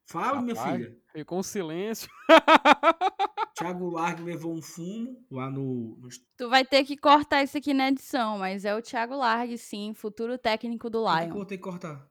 Fala, 0.08 0.42
minha 0.42 0.56
Rapaz. 0.56 0.76
filha. 0.78 0.98
Ficou 1.14 1.40
um 1.40 1.44
silêncio. 1.44 2.10
Thiago 3.56 3.90
Largue 3.90 4.24
levou 4.24 4.54
um 4.54 4.62
fumo 4.62 5.26
lá 5.30 5.50
no, 5.50 5.96
no 5.98 6.10
Tu 6.38 6.50
vai 6.50 6.66
ter 6.66 6.84
que 6.84 6.98
cortar 6.98 7.44
isso 7.44 7.58
aqui 7.58 7.74
na 7.74 7.90
edição, 7.90 8.38
mas 8.38 8.66
é 8.66 8.76
o 8.76 8.82
Thiago 8.82 9.16
Largue, 9.16 9.58
sim, 9.58 9.94
futuro 9.94 10.38
técnico 10.38 10.90
do 10.90 11.04
Por 11.04 11.12
que 11.12 11.18
que 11.18 11.22
eu 11.22 11.28
Lion. 11.28 11.36
vou 11.36 11.46
ter 11.46 11.58
que 11.58 11.64
cortar? 11.64 12.08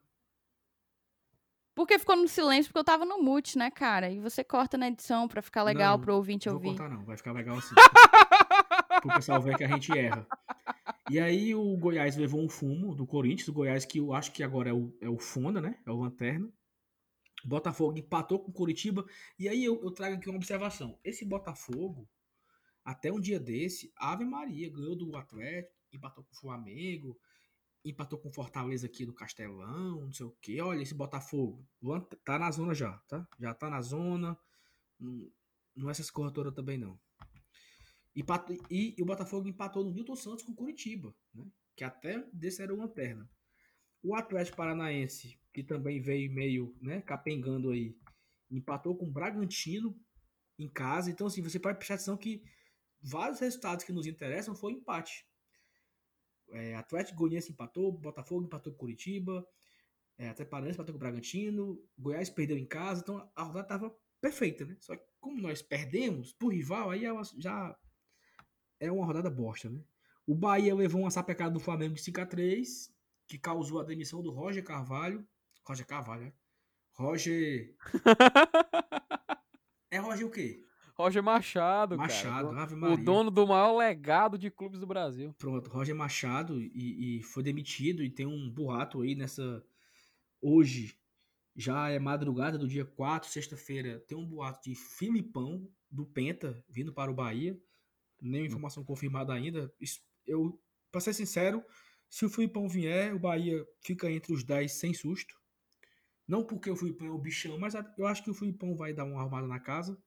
Porque 1.74 1.98
ficou 1.98 2.16
no 2.16 2.28
silêncio, 2.28 2.70
porque 2.70 2.78
eu 2.80 2.84
tava 2.84 3.04
no 3.04 3.22
mute, 3.22 3.56
né, 3.56 3.70
cara? 3.70 4.10
E 4.10 4.20
você 4.20 4.44
corta 4.44 4.76
na 4.76 4.88
edição 4.88 5.26
pra 5.26 5.40
ficar 5.42 5.62
legal 5.62 5.96
Não, 5.96 6.04
pro 6.04 6.14
ouvinte 6.14 6.46
Não 6.48 6.58
vou 6.58 6.66
ouvir. 6.66 6.78
cortar 6.78 6.94
não, 6.94 7.04
vai 7.04 7.16
ficar 7.16 7.32
legal 7.32 7.56
assim. 7.56 7.74
Pro 9.00 9.14
pessoal 9.14 9.40
ver 9.40 9.56
que 9.56 9.64
a 9.64 9.68
gente 9.68 9.96
erra. 9.96 10.26
E 11.10 11.18
aí 11.18 11.56
o 11.56 11.76
Goiás 11.76 12.16
levou 12.16 12.40
um 12.40 12.48
fumo 12.48 12.94
do 12.94 13.04
Corinthians, 13.04 13.48
o 13.48 13.52
Goiás 13.52 13.84
que 13.84 13.98
eu 13.98 14.14
acho 14.14 14.30
que 14.30 14.44
agora 14.44 14.70
é 14.70 14.72
o, 14.72 14.96
é 15.00 15.08
o 15.08 15.18
Fonda, 15.18 15.60
né? 15.60 15.76
É 15.84 15.90
o 15.90 16.00
Lanterna. 16.00 16.48
Botafogo 17.44 17.98
empatou 17.98 18.38
com 18.38 18.52
o 18.52 18.54
Curitiba. 18.54 19.04
E 19.36 19.48
aí 19.48 19.64
eu, 19.64 19.82
eu 19.82 19.90
trago 19.90 20.14
aqui 20.14 20.28
uma 20.28 20.36
observação. 20.36 20.96
Esse 21.02 21.24
Botafogo, 21.24 22.08
até 22.84 23.12
um 23.12 23.18
dia 23.18 23.40
desse, 23.40 23.92
Ave 23.96 24.24
Maria, 24.24 24.70
ganhou 24.70 24.94
do 24.94 25.16
Atlético, 25.16 25.74
empatou 25.92 26.22
com 26.22 26.32
o 26.32 26.38
Flamengo, 26.38 27.18
empatou 27.84 28.16
com 28.16 28.28
o 28.28 28.32
Fortaleza 28.32 28.86
aqui 28.86 29.04
no 29.04 29.12
Castelão, 29.12 30.02
não 30.02 30.12
sei 30.12 30.26
o 30.26 30.36
quê. 30.40 30.60
Olha 30.60 30.80
esse 30.80 30.94
Botafogo. 30.94 31.66
Tá 32.24 32.38
na 32.38 32.52
zona 32.52 32.72
já, 32.72 32.92
tá? 33.08 33.26
Já 33.40 33.52
tá 33.52 33.68
na 33.68 33.82
zona. 33.82 34.38
Não, 34.96 35.28
não 35.74 35.88
é 35.88 35.90
essas 35.90 36.08
corretoras 36.08 36.54
também, 36.54 36.78
não. 36.78 36.96
E, 38.70 38.94
e 38.96 39.02
o 39.02 39.06
Botafogo 39.06 39.48
empatou 39.48 39.84
no 39.84 39.92
Newton 39.92 40.16
Santos 40.16 40.44
com 40.44 40.52
o 40.52 40.56
Curitiba, 40.56 41.14
né? 41.34 41.44
Que 41.76 41.84
até 41.84 42.26
desse 42.32 42.62
era 42.62 42.74
lanterna. 42.74 43.28
O 44.02 44.14
Atlético 44.14 44.56
Paranaense, 44.56 45.38
que 45.52 45.62
também 45.62 46.00
veio 46.00 46.32
meio, 46.32 46.76
né, 46.80 47.02
capengando 47.02 47.70
aí, 47.70 47.96
empatou 48.50 48.96
com 48.96 49.06
o 49.06 49.10
Bragantino 49.10 49.98
em 50.58 50.68
casa. 50.68 51.10
Então, 51.10 51.26
assim, 51.26 51.42
você 51.42 51.58
pode 51.58 51.78
prestar 51.78 51.94
atenção 51.94 52.16
que 52.16 52.42
vários 53.00 53.40
resultados 53.40 53.84
que 53.84 53.92
nos 53.92 54.06
interessam 54.06 54.54
foi 54.54 54.72
empate. 54.72 55.26
É, 56.52 56.74
Atlético 56.74 57.18
Goianiense 57.18 57.52
empatou, 57.52 57.92
Botafogo 57.92 58.44
empatou 58.44 58.72
com 58.72 58.78
Curitiba, 58.78 59.46
é, 60.18 60.28
Atlético 60.28 60.50
Paranaense 60.50 60.76
empatou 60.76 60.94
com 60.94 60.98
o 60.98 61.00
Bragantino, 61.00 61.82
Goiás 61.96 62.28
perdeu 62.28 62.58
em 62.58 62.66
casa, 62.66 63.02
então 63.02 63.30
a 63.36 63.42
rodada 63.42 63.68
tava 63.68 63.96
perfeita, 64.20 64.64
né? 64.64 64.76
Só 64.80 64.96
que 64.96 65.04
como 65.20 65.40
nós 65.40 65.62
perdemos 65.62 66.32
pro 66.32 66.48
rival, 66.48 66.90
aí 66.90 67.02
já 67.38 67.76
é 68.80 68.90
uma 68.90 69.04
rodada 69.04 69.30
bosta, 69.30 69.68
né? 69.68 69.80
O 70.26 70.34
Bahia 70.34 70.74
levou 70.74 71.02
uma 71.02 71.10
sapecada 71.10 71.50
do 71.50 71.60
Flamengo 71.60 71.94
de 71.94 72.02
5 72.02 72.20
a 72.20 72.26
3 72.26 72.92
que 73.26 73.38
causou 73.38 73.80
a 73.80 73.84
demissão 73.84 74.22
do 74.22 74.32
Roger 74.32 74.64
Carvalho. 74.64 75.24
Roger 75.64 75.86
Carvalho, 75.86 76.22
né? 76.22 76.32
Roger. 76.94 77.76
É 79.92 79.98
Roger 79.98 80.24
o 80.24 80.30
quê? 80.30 80.64
Roger 80.94 81.20
Machado, 81.20 81.96
Machado, 81.96 82.54
cara. 82.54 82.92
O 82.92 82.96
dono 82.96 83.28
do 83.28 83.44
maior 83.44 83.76
legado 83.76 84.38
de 84.38 84.50
clubes 84.50 84.78
do 84.78 84.86
Brasil. 84.86 85.34
Pronto, 85.36 85.68
Roger 85.68 85.96
Machado 85.96 86.60
e, 86.60 87.18
e 87.18 87.22
foi 87.22 87.42
demitido 87.42 88.04
e 88.04 88.08
tem 88.08 88.24
um 88.24 88.48
boato 88.48 89.00
aí 89.00 89.16
nessa. 89.16 89.64
Hoje, 90.40 90.94
já 91.56 91.88
é 91.90 91.98
madrugada 91.98 92.56
do 92.56 92.68
dia 92.68 92.84
4, 92.84 93.28
sexta-feira, 93.28 93.98
tem 94.06 94.16
um 94.16 94.26
boato 94.26 94.68
de 94.68 94.76
Filipão 94.76 95.68
do 95.90 96.06
Penta 96.06 96.62
vindo 96.68 96.92
para 96.92 97.10
o 97.10 97.14
Bahia. 97.14 97.58
Nenhuma 98.20 98.46
informação 98.48 98.84
confirmada 98.84 99.32
ainda. 99.32 99.72
Isso- 99.80 100.00
Eu, 100.26 100.60
pra 100.92 101.00
ser 101.00 101.12
sincero, 101.14 101.64
se 102.08 102.24
o 102.24 102.28
Filipão 102.30 102.68
vier, 102.68 103.14
o 103.14 103.18
Bahia 103.18 103.66
fica 103.82 104.10
entre 104.10 104.32
os 104.32 104.44
10 104.44 104.72
sem 104.72 104.92
susto. 104.94 105.34
Não 106.28 106.44
porque 106.44 106.70
o 106.70 106.76
Filipão 106.76 107.06
é 107.08 107.10
o 107.10 107.18
bichão, 107.18 107.58
mas 107.58 107.74
eu 107.98 108.06
acho 108.06 108.22
que 108.22 108.30
o 108.30 108.34
Filipão 108.34 108.76
vai 108.76 108.92
dar 108.92 109.04
uma 109.04 109.20
arrumada 109.20 109.46
na 109.48 109.58
casa. 109.58 110.00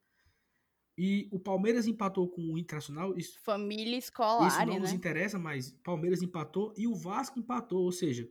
E 0.97 1.27
o 1.31 1.39
Palmeiras 1.39 1.87
empatou 1.87 2.29
com 2.29 2.41
o 2.53 2.57
Internacional. 2.57 3.17
Isso 3.17 3.39
Família 3.41 3.97
isso 3.97 4.07
escolar, 4.09 4.65
não 4.65 4.75
né? 4.75 4.79
nos 4.79 4.91
interessa, 4.93 5.39
mas 5.39 5.71
Palmeiras 5.83 6.21
empatou 6.21 6.73
e 6.77 6.87
o 6.87 6.95
Vasco 6.95 7.39
empatou. 7.39 7.81
Ou 7.83 7.91
seja, 7.91 8.29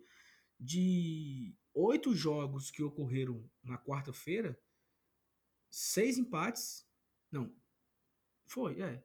de 0.59 1.55
oito 1.75 2.15
jogos 2.15 2.71
que 2.71 2.83
ocorreram 2.83 3.45
na 3.65 3.77
quarta-feira, 3.77 4.57
seis 5.69 6.19
empates. 6.19 6.87
Não. 7.31 7.53
Foi, 8.47 8.81
é. 8.81 9.03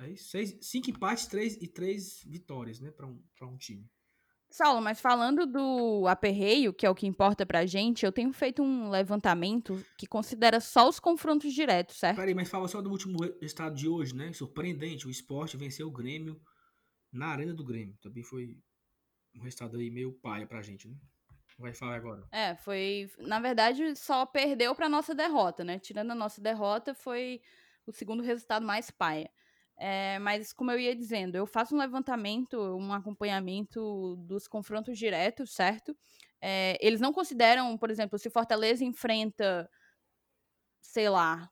É 0.00 0.10
isso, 0.10 0.28
seis, 0.30 0.56
cinco 0.62 0.90
empates 0.90 1.26
três, 1.26 1.56
e 1.56 1.68
três 1.68 2.22
vitórias, 2.26 2.80
né? 2.80 2.90
Para 2.90 3.06
um, 3.06 3.22
pra 3.36 3.46
um 3.46 3.56
time. 3.56 3.88
Saulo, 4.52 4.80
mas 4.82 5.00
falando 5.00 5.46
do 5.46 6.08
aperreio, 6.08 6.74
que 6.74 6.84
é 6.84 6.90
o 6.90 6.94
que 6.94 7.06
importa 7.06 7.46
pra 7.46 7.64
gente, 7.66 8.04
eu 8.04 8.10
tenho 8.10 8.32
feito 8.32 8.60
um 8.62 8.90
levantamento 8.90 9.80
que 9.96 10.08
considera 10.08 10.58
só 10.58 10.88
os 10.88 10.98
confrontos 10.98 11.52
diretos, 11.54 11.96
certo? 11.98 12.16
Peraí, 12.16 12.34
mas 12.34 12.48
fala 12.48 12.66
só 12.66 12.82
do 12.82 12.90
último 12.90 13.22
re- 13.22 13.32
resultado 13.40 13.76
de 13.76 13.86
hoje, 13.86 14.12
né? 14.12 14.32
Surpreendente. 14.32 15.06
O 15.06 15.10
esporte 15.10 15.56
venceu 15.56 15.86
o 15.86 15.92
Grêmio 15.92 16.40
na 17.12 17.26
Arena 17.26 17.54
do 17.54 17.64
Grêmio. 17.64 17.96
Também 18.02 18.24
foi 18.24 18.58
um 19.36 19.40
resultado 19.42 19.76
aí 19.78 19.88
meio 19.88 20.12
paia 20.14 20.46
pra 20.48 20.62
gente, 20.62 20.88
né? 20.88 20.96
Vai 21.56 21.72
falar 21.72 21.94
agora. 21.94 22.26
É, 22.32 22.56
foi. 22.56 23.08
Na 23.18 23.38
verdade, 23.38 23.94
só 23.94 24.26
perdeu 24.26 24.74
pra 24.74 24.88
nossa 24.88 25.14
derrota, 25.14 25.62
né? 25.62 25.78
Tirando 25.78 26.10
a 26.10 26.14
nossa 26.14 26.40
derrota, 26.40 26.92
foi 26.92 27.40
o 27.86 27.92
segundo 27.92 28.22
resultado 28.22 28.66
mais 28.66 28.90
paia. 28.90 29.30
É, 29.82 30.18
mas, 30.18 30.52
como 30.52 30.70
eu 30.70 30.78
ia 30.78 30.94
dizendo, 30.94 31.36
eu 31.36 31.46
faço 31.46 31.74
um 31.74 31.78
levantamento, 31.78 32.58
um 32.76 32.92
acompanhamento 32.92 34.14
dos 34.18 34.46
confrontos 34.46 34.98
diretos, 34.98 35.52
certo? 35.54 35.96
É, 36.40 36.76
eles 36.86 37.00
não 37.00 37.14
consideram, 37.14 37.78
por 37.78 37.90
exemplo, 37.90 38.18
se 38.18 38.28
Fortaleza 38.28 38.84
enfrenta, 38.84 39.70
sei 40.80 41.08
lá, 41.08 41.50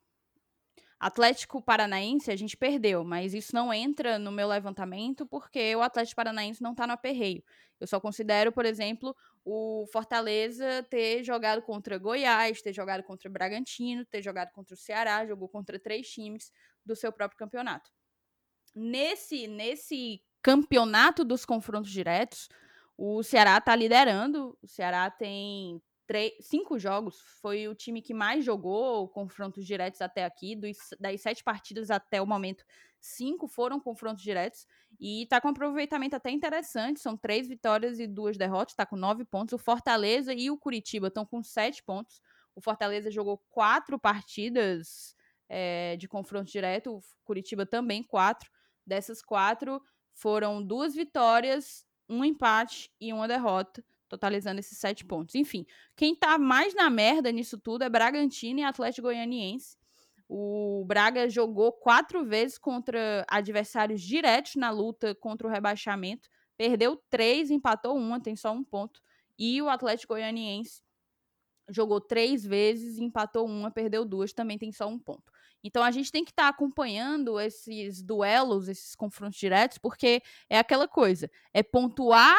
Atlético 1.00 1.62
Paranaense, 1.62 2.30
a 2.30 2.36
gente 2.36 2.56
perdeu, 2.56 3.04
mas 3.04 3.32
isso 3.32 3.54
não 3.54 3.72
entra 3.72 4.18
no 4.18 4.32
meu 4.32 4.48
levantamento 4.48 5.24
porque 5.26 5.74
o 5.76 5.82
Atlético 5.82 6.16
Paranaense 6.16 6.60
não 6.60 6.74
tá 6.74 6.86
no 6.88 6.92
aperreio. 6.92 7.42
Eu 7.78 7.86
só 7.86 8.00
considero, 8.00 8.50
por 8.50 8.64
exemplo, 8.66 9.14
o 9.44 9.86
Fortaleza 9.92 10.82
ter 10.90 11.22
jogado 11.22 11.62
contra 11.62 11.96
Goiás, 11.98 12.60
ter 12.60 12.72
jogado 12.72 13.04
contra 13.04 13.30
Bragantino, 13.30 14.04
ter 14.06 14.22
jogado 14.22 14.50
contra 14.50 14.74
o 14.74 14.76
Ceará, 14.76 15.24
jogou 15.24 15.48
contra 15.48 15.78
três 15.78 16.08
times 16.08 16.50
do 16.84 16.96
seu 16.96 17.12
próprio 17.12 17.38
campeonato. 17.38 17.90
Nesse, 18.74 19.46
nesse 19.46 20.22
campeonato 20.42 21.24
dos 21.24 21.44
confrontos 21.44 21.90
diretos, 21.90 22.48
o 22.96 23.22
Ceará 23.22 23.60
tá 23.60 23.74
liderando. 23.74 24.56
O 24.62 24.66
Ceará 24.66 25.10
tem 25.10 25.82
cinco 26.40 26.78
jogos, 26.78 27.20
foi 27.40 27.68
o 27.68 27.74
time 27.74 28.00
que 28.00 28.14
mais 28.14 28.44
jogou 28.44 29.08
confrontos 29.08 29.66
diretos 29.66 30.00
até 30.00 30.24
aqui. 30.24 30.56
Dos, 30.56 30.76
das 30.98 31.20
sete 31.20 31.44
partidas 31.44 31.90
até 31.90 32.20
o 32.20 32.26
momento, 32.26 32.64
cinco 32.98 33.46
foram 33.46 33.78
confrontos 33.78 34.22
diretos. 34.22 34.66
E 34.98 35.26
tá 35.26 35.40
com 35.40 35.48
um 35.48 35.50
aproveitamento 35.50 36.16
até 36.16 36.30
interessante. 36.30 37.00
São 37.00 37.16
três 37.16 37.46
vitórias 37.46 38.00
e 38.00 38.06
duas 38.06 38.36
derrotas, 38.36 38.74
tá 38.74 38.86
com 38.86 38.96
nove 38.96 39.24
pontos. 39.24 39.52
O 39.52 39.58
Fortaleza 39.58 40.32
e 40.32 40.50
o 40.50 40.56
Curitiba 40.56 41.08
estão 41.08 41.26
com 41.26 41.42
sete 41.42 41.82
pontos. 41.82 42.22
O 42.54 42.60
Fortaleza 42.60 43.10
jogou 43.10 43.38
quatro 43.50 43.98
partidas 43.98 45.14
é, 45.48 45.96
de 45.96 46.08
confronto 46.08 46.50
direto, 46.50 46.96
o 46.96 47.02
Curitiba 47.24 47.64
também 47.64 48.02
quatro. 48.02 48.50
Dessas 48.88 49.20
quatro, 49.20 49.82
foram 50.14 50.62
duas 50.62 50.94
vitórias, 50.94 51.86
um 52.08 52.24
empate 52.24 52.90
e 52.98 53.12
uma 53.12 53.28
derrota 53.28 53.84
totalizando 54.08 54.58
esses 54.58 54.78
sete 54.78 55.04
pontos. 55.04 55.34
Enfim, 55.34 55.66
quem 55.94 56.14
tá 56.14 56.38
mais 56.38 56.74
na 56.74 56.88
merda 56.88 57.30
nisso 57.30 57.58
tudo 57.58 57.84
é 57.84 57.90
Bragantino 57.90 58.60
e 58.60 58.64
Atlético 58.64 59.08
Goianiense. 59.08 59.76
O 60.26 60.84
Braga 60.86 61.28
jogou 61.28 61.70
quatro 61.70 62.24
vezes 62.24 62.56
contra 62.56 63.26
adversários 63.28 64.00
diretos 64.00 64.56
na 64.56 64.70
luta 64.70 65.14
contra 65.14 65.46
o 65.46 65.50
rebaixamento. 65.50 66.30
Perdeu 66.56 66.96
três, 67.10 67.50
empatou 67.50 67.94
uma, 67.94 68.20
tem 68.20 68.34
só 68.34 68.52
um 68.52 68.64
ponto. 68.64 69.02
E 69.38 69.60
o 69.60 69.68
Atlético 69.68 70.14
Goianiense 70.14 70.82
jogou 71.68 72.00
três 72.00 72.44
vezes, 72.44 72.98
empatou 72.98 73.46
uma, 73.46 73.70
perdeu 73.70 74.04
duas, 74.04 74.32
também 74.32 74.58
tem 74.58 74.72
só 74.72 74.88
um 74.88 74.98
ponto. 74.98 75.30
Então 75.62 75.82
a 75.82 75.90
gente 75.90 76.12
tem 76.12 76.24
que 76.24 76.30
estar 76.30 76.44
tá 76.44 76.48
acompanhando 76.48 77.38
esses 77.40 78.02
duelos, 78.02 78.68
esses 78.68 78.94
confrontos 78.94 79.38
diretos, 79.38 79.78
porque 79.78 80.22
é 80.48 80.58
aquela 80.58 80.86
coisa: 80.86 81.30
é 81.52 81.62
pontuar 81.62 82.36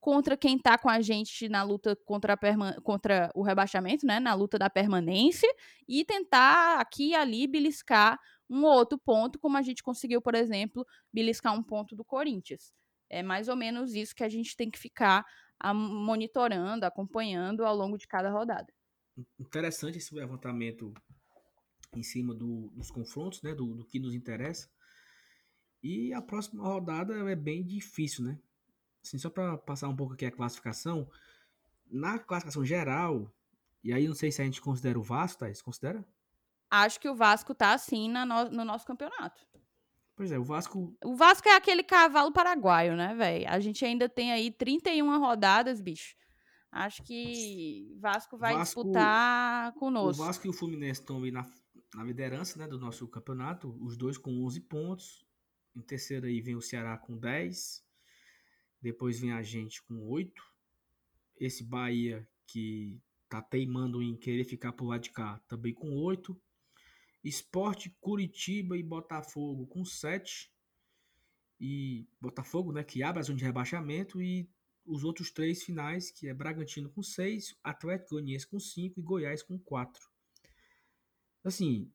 contra 0.00 0.36
quem 0.36 0.58
tá 0.58 0.76
com 0.76 0.88
a 0.88 1.00
gente 1.00 1.48
na 1.48 1.62
luta 1.62 1.94
contra, 2.04 2.36
contra 2.82 3.30
o 3.34 3.42
rebaixamento, 3.42 4.04
né? 4.04 4.18
Na 4.18 4.34
luta 4.34 4.58
da 4.58 4.68
permanência, 4.68 5.48
e 5.88 6.04
tentar 6.04 6.80
aqui 6.80 7.10
e 7.10 7.14
ali 7.14 7.46
beliscar 7.46 8.18
um 8.50 8.64
outro 8.64 8.98
ponto, 8.98 9.38
como 9.38 9.56
a 9.56 9.62
gente 9.62 9.82
conseguiu, 9.82 10.20
por 10.20 10.34
exemplo, 10.34 10.84
beliscar 11.12 11.54
um 11.54 11.62
ponto 11.62 11.94
do 11.94 12.04
Corinthians. 12.04 12.72
É 13.08 13.22
mais 13.22 13.48
ou 13.48 13.54
menos 13.54 13.94
isso 13.94 14.14
que 14.14 14.24
a 14.24 14.28
gente 14.28 14.56
tem 14.56 14.70
que 14.70 14.78
ficar 14.78 15.24
monitorando, 15.72 16.84
acompanhando 16.84 17.64
ao 17.64 17.76
longo 17.76 17.96
de 17.96 18.08
cada 18.08 18.30
rodada. 18.30 18.72
Interessante 19.38 19.98
esse 19.98 20.14
levantamento 20.14 20.92
em 21.94 22.02
cima 22.02 22.34
do, 22.34 22.68
dos 22.74 22.90
confrontos, 22.90 23.42
né? 23.42 23.54
Do, 23.54 23.74
do 23.74 23.84
que 23.84 23.98
nos 23.98 24.14
interessa. 24.14 24.68
E 25.82 26.12
a 26.12 26.22
próxima 26.22 26.62
rodada 26.62 27.14
é 27.30 27.36
bem 27.36 27.64
difícil, 27.64 28.24
né? 28.24 28.38
assim, 29.04 29.18
só 29.18 29.28
para 29.28 29.58
passar 29.58 29.88
um 29.88 29.96
pouco 29.96 30.14
aqui 30.14 30.24
a 30.24 30.30
classificação, 30.30 31.08
na 31.90 32.18
classificação 32.18 32.64
geral, 32.64 33.30
e 33.82 33.92
aí 33.92 34.06
não 34.06 34.14
sei 34.14 34.30
se 34.30 34.40
a 34.40 34.44
gente 34.44 34.60
considera 34.60 34.98
o 34.98 35.02
Vasco, 35.02 35.40
tá? 35.40 35.52
Você 35.52 35.62
considera? 35.62 36.04
Acho 36.70 37.00
que 37.00 37.08
o 37.08 37.14
Vasco 37.14 37.54
tá 37.54 37.74
assim 37.74 38.08
no, 38.08 38.24
no 38.44 38.64
nosso 38.64 38.86
campeonato. 38.86 39.44
Pois 40.14 40.30
é, 40.30 40.38
o 40.38 40.44
Vasco. 40.44 40.96
O 41.04 41.16
Vasco 41.16 41.48
é 41.48 41.56
aquele 41.56 41.82
cavalo 41.82 42.32
paraguaio, 42.32 42.96
né, 42.96 43.14
velho? 43.14 43.48
A 43.48 43.58
gente 43.60 43.84
ainda 43.84 44.08
tem 44.08 44.32
aí 44.32 44.50
31 44.50 45.18
rodadas, 45.18 45.80
bicho. 45.80 46.14
Acho 46.70 47.02
que 47.02 47.94
Vasco 48.00 48.38
vai 48.38 48.54
Vasco, 48.54 48.82
disputar 48.82 49.72
conosco. 49.74 50.22
O 50.22 50.26
Vasco 50.26 50.46
e 50.46 50.50
o 50.50 50.52
Fluminense 50.54 51.00
estão 51.00 51.22
aí 51.22 51.30
na, 51.30 51.46
na 51.94 52.04
liderança 52.04 52.58
né, 52.58 52.66
do 52.66 52.78
nosso 52.78 53.06
campeonato, 53.06 53.76
os 53.80 53.96
dois 53.96 54.16
com 54.16 54.44
11 54.44 54.60
pontos. 54.62 55.26
Em 55.74 55.82
terceiro 55.82 56.26
aí 56.26 56.40
vem 56.40 56.56
o 56.56 56.62
Ceará 56.62 56.96
com 56.96 57.16
10. 57.16 57.84
Depois 58.80 59.20
vem 59.20 59.32
a 59.32 59.42
gente 59.42 59.82
com 59.82 60.08
oito. 60.08 60.42
Esse 61.38 61.64
Bahia 61.64 62.26
que 62.46 63.00
tá 63.28 63.40
teimando 63.40 64.02
em 64.02 64.16
querer 64.16 64.44
ficar 64.44 64.72
por 64.72 64.86
lá 64.86 64.98
de 64.98 65.10
cá, 65.10 65.38
também 65.48 65.72
com 65.72 65.90
oito. 65.96 66.38
Esporte, 67.24 67.90
Curitiba 68.00 68.76
e 68.76 68.82
Botafogo 68.82 69.66
com 69.66 69.84
sete. 69.84 70.52
E 71.60 72.06
Botafogo, 72.20 72.72
né, 72.72 72.82
que 72.82 73.02
abre 73.02 73.20
a 73.20 73.22
zona 73.22 73.38
de 73.38 73.44
rebaixamento. 73.44 74.20
E 74.20 74.48
os 74.84 75.04
outros 75.04 75.30
três 75.30 75.62
finais, 75.62 76.10
que 76.10 76.26
é 76.26 76.34
Bragantino 76.34 76.90
com 76.90 77.02
seis, 77.02 77.56
Atlético 77.62 78.16
Goianiense 78.16 78.46
com 78.46 78.58
cinco 78.58 78.98
e 78.98 79.02
Goiás 79.02 79.42
com 79.42 79.58
quatro. 79.58 80.11
Assim, 81.44 81.90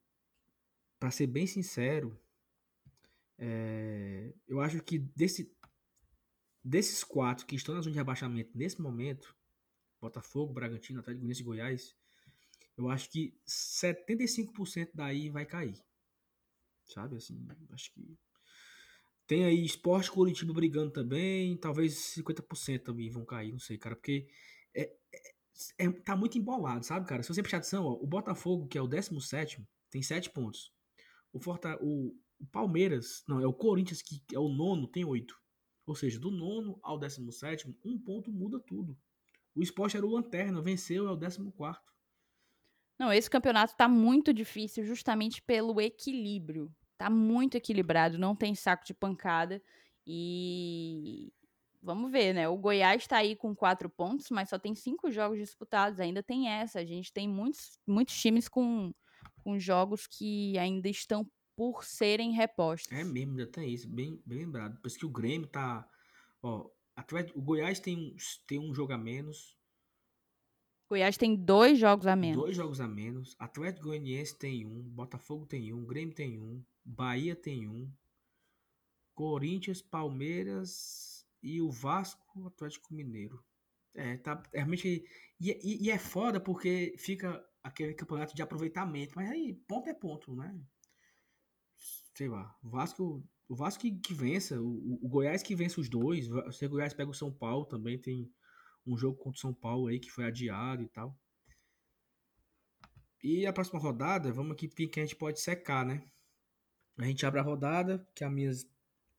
para 1.00 1.12
ser 1.12 1.28
bem 1.28 1.48
sincero, 1.48 2.20
é, 3.38 4.34
eu 4.48 4.60
acho 4.60 4.82
que 4.82 5.00
desse, 5.00 5.56
Desses 6.68 7.02
quatro 7.02 7.46
que 7.46 7.56
estão 7.56 7.74
na 7.74 7.80
zona 7.80 7.94
de 7.94 7.98
rebaixamento 7.98 8.52
nesse 8.54 8.82
momento, 8.82 9.34
Botafogo, 10.02 10.52
Bragantino, 10.52 11.00
Atlético 11.00 11.22
Goianiense 11.22 11.42
e 11.42 11.46
Goiás, 11.46 11.96
eu 12.76 12.90
acho 12.90 13.10
que 13.10 13.34
75% 13.48 14.90
daí 14.94 15.30
vai 15.30 15.46
cair. 15.46 15.82
Sabe, 16.84 17.16
assim, 17.16 17.42
acho 17.72 17.94
que 17.94 18.20
tem 19.26 19.46
aí 19.46 19.64
Esporte 19.64 20.12
Curitiba 20.12 20.54
brigando 20.54 20.92
também, 20.92 21.56
talvez 21.56 21.94
50% 21.94 22.84
também 22.84 23.10
vão 23.10 23.24
cair, 23.24 23.54
não 23.54 23.60
sei, 23.60 23.78
cara, 23.78 23.96
porque 23.96 24.28
é, 24.74 24.94
é, 25.14 25.36
é, 25.78 25.90
tá 25.90 26.16
muito 26.16 26.38
embolado, 26.38 26.86
sabe, 26.86 27.06
cara? 27.06 27.24
Se 27.24 27.30
você 27.30 27.42
prestar 27.42 27.58
atenção, 27.58 27.86
ó, 27.86 27.94
o 27.94 28.06
Botafogo, 28.08 28.68
que 28.68 28.78
é 28.78 28.82
o 28.82 28.88
17 28.88 29.66
tem 29.90 30.02
7 30.02 30.30
pontos. 30.32 30.72
O, 31.32 31.40
Forta, 31.40 31.78
o, 31.82 32.16
o 32.40 32.48
Palmeiras, 32.48 33.24
não, 33.28 33.40
é 33.40 33.48
o 33.48 33.54
Corinthians, 33.54 34.02
que 34.02 34.22
é 34.34 34.40
o 34.40 34.50
nono, 34.50 34.88
tem 34.88 35.06
8. 35.06 35.36
Ou 35.86 35.96
seja, 35.96 36.20
do 36.20 36.30
nono 36.30 36.80
ao 36.84 37.00
décimo 37.00 37.32
sétimo, 37.32 37.76
um 37.84 37.98
ponto 37.98 38.32
muda 38.32 38.60
tudo. 38.60 38.98
O 39.56 39.64
esporte 39.64 39.98
era 39.98 40.06
o 40.06 40.10
lanterna, 40.10 40.62
venceu, 40.62 41.08
é 41.08 41.12
o 41.12 41.16
décimo 41.16 41.52
quarto. 41.52 41.94
Não, 43.00 43.14
esse 43.14 43.30
campeonato 43.30 43.76
tá 43.76 43.88
muito 43.88 44.34
difícil 44.34 44.84
justamente 44.84 45.42
pelo 45.42 45.80
equilíbrio. 45.80 46.72
Tá 46.98 47.10
muito 47.10 47.56
equilibrado, 47.56 48.18
não 48.18 48.36
tem 48.36 48.56
saco 48.56 48.86
de 48.86 48.94
pancada. 48.94 49.62
E 50.06 51.32
vamos 51.88 52.12
ver, 52.12 52.34
né? 52.34 52.50
O 52.50 52.58
Goiás 52.58 53.08
tá 53.08 53.18
aí 53.18 53.34
com 53.34 53.56
quatro 53.56 53.90
pontos, 53.90 54.30
mas 54.30 54.50
só 54.50 54.60
tem 54.60 54.76
cinco 54.76 55.10
jogos 55.10 55.40
disputados. 55.40 56.02
Ainda 56.02 56.22
tem 56.22 56.50
essa. 56.50 56.80
A 56.80 56.86
gente 56.86 57.14
tem 57.14 57.28
muitos, 57.28 57.80
muitos 57.88 58.20
times 58.20 58.50
com, 58.50 58.94
com 59.42 59.58
jogos 59.58 60.06
que 60.06 60.58
ainda 60.60 60.90
estão 60.90 61.26
por 61.56 61.86
serem 61.86 62.34
repostos. 62.34 62.92
É 62.92 63.04
mesmo, 63.04 63.32
ainda 63.32 63.48
tem 63.48 63.74
isso, 63.74 63.90
bem, 63.90 64.22
bem 64.26 64.40
lembrado. 64.40 64.80
Por 64.82 64.88
isso 64.88 65.00
que 65.00 65.06
o 65.06 65.10
Grêmio 65.10 65.48
tá. 65.48 65.90
Ó, 66.44 66.70
o 67.34 67.42
Goiás 67.42 67.80
tem, 67.80 68.16
tem 68.46 68.60
um 68.60 68.74
jogo 68.74 68.92
a 68.92 68.98
menos. 68.98 69.58
Goiás 70.90 71.18
tem 71.18 71.36
dois 71.36 71.80
jogos 71.80 72.06
a 72.06 72.16
menos. 72.16 72.38
Dois 72.38 72.56
jogos 72.56 72.82
a 72.82 72.88
menos. 72.88 73.36
Atlético 73.40 73.88
Goianiense 73.88 74.38
tem 74.38 74.66
um. 74.66 74.84
Botafogo 74.84 75.46
tem 75.46 75.74
um. 75.74 75.86
Grêmio 75.86 76.14
tem 76.14 76.38
um. 76.38 76.62
Bahia 76.84 77.36
tem 77.36 77.68
um. 77.68 77.90
Corinthians, 79.16 79.82
Palmeiras 79.82 81.17
e 81.56 81.62
o 81.62 81.72
Vasco, 81.72 82.48
Atlético 82.48 82.94
Mineiro. 82.94 83.44
É, 83.94 84.18
tá 84.18 84.42
realmente. 84.54 85.04
E, 85.40 85.52
e, 85.64 85.86
e 85.86 85.92
é 85.92 85.98
foda 85.98 86.40
porque 86.40 86.96
fica 86.98 87.44
aquele 87.64 87.94
campeonato 87.94 88.36
de 88.36 88.42
aproveitamento. 88.42 89.14
Mas 89.16 89.30
aí, 89.30 89.54
ponto 89.68 89.90
é 89.90 89.94
ponto, 89.94 90.36
né? 90.36 90.60
sei 92.18 92.28
lá, 92.28 92.56
Vasco, 92.64 93.24
o 93.48 93.56
Vasco 93.56 93.82
que, 93.82 93.92
que 93.92 94.12
vença, 94.12 94.60
o, 94.60 95.00
o, 95.04 95.08
Goiás 95.08 95.44
que 95.44 95.56
vence 95.56 95.80
os 95.80 95.88
dois, 95.88 96.28
se 96.52 96.66
o 96.66 96.70
Goiás 96.70 96.92
pega 96.92 97.12
o 97.12 97.14
São 97.14 97.32
Paulo 97.32 97.64
também 97.64 98.00
tem 98.00 98.28
um 98.86 98.98
jogo 98.98 99.18
contra 99.18 99.38
o 99.38 99.42
São 99.42 99.54
Paulo 99.54 99.88
aí 99.88 100.00
que 100.00 100.10
foi 100.10 100.26
adiado 100.26 100.82
e 100.82 100.88
tal. 100.88 101.16
E 103.24 103.46
a 103.46 103.54
próxima 103.54 103.80
rodada, 103.80 104.32
vamos 104.32 104.54
aqui 104.54 104.68
que 104.68 105.00
a 105.00 105.04
gente 105.04 105.16
pode 105.16 105.40
secar, 105.40 105.86
né? 105.86 106.10
A 106.98 107.06
gente 107.06 107.24
abre 107.24 107.40
a 107.40 107.44
rodada, 107.44 108.08
que 108.16 108.24
as 108.24 108.32
minhas 108.32 108.68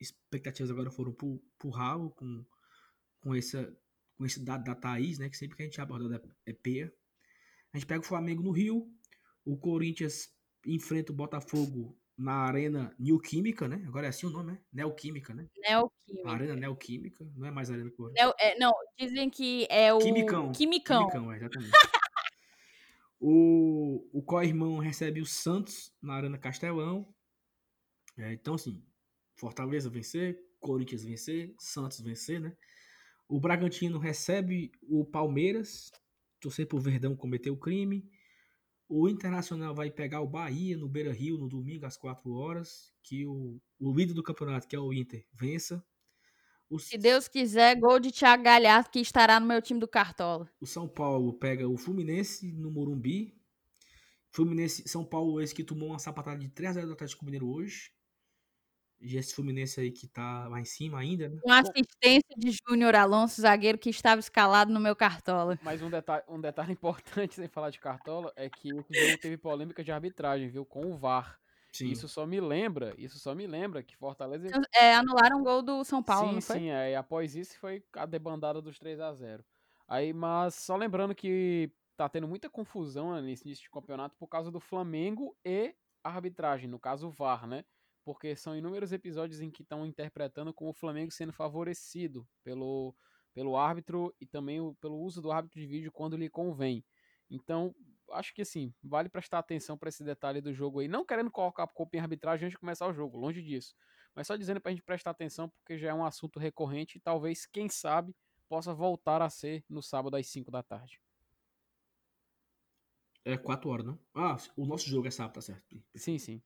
expectativas 0.00 0.70
agora 0.70 0.90
foram 0.90 1.12
pro, 1.12 1.42
pro 1.58 1.70
ralo 1.70 2.10
com, 2.10 2.44
com, 3.20 3.34
essa, 3.34 3.76
com 4.16 4.24
esse 4.24 4.44
dado 4.44 4.64
da 4.64 4.74
Thaís, 4.74 5.18
né? 5.18 5.28
Que 5.28 5.36
sempre 5.36 5.56
que 5.56 5.62
a 5.62 5.66
gente 5.66 5.80
abre 5.80 5.94
a 5.94 5.98
rodada 5.98 6.36
é 6.46 6.52
peia. 6.52 6.92
A 7.72 7.78
gente 7.78 7.86
pega 7.86 8.00
o 8.00 8.06
Flamengo 8.06 8.42
no 8.42 8.50
Rio, 8.50 8.90
o 9.44 9.56
Corinthians 9.56 10.32
enfrenta 10.66 11.12
o 11.12 11.14
Botafogo 11.14 11.96
na 12.16 12.32
Arena 12.32 12.94
Neoquímica, 12.98 13.68
né? 13.68 13.84
Agora 13.86 14.06
é 14.06 14.08
assim 14.08 14.26
o 14.26 14.30
nome, 14.30 14.52
né? 14.52 14.58
Neoquímica, 14.72 15.32
né? 15.32 15.48
Neoquímica. 15.56 16.28
Arena 16.28 16.56
Neoquímica, 16.56 17.30
não 17.36 17.46
é 17.46 17.50
mais 17.50 17.70
Arena 17.70 17.90
Corinthians. 17.90 18.26
Neo- 18.26 18.34
é, 18.40 18.58
não, 18.58 18.72
dizem 18.98 19.30
que 19.30 19.66
é 19.70 19.92
o 19.92 19.98
Quimicão. 19.98 20.52
Quimicão. 20.52 21.08
Quimicão, 21.08 21.32
é, 21.32 21.36
exatamente. 21.36 21.70
o, 23.20 24.08
o 24.12 24.22
co-irmão 24.22 24.78
recebe 24.78 25.20
o 25.20 25.26
Santos 25.26 25.92
na 26.02 26.14
Arena 26.14 26.38
Castelão. 26.38 27.06
É, 28.16 28.32
então, 28.32 28.54
assim, 28.54 28.82
Fortaleza 29.38 29.88
vencer, 29.88 30.38
Corinthians 30.60 31.04
vencer, 31.04 31.54
Santos 31.58 32.00
vencer, 32.00 32.40
né? 32.40 32.56
O 33.28 33.38
Bragantino 33.38 33.98
recebe 33.98 34.72
o 34.82 35.04
Palmeiras, 35.04 35.92
torcer 36.40 36.66
pro 36.66 36.80
Verdão 36.80 37.14
cometer 37.14 37.50
o 37.50 37.56
crime. 37.56 38.10
O 38.88 39.08
Internacional 39.08 39.74
vai 39.74 39.90
pegar 39.90 40.22
o 40.22 40.26
Bahia 40.26 40.76
no 40.76 40.88
Beira 40.88 41.12
Rio 41.12 41.36
no 41.36 41.46
domingo 41.46 41.84
às 41.84 41.96
4 41.96 42.32
horas. 42.32 42.92
Que 43.02 43.26
o, 43.26 43.60
o 43.78 43.94
líder 43.94 44.14
do 44.14 44.22
campeonato, 44.22 44.66
que 44.66 44.74
é 44.74 44.78
o 44.80 44.92
Inter, 44.92 45.26
vença. 45.32 45.84
O, 46.70 46.78
Se 46.78 46.96
Deus 46.98 47.28
quiser, 47.28 47.76
gol 47.76 48.00
de 48.00 48.10
Thiago 48.10 48.42
Galhardo, 48.42 48.90
que 48.90 48.98
estará 48.98 49.38
no 49.38 49.46
meu 49.46 49.60
time 49.60 49.78
do 49.78 49.88
Cartola. 49.88 50.50
o 50.60 50.66
São 50.66 50.88
Paulo 50.88 51.32
pega 51.34 51.68
o 51.68 51.76
Fluminense 51.76 52.52
no 52.52 52.70
Morumbi. 52.70 53.34
Fluminense, 54.30 54.86
São 54.88 55.04
Paulo, 55.04 55.40
esse 55.40 55.54
que 55.54 55.64
tomou 55.64 55.90
uma 55.90 55.98
sapatada 55.98 56.38
de 56.38 56.48
3x0 56.48 56.86
do 56.86 56.92
Atlético 56.92 57.24
Mineiro 57.24 57.48
hoje. 57.48 57.90
E 59.00 59.16
esse 59.16 59.34
Fluminense 59.34 59.80
aí 59.80 59.90
que 59.92 60.06
tá 60.08 60.48
lá 60.48 60.60
em 60.60 60.64
cima 60.64 60.98
ainda, 61.00 61.28
né? 61.28 61.42
Com 61.42 61.52
assistência 61.52 62.34
de 62.36 62.50
Júnior 62.66 62.94
Alonso, 62.96 63.40
zagueiro 63.40 63.78
que 63.78 63.90
estava 63.90 64.20
escalado 64.20 64.72
no 64.72 64.80
meu 64.80 64.94
Cartola. 64.96 65.58
Mas 65.60 65.82
um 65.82 65.90
detalhe, 65.90 66.24
um 66.28 66.40
detalhe 66.40 66.72
importante 66.72 67.34
sem 67.34 67.48
falar 67.48 67.70
de 67.70 67.80
Cartola 67.80 68.32
é 68.36 68.48
que 68.48 68.72
o 68.72 68.84
jogo 68.90 69.18
teve 69.18 69.36
polêmica 69.36 69.82
de 69.84 69.92
arbitragem, 69.92 70.48
viu? 70.48 70.64
Com 70.64 70.86
o 70.92 70.96
VAR. 70.96 71.40
Sim. 71.72 71.92
Isso 71.92 72.08
só 72.08 72.26
me 72.26 72.40
lembra, 72.40 72.94
isso 72.98 73.18
só 73.18 73.34
me 73.34 73.46
lembra 73.46 73.82
que 73.82 73.96
Fortaleza 73.96 74.56
É, 74.74 74.94
anularam 74.94 75.40
o 75.40 75.44
gol 75.44 75.62
do 75.62 75.84
São 75.84 76.02
Paulo, 76.02 76.32
sim, 76.32 76.32
não 76.32 76.40
foi? 76.42 76.58
sim, 76.58 76.70
é, 76.70 76.92
e 76.92 76.94
após 76.96 77.36
isso 77.36 77.58
foi 77.58 77.84
a 77.94 78.06
debandada 78.06 78.60
dos 78.62 78.78
3 78.78 79.00
a 79.00 79.12
0 79.12 79.44
Aí, 79.86 80.12
mas 80.12 80.54
só 80.54 80.76
lembrando 80.76 81.14
que 81.14 81.72
tá 81.96 82.08
tendo 82.08 82.28
muita 82.28 82.50
confusão 82.50 83.14
né, 83.14 83.22
nesse 83.22 83.44
início 83.46 83.64
de 83.64 83.70
campeonato 83.70 84.14
por 84.16 84.28
causa 84.28 84.50
do 84.50 84.60
Flamengo 84.60 85.36
e 85.44 85.74
a 86.04 86.10
arbitragem, 86.10 86.68
no 86.68 86.78
caso 86.78 87.08
o 87.08 87.10
VAR, 87.10 87.46
né? 87.46 87.64
Porque 88.08 88.34
são 88.34 88.56
inúmeros 88.56 88.90
episódios 88.90 89.42
em 89.42 89.50
que 89.50 89.60
estão 89.62 89.84
interpretando 89.84 90.54
com 90.54 90.66
o 90.70 90.72
Flamengo 90.72 91.10
sendo 91.12 91.30
favorecido 91.30 92.26
pelo, 92.42 92.96
pelo 93.34 93.54
árbitro 93.54 94.14
e 94.18 94.26
também 94.26 94.62
o- 94.62 94.74
pelo 94.76 94.96
uso 94.98 95.20
do 95.20 95.30
árbitro 95.30 95.60
de 95.60 95.66
vídeo 95.66 95.92
quando 95.92 96.16
lhe 96.16 96.30
convém. 96.30 96.82
Então, 97.28 97.74
acho 98.12 98.32
que 98.32 98.40
assim, 98.40 98.72
vale 98.82 99.10
prestar 99.10 99.40
atenção 99.40 99.76
para 99.76 99.90
esse 99.90 100.02
detalhe 100.02 100.40
do 100.40 100.54
jogo 100.54 100.80
aí. 100.80 100.88
Não 100.88 101.04
querendo 101.04 101.30
colocar 101.30 101.64
a 101.64 101.68
culpa 101.68 101.98
em 101.98 102.00
arbitragem 102.00 102.46
antes 102.46 102.54
de 102.54 102.58
começar 102.58 102.86
o 102.88 102.94
jogo, 102.94 103.18
longe 103.18 103.42
disso. 103.42 103.74
Mas 104.14 104.26
só 104.26 104.36
dizendo 104.36 104.58
pra 104.62 104.70
gente 104.72 104.82
prestar 104.82 105.10
atenção, 105.10 105.50
porque 105.50 105.76
já 105.76 105.90
é 105.90 105.94
um 105.94 106.02
assunto 106.02 106.38
recorrente 106.40 106.96
e 106.96 107.00
talvez, 107.02 107.44
quem 107.44 107.68
sabe, 107.68 108.16
possa 108.48 108.72
voltar 108.72 109.20
a 109.20 109.28
ser 109.28 109.66
no 109.68 109.82
sábado 109.82 110.16
às 110.16 110.26
5 110.28 110.50
da 110.50 110.62
tarde. 110.62 110.98
É 113.24 113.36
4 113.38 113.70
horas, 113.70 113.86
não? 113.86 113.98
Ah, 114.12 114.36
o 114.56 114.66
nosso 114.66 114.88
jogo 114.88 115.06
é 115.06 115.10
sábado, 115.12 115.34
tá 115.34 115.40
certo. 115.40 115.76
Sim, 115.96 116.18
sim. 116.18 116.42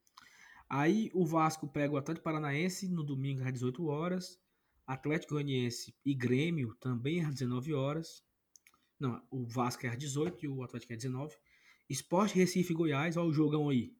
Aí 0.74 1.10
o 1.12 1.26
Vasco 1.26 1.68
pega 1.68 1.92
o 1.92 1.98
Atlético 1.98 2.24
Paranaense 2.24 2.88
no 2.88 3.04
domingo 3.04 3.44
às 3.44 3.52
18 3.52 3.88
horas. 3.88 4.40
Atlético 4.86 5.34
Goianiense 5.34 5.94
e 6.02 6.14
Grêmio 6.14 6.74
também 6.80 7.22
às 7.22 7.34
19 7.34 7.74
horas. 7.74 8.24
Não, 8.98 9.22
o 9.30 9.44
Vasco 9.44 9.84
é 9.84 9.90
às 9.90 9.98
18 9.98 10.46
e 10.46 10.48
o 10.48 10.62
Atlético 10.62 10.94
é 10.94 10.96
às 10.96 11.02
19. 11.02 11.36
Esporte 11.90 12.36
Recife 12.36 12.72
e 12.72 12.74
Goiás, 12.74 13.18
olha 13.18 13.28
o 13.28 13.34
jogão 13.34 13.68
aí. 13.68 13.94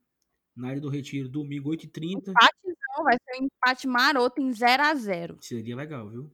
Na 0.55 0.69
área 0.69 0.81
do 0.81 0.89
Retiro, 0.89 1.29
domingo 1.29 1.69
8h30. 1.69 2.29
Empatezão, 2.29 3.03
vai 3.03 3.17
ser 3.23 3.39
um 3.39 3.45
empate 3.45 3.85
maroto 3.87 4.41
em 4.41 4.49
0x0. 4.49 5.43
Seria 5.43 5.75
legal, 5.75 6.09
viu? 6.09 6.31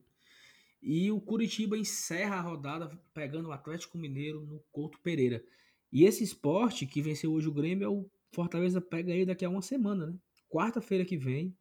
E 0.82 1.12
o 1.12 1.20
Curitiba 1.20 1.78
encerra 1.78 2.38
a 2.38 2.42
rodada 2.42 2.90
pegando 3.14 3.50
o 3.50 3.52
Atlético 3.52 3.98
Mineiro 3.98 4.40
no 4.46 4.62
Couto 4.72 5.02
Pereira. 5.02 5.44
E 5.92 6.06
esse 6.06 6.24
esporte 6.24 6.86
que 6.86 7.02
venceu 7.02 7.34
hoje 7.34 7.50
o 7.50 7.54
Grêmio 7.54 7.86
é 7.86 7.90
o 7.90 8.10
Fortaleza 8.32 8.80
pega 8.80 9.12
aí 9.12 9.26
daqui 9.26 9.44
a 9.44 9.50
uma 9.50 9.62
semana, 9.62 10.08
né? 10.08 10.16
Quarta-feira 10.50 11.06
que 11.06 11.18
vem, 11.18 11.56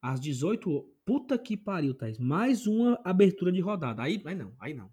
às 0.00 0.20
18 0.20 0.70
horas. 0.70 0.90
Puta 1.04 1.36
que 1.36 1.56
pariu, 1.56 1.92
Thaís. 1.94 2.18
Mais 2.18 2.66
uma 2.66 3.00
abertura 3.04 3.50
de 3.50 3.60
rodada. 3.60 4.02
Aí, 4.02 4.22
aí 4.24 4.34
não, 4.34 4.54
aí 4.60 4.74
não. 4.74 4.92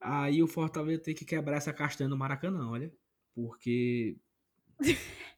Aí, 0.00 0.34
aí 0.34 0.42
o 0.42 0.46
Fortaleza 0.46 1.02
tem 1.02 1.14
que 1.14 1.24
quebrar 1.24 1.56
essa 1.56 1.72
castanha 1.72 2.08
no 2.08 2.18
Maracanã, 2.18 2.68
olha. 2.68 2.92
Porque. 3.34 4.18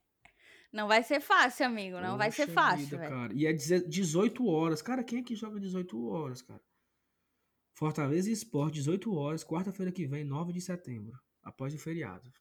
Não 0.72 0.88
vai 0.88 1.02
ser 1.02 1.20
fácil, 1.20 1.66
amigo. 1.66 2.00
Não 2.00 2.16
vai 2.16 2.30
ser 2.32 2.46
Poxa 2.46 2.54
fácil, 2.54 2.86
vida, 2.86 3.06
cara. 3.06 3.32
E 3.34 3.46
é 3.46 3.52
18 3.52 4.46
horas. 4.46 4.80
Cara, 4.80 5.04
quem 5.04 5.18
é 5.18 5.22
que 5.22 5.36
joga 5.36 5.60
18 5.60 6.08
horas, 6.08 6.40
cara? 6.40 6.62
Fortaleza 7.74 8.30
e 8.30 8.32
Sport, 8.32 8.72
18 8.72 9.14
horas, 9.14 9.44
quarta-feira 9.44 9.92
que 9.92 10.06
vem, 10.06 10.24
9 10.24 10.50
de 10.50 10.62
setembro. 10.62 11.18
Após 11.42 11.74
o 11.74 11.78
feriado. 11.78 12.32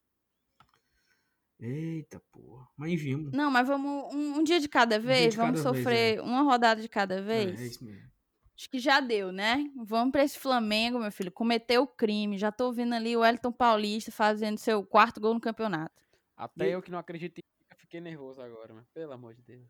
Eita 1.62 2.20
porra. 2.32 2.68
Mas 2.76 2.92
enfim. 2.92 3.30
Não, 3.32 3.52
mas 3.52 3.68
vamos 3.68 4.14
um, 4.14 4.40
um 4.40 4.44
dia 4.44 4.60
de 4.60 4.68
cada 4.68 5.00
vez, 5.00 5.32
de 5.32 5.38
vamos 5.38 5.62
cada 5.62 5.72
vez, 5.72 5.84
sofrer 5.84 6.20
uma 6.22 6.42
rodada 6.42 6.82
de 6.82 6.90
cada 6.90 7.16
É, 7.16 7.22
vez. 7.22 7.62
é 7.62 7.68
isso 7.68 7.84
mesmo. 7.84 8.10
Acho 8.58 8.70
que 8.70 8.80
já 8.80 9.00
deu, 9.00 9.32
né? 9.32 9.72
Vamos 9.76 10.12
pra 10.12 10.24
esse 10.24 10.38
Flamengo, 10.38 11.00
meu 11.00 11.12
filho. 11.12 11.32
Cometeu 11.32 11.84
o 11.84 11.88
crime. 11.88 12.38
Já 12.38 12.52
tô 12.52 12.72
vendo 12.72 12.94
ali 12.94 13.16
o 13.16 13.24
Elton 13.26 13.52
Paulista 13.52 14.12
fazendo 14.12 14.58
seu 14.58 14.84
quarto 14.86 15.20
gol 15.22 15.34
no 15.34 15.40
campeonato. 15.42 15.94
Até 16.36 16.70
E- 16.70 16.72
eu 16.72 16.82
que 16.82 16.92
não 16.92 17.00
acredito 17.00 17.38
em 17.40 17.42
fiquei 17.78 18.00
nervoso 18.02 18.42
agora, 18.42 18.74
mas 18.74 18.88
pelo 18.94 19.12
amor 19.14 19.34
de 19.36 19.42
Deus. 19.42 19.68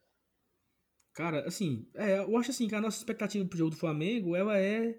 Cara, 1.14 1.46
assim, 1.48 1.90
é, 1.96 2.20
eu 2.20 2.38
acho 2.38 2.52
assim 2.52 2.68
que 2.68 2.76
a 2.76 2.82
nossa 2.82 2.98
expectativa 2.98 3.46
pro 3.48 3.58
jogo 3.58 3.72
do 3.72 3.78
Flamengo, 3.78 4.36
ela 4.36 4.58
é 4.58 4.98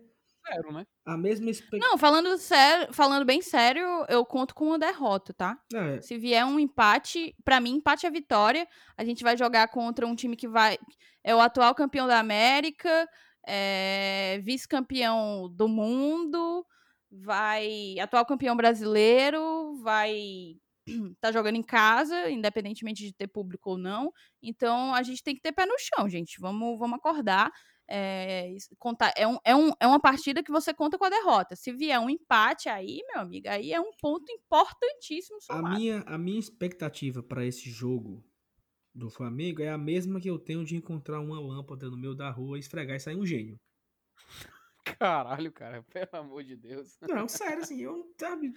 Zero, 0.49 0.73
né? 0.73 0.85
a 1.05 1.17
mesma 1.17 1.51
expectativa. 1.51 1.89
Não, 1.89 1.99
falando 1.99 2.37
sério, 2.39 2.93
falando 2.93 3.25
bem 3.25 3.41
sério, 3.41 3.85
eu 4.09 4.25
conto 4.25 4.55
com 4.55 4.67
uma 4.67 4.79
derrota, 4.79 5.33
tá? 5.33 5.59
É, 5.75 6.01
Se 6.01 6.17
vier 6.19 6.45
um 6.45 6.59
empate, 6.59 7.35
pra 7.45 7.61
mim 7.61 7.77
empate 7.77 8.07
é 8.07 8.11
vitória. 8.11 8.67
A 8.97 9.05
gente 9.05 9.23
vai 9.23 9.37
jogar 9.37 9.69
contra 9.69 10.07
um 10.07 10.15
time 10.15 10.37
que 10.37 10.49
vai 10.49 10.79
é 11.25 11.35
o 11.35 11.41
atual 11.41 11.75
campeão 11.75 12.07
da 12.07 12.19
América, 12.19 13.09
é 13.47 14.41
vice-campeão 14.43 15.49
do 15.55 15.69
mundo, 15.69 16.67
vai 17.11 17.99
atual 18.01 18.27
campeão 18.27 18.57
brasileiro, 18.57 19.77
vai 19.83 20.57
tá 21.21 21.31
jogando 21.31 21.57
em 21.57 21.63
casa, 21.63 22.31
independentemente 22.31 23.05
de 23.05 23.13
ter 23.13 23.29
público 23.29 23.71
ou 23.71 23.79
não. 23.79 24.13
Então 24.43 24.95
a 24.95 25.03
gente 25.03 25.23
tem 25.23 25.35
que 25.35 25.41
ter 25.41 25.53
pé 25.53 25.67
no 25.67 25.77
chão, 25.79 26.09
gente. 26.09 26.41
Vamos, 26.41 26.79
vamos 26.79 26.99
acordar. 26.99 27.51
É, 27.89 28.55
contar, 28.79 29.13
é, 29.17 29.27
um, 29.27 29.39
é, 29.45 29.55
um, 29.55 29.73
é 29.79 29.87
uma 29.87 30.01
partida 30.01 30.43
que 30.43 30.53
você 30.53 30.73
conta 30.73 30.97
com 30.97 31.05
a 31.05 31.11
derrota. 31.11 31.57
Se 31.57 31.73
vier 31.73 31.99
um 32.01 32.09
empate 32.09 32.69
aí, 32.69 33.03
meu 33.13 33.21
amigo, 33.21 33.49
aí 33.49 33.73
é 33.73 33.81
um 33.81 33.91
ponto 34.01 34.31
importantíssimo 34.33 35.39
a 35.49 35.63
minha, 35.63 36.01
a 36.07 36.17
minha 36.17 36.39
expectativa 36.39 37.23
pra 37.23 37.45
esse 37.45 37.71
jogo 37.71 38.25
do 38.95 39.11
Flamengo 39.11 39.63
é 39.63 39.71
a 39.71 39.79
mesma 39.79 40.21
que 40.21 40.29
eu 40.29 40.39
tenho 40.39 40.65
de 40.65 40.77
encontrar 40.77 41.21
uma 41.21 41.41
lâmpada 41.41 41.89
no 41.91 41.97
meio 41.97 42.15
da 42.15 42.31
rua, 42.31 42.59
esfregar 42.59 42.97
e 42.97 43.01
sair 43.01 43.17
um 43.17 43.27
gênio. 43.27 43.59
Caralho, 44.85 45.53
cara, 45.53 45.83
pelo 45.91 46.09
amor 46.13 46.45
de 46.45 46.57
Deus. 46.57 46.99
Não, 47.01 47.29
sério, 47.29 47.63
assim, 47.63 47.81
eu, 47.81 48.13
sabe, 48.19 48.53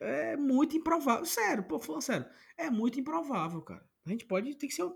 é 0.00 0.36
muito 0.36 0.76
improvável. 0.76 1.24
Sério, 1.24 1.64
pô, 1.64 1.78
falando 1.78 2.02
sério, 2.02 2.26
é 2.56 2.70
muito 2.70 2.98
improvável, 2.98 3.62
cara. 3.62 3.86
A 4.04 4.10
gente 4.10 4.26
pode, 4.26 4.54
tem 4.56 4.68
que 4.68 4.74
ser, 4.74 4.90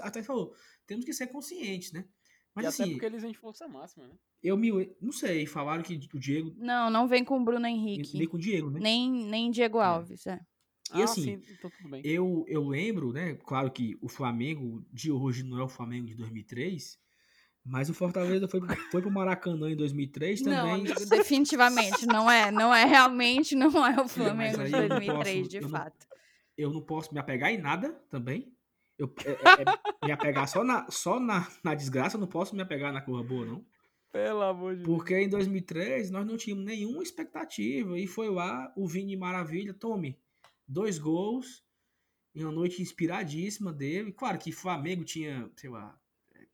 até 0.00 0.22
falou, 0.22 0.54
temos 0.86 1.04
que 1.04 1.12
ser 1.12 1.26
conscientes, 1.26 1.92
né? 1.92 2.06
Mas 2.54 2.64
e 2.64 2.68
assim, 2.68 2.82
até 2.84 2.92
porque 2.92 3.06
eles 3.06 3.22
vêm 3.22 3.32
de 3.32 3.38
força 3.38 3.66
máxima, 3.66 4.06
né? 4.06 4.14
eu 4.42 4.56
me, 4.56 4.94
não 5.00 5.10
sei, 5.12 5.46
falaram 5.46 5.82
que 5.82 5.98
o 6.14 6.18
Diego, 6.18 6.54
Não, 6.56 6.90
não 6.90 7.08
vem 7.08 7.24
com 7.24 7.40
o 7.40 7.44
Bruno 7.44 7.60
nem 7.60 7.76
Henrique. 7.76 8.26
com 8.26 8.36
o 8.36 8.40
Diego, 8.40 8.70
né? 8.70 8.78
Nem, 8.80 9.10
nem 9.10 9.50
Diego 9.50 9.78
Alves, 9.78 10.26
é. 10.26 10.38
E 10.94 11.00
ah, 11.00 11.04
assim, 11.04 11.22
sim, 11.22 11.42
então 11.50 11.70
tudo 11.70 11.88
bem. 11.88 12.02
Eu, 12.04 12.44
eu 12.46 12.68
lembro, 12.68 13.10
né? 13.12 13.34
Claro 13.36 13.70
que 13.70 13.96
o 14.02 14.08
Flamengo 14.08 14.84
de 14.92 15.10
hoje 15.10 15.42
não 15.42 15.58
é 15.58 15.64
o 15.64 15.68
Flamengo 15.68 16.06
de 16.06 16.14
2003, 16.14 16.98
mas 17.64 17.88
o 17.88 17.94
Fortaleza 17.94 18.46
foi, 18.46 18.60
pro- 18.60 18.68
foi 18.92 19.00
pro 19.00 19.10
Maracanã 19.10 19.70
em 19.70 19.76
2003 19.76 20.42
Não, 20.42 20.52
também. 20.52 20.74
amigo, 20.92 20.94
definitivamente 21.08 22.06
não 22.06 22.30
é, 22.30 22.50
não 22.52 22.72
é 22.72 22.84
realmente, 22.84 23.56
não 23.56 23.84
é 23.86 23.98
o 24.00 24.06
Flamengo 24.06 24.58
de 24.64 24.72
eu 24.74 24.80
não 24.82 24.88
2003, 24.88 25.38
posso- 25.38 25.48
de 25.48 25.56
eu 25.56 25.62
não- 25.62 25.70
fato. 25.70 26.06
Eu 26.56 26.70
não 26.72 26.82
posso 26.82 27.12
me 27.12 27.18
apegar 27.18 27.50
em 27.50 27.58
nada 27.58 27.90
também. 28.10 28.53
Eu, 28.98 29.12
é- 29.24 29.30
é- 29.30 29.62
é 30.02 30.06
me 30.06 30.12
apegar 30.12 30.48
só, 30.48 30.62
na, 30.62 30.88
só 30.90 31.18
na, 31.18 31.48
na 31.62 31.74
desgraça, 31.74 32.16
eu 32.16 32.20
não 32.20 32.28
posso 32.28 32.54
me 32.54 32.62
apegar 32.62 32.92
na 32.92 33.00
coisa 33.00 33.26
boa, 33.26 33.44
não. 33.44 33.64
Pelo 34.12 34.42
amor 34.42 34.76
de 34.76 34.84
Deus. 34.84 34.96
Porque 34.96 35.16
em 35.18 35.28
2003 35.28 36.10
nós 36.10 36.24
não 36.24 36.36
tínhamos 36.36 36.64
nenhuma 36.64 37.02
expectativa. 37.02 37.98
E 37.98 38.06
foi 38.06 38.28
lá 38.30 38.72
o 38.76 38.86
Vini 38.86 39.16
Maravilha, 39.16 39.74
tome 39.74 40.16
dois 40.68 40.98
gols 40.98 41.64
em 42.32 42.44
uma 42.44 42.52
noite 42.52 42.80
inspiradíssima 42.80 43.72
dele. 43.72 44.12
Claro 44.12 44.38
que 44.38 44.52
Flamengo 44.52 45.04
tinha, 45.04 45.50
sei 45.56 45.68
lá, 45.68 45.98
é, 46.32 46.46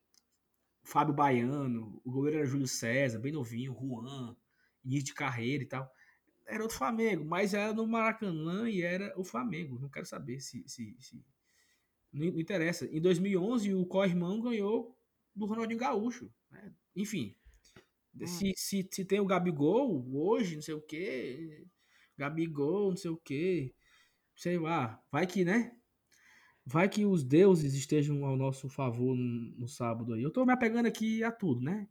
Fábio 0.83 1.13
Baiano, 1.15 2.01
o 2.03 2.11
goleiro 2.11 2.39
era 2.39 2.47
Júlio 2.47 2.67
César, 2.67 3.19
bem 3.19 3.33
novinho, 3.33 3.77
Juan, 3.79 4.35
início 4.83 5.07
de 5.07 5.15
carreira 5.15 5.63
e 5.63 5.67
tal. 5.67 5.93
Era 6.47 6.63
outro 6.63 6.79
Flamengo, 6.79 7.25
mas 7.27 7.53
era 7.53 7.75
no 7.75 7.87
Maracanã 7.87 8.69
e 8.71 8.81
era 8.83 9.13
o 9.19 9.23
Flamengo. 9.23 9.79
Não 9.79 9.91
quero 9.91 10.07
saber 10.07 10.41
se, 10.41 10.65
se, 10.67 10.97
se 10.99 11.23
Não, 12.13 12.27
não 12.27 12.41
interessa. 12.41 12.87
Em 12.87 13.01
2011, 13.01 13.75
o 13.75 13.87
co-irmão 13.87 14.41
ganhou 14.41 14.97
do 15.35 15.47
Ronaldinho 15.47 15.79
Gaúcho. 15.81 16.31
né? 16.51 16.73
Enfim, 16.97 17.35
se, 18.27 18.53
se, 18.57 18.89
se 18.91 19.05
tem 19.05 19.21
o 19.21 19.27
Gabigol 19.27 20.05
hoje, 20.13 20.57
não 20.57 20.63
sei 20.63 20.75
o 20.75 20.81
quê, 20.83 21.67
Gabigol, 22.19 22.91
não 22.91 22.97
sei 22.97 23.11
o 23.11 23.17
quê, 23.17 23.75
sei 24.37 24.59
lá, 24.59 25.01
vai 25.11 25.27
que, 25.27 25.45
né? 25.45 25.77
Vai 26.67 26.89
que 26.89 27.05
os 27.07 27.25
deuses 27.25 27.75
estejam 27.75 28.25
ao 28.25 28.37
nosso 28.37 28.69
favor 28.69 29.17
no, 29.17 29.55
no 29.59 29.67
sábado 29.69 30.13
aí. 30.15 30.23
Eu 30.23 30.31
tô 30.31 30.45
me 30.45 30.53
apegando 30.53 30.87
aqui 30.87 31.25
a 31.25 31.33
tudo, 31.33 31.61
né? 31.63 31.89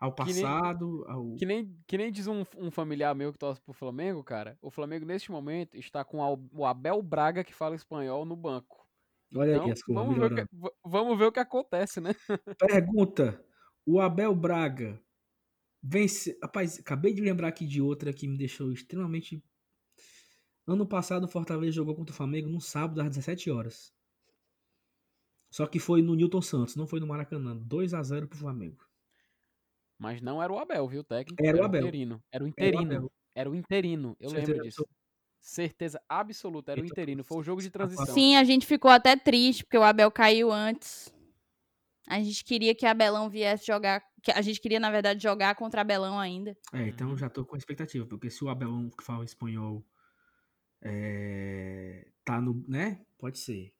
Ao 0.00 0.12
Que 0.12 0.24
nem- 0.32 0.42
passado, 0.42 1.04
ao. 1.06 1.34
Que 1.36 1.46
nem, 1.46 1.78
que 1.86 1.96
nem 1.96 2.10
diz 2.10 2.26
um, 2.26 2.44
um 2.58 2.70
familiar 2.72 3.14
meu 3.14 3.32
que 3.32 3.38
torce 3.38 3.60
pro 3.60 3.72
Flamengo, 3.72 4.24
cara. 4.24 4.58
O 4.60 4.70
Flamengo, 4.70 5.06
neste 5.06 5.30
momento, 5.30 5.76
está 5.76 6.04
com 6.04 6.18
o 6.52 6.66
Abel 6.66 7.00
Braga, 7.00 7.44
que 7.44 7.54
fala 7.54 7.76
espanhol, 7.76 8.24
no 8.24 8.34
banco. 8.34 8.81
Olha 9.34 9.56
Então, 9.56 9.64
aí 9.64 9.70
as 9.70 9.82
coisas 9.82 10.04
vamos 10.04 10.18
ver, 10.18 10.26
o 10.26 10.30
que, 10.34 10.44
vamos 10.84 11.18
ver 11.18 11.24
o 11.26 11.32
que 11.32 11.40
acontece, 11.40 12.00
né? 12.00 12.10
Pergunta: 12.58 13.44
o 13.86 14.00
Abel 14.00 14.34
Braga 14.34 15.00
vence. 15.82 16.38
Rapaz, 16.42 16.78
acabei 16.78 17.14
de 17.14 17.22
lembrar 17.22 17.48
aqui 17.48 17.66
de 17.66 17.80
outra 17.82 18.12
que 18.12 18.28
me 18.28 18.38
deixou 18.38 18.72
extremamente. 18.72 19.42
Ano 20.66 20.86
passado 20.88 21.24
o 21.24 21.28
Fortaleza 21.28 21.72
jogou 21.72 21.94
contra 21.94 22.12
o 22.12 22.16
Flamengo 22.16 22.48
no 22.48 22.60
sábado 22.60 23.00
às 23.00 23.08
17 23.10 23.48
horas. 23.50 23.92
Só 25.50 25.66
que 25.66 25.78
foi 25.78 26.02
no 26.02 26.14
Newton 26.14 26.42
Santos, 26.42 26.76
não 26.76 26.86
foi 26.86 26.98
no 26.98 27.06
Maracanã. 27.06 27.56
2 27.56 27.94
a 27.94 28.02
0 28.02 28.26
pro 28.26 28.38
Flamengo. 28.38 28.84
Mas 29.98 30.20
não 30.20 30.42
era 30.42 30.52
o 30.52 30.58
Abel, 30.58 30.88
viu, 30.88 31.04
técnico? 31.04 31.42
Era 31.44 31.58
o 31.62 31.64
Abel. 31.64 31.82
interino. 31.82 32.22
Era 32.32 32.44
o 32.44 32.46
Era 32.56 32.76
o 32.76 32.80
interino. 32.80 32.96
Abel. 32.96 33.12
Era 33.34 33.50
o 33.50 33.54
interino. 33.54 34.16
Eu 34.18 34.30
Certeza 34.30 34.52
lembro 34.52 34.64
disso. 34.64 34.86
Certeza 35.42 36.00
absoluta, 36.08 36.70
era 36.70 36.80
o 36.80 36.84
interino. 36.84 37.24
Foi 37.24 37.38
o 37.38 37.42
jogo 37.42 37.60
de 37.60 37.68
transição. 37.68 38.06
Sim, 38.06 38.36
a 38.36 38.44
gente 38.44 38.64
ficou 38.64 38.88
até 38.88 39.16
triste, 39.16 39.64
porque 39.64 39.76
o 39.76 39.82
Abel 39.82 40.08
caiu 40.08 40.52
antes. 40.52 41.12
A 42.06 42.20
gente 42.20 42.44
queria 42.44 42.72
que 42.76 42.86
Abelão 42.86 43.28
viesse 43.28 43.66
jogar. 43.66 44.04
que 44.22 44.30
A 44.30 44.40
gente 44.40 44.60
queria, 44.60 44.78
na 44.78 44.88
verdade, 44.88 45.20
jogar 45.20 45.56
contra 45.56 45.80
Abelão 45.80 46.16
ainda. 46.16 46.56
É, 46.72 46.86
então 46.86 47.16
já 47.16 47.28
tô 47.28 47.44
com 47.44 47.56
expectativa, 47.56 48.06
porque 48.06 48.30
se 48.30 48.44
o 48.44 48.48
Abelão 48.48 48.88
que 48.88 49.02
fala 49.02 49.24
espanhol 49.24 49.84
é, 50.80 52.06
tá 52.24 52.40
no. 52.40 52.64
né? 52.68 53.04
Pode 53.18 53.40
ser. 53.40 53.74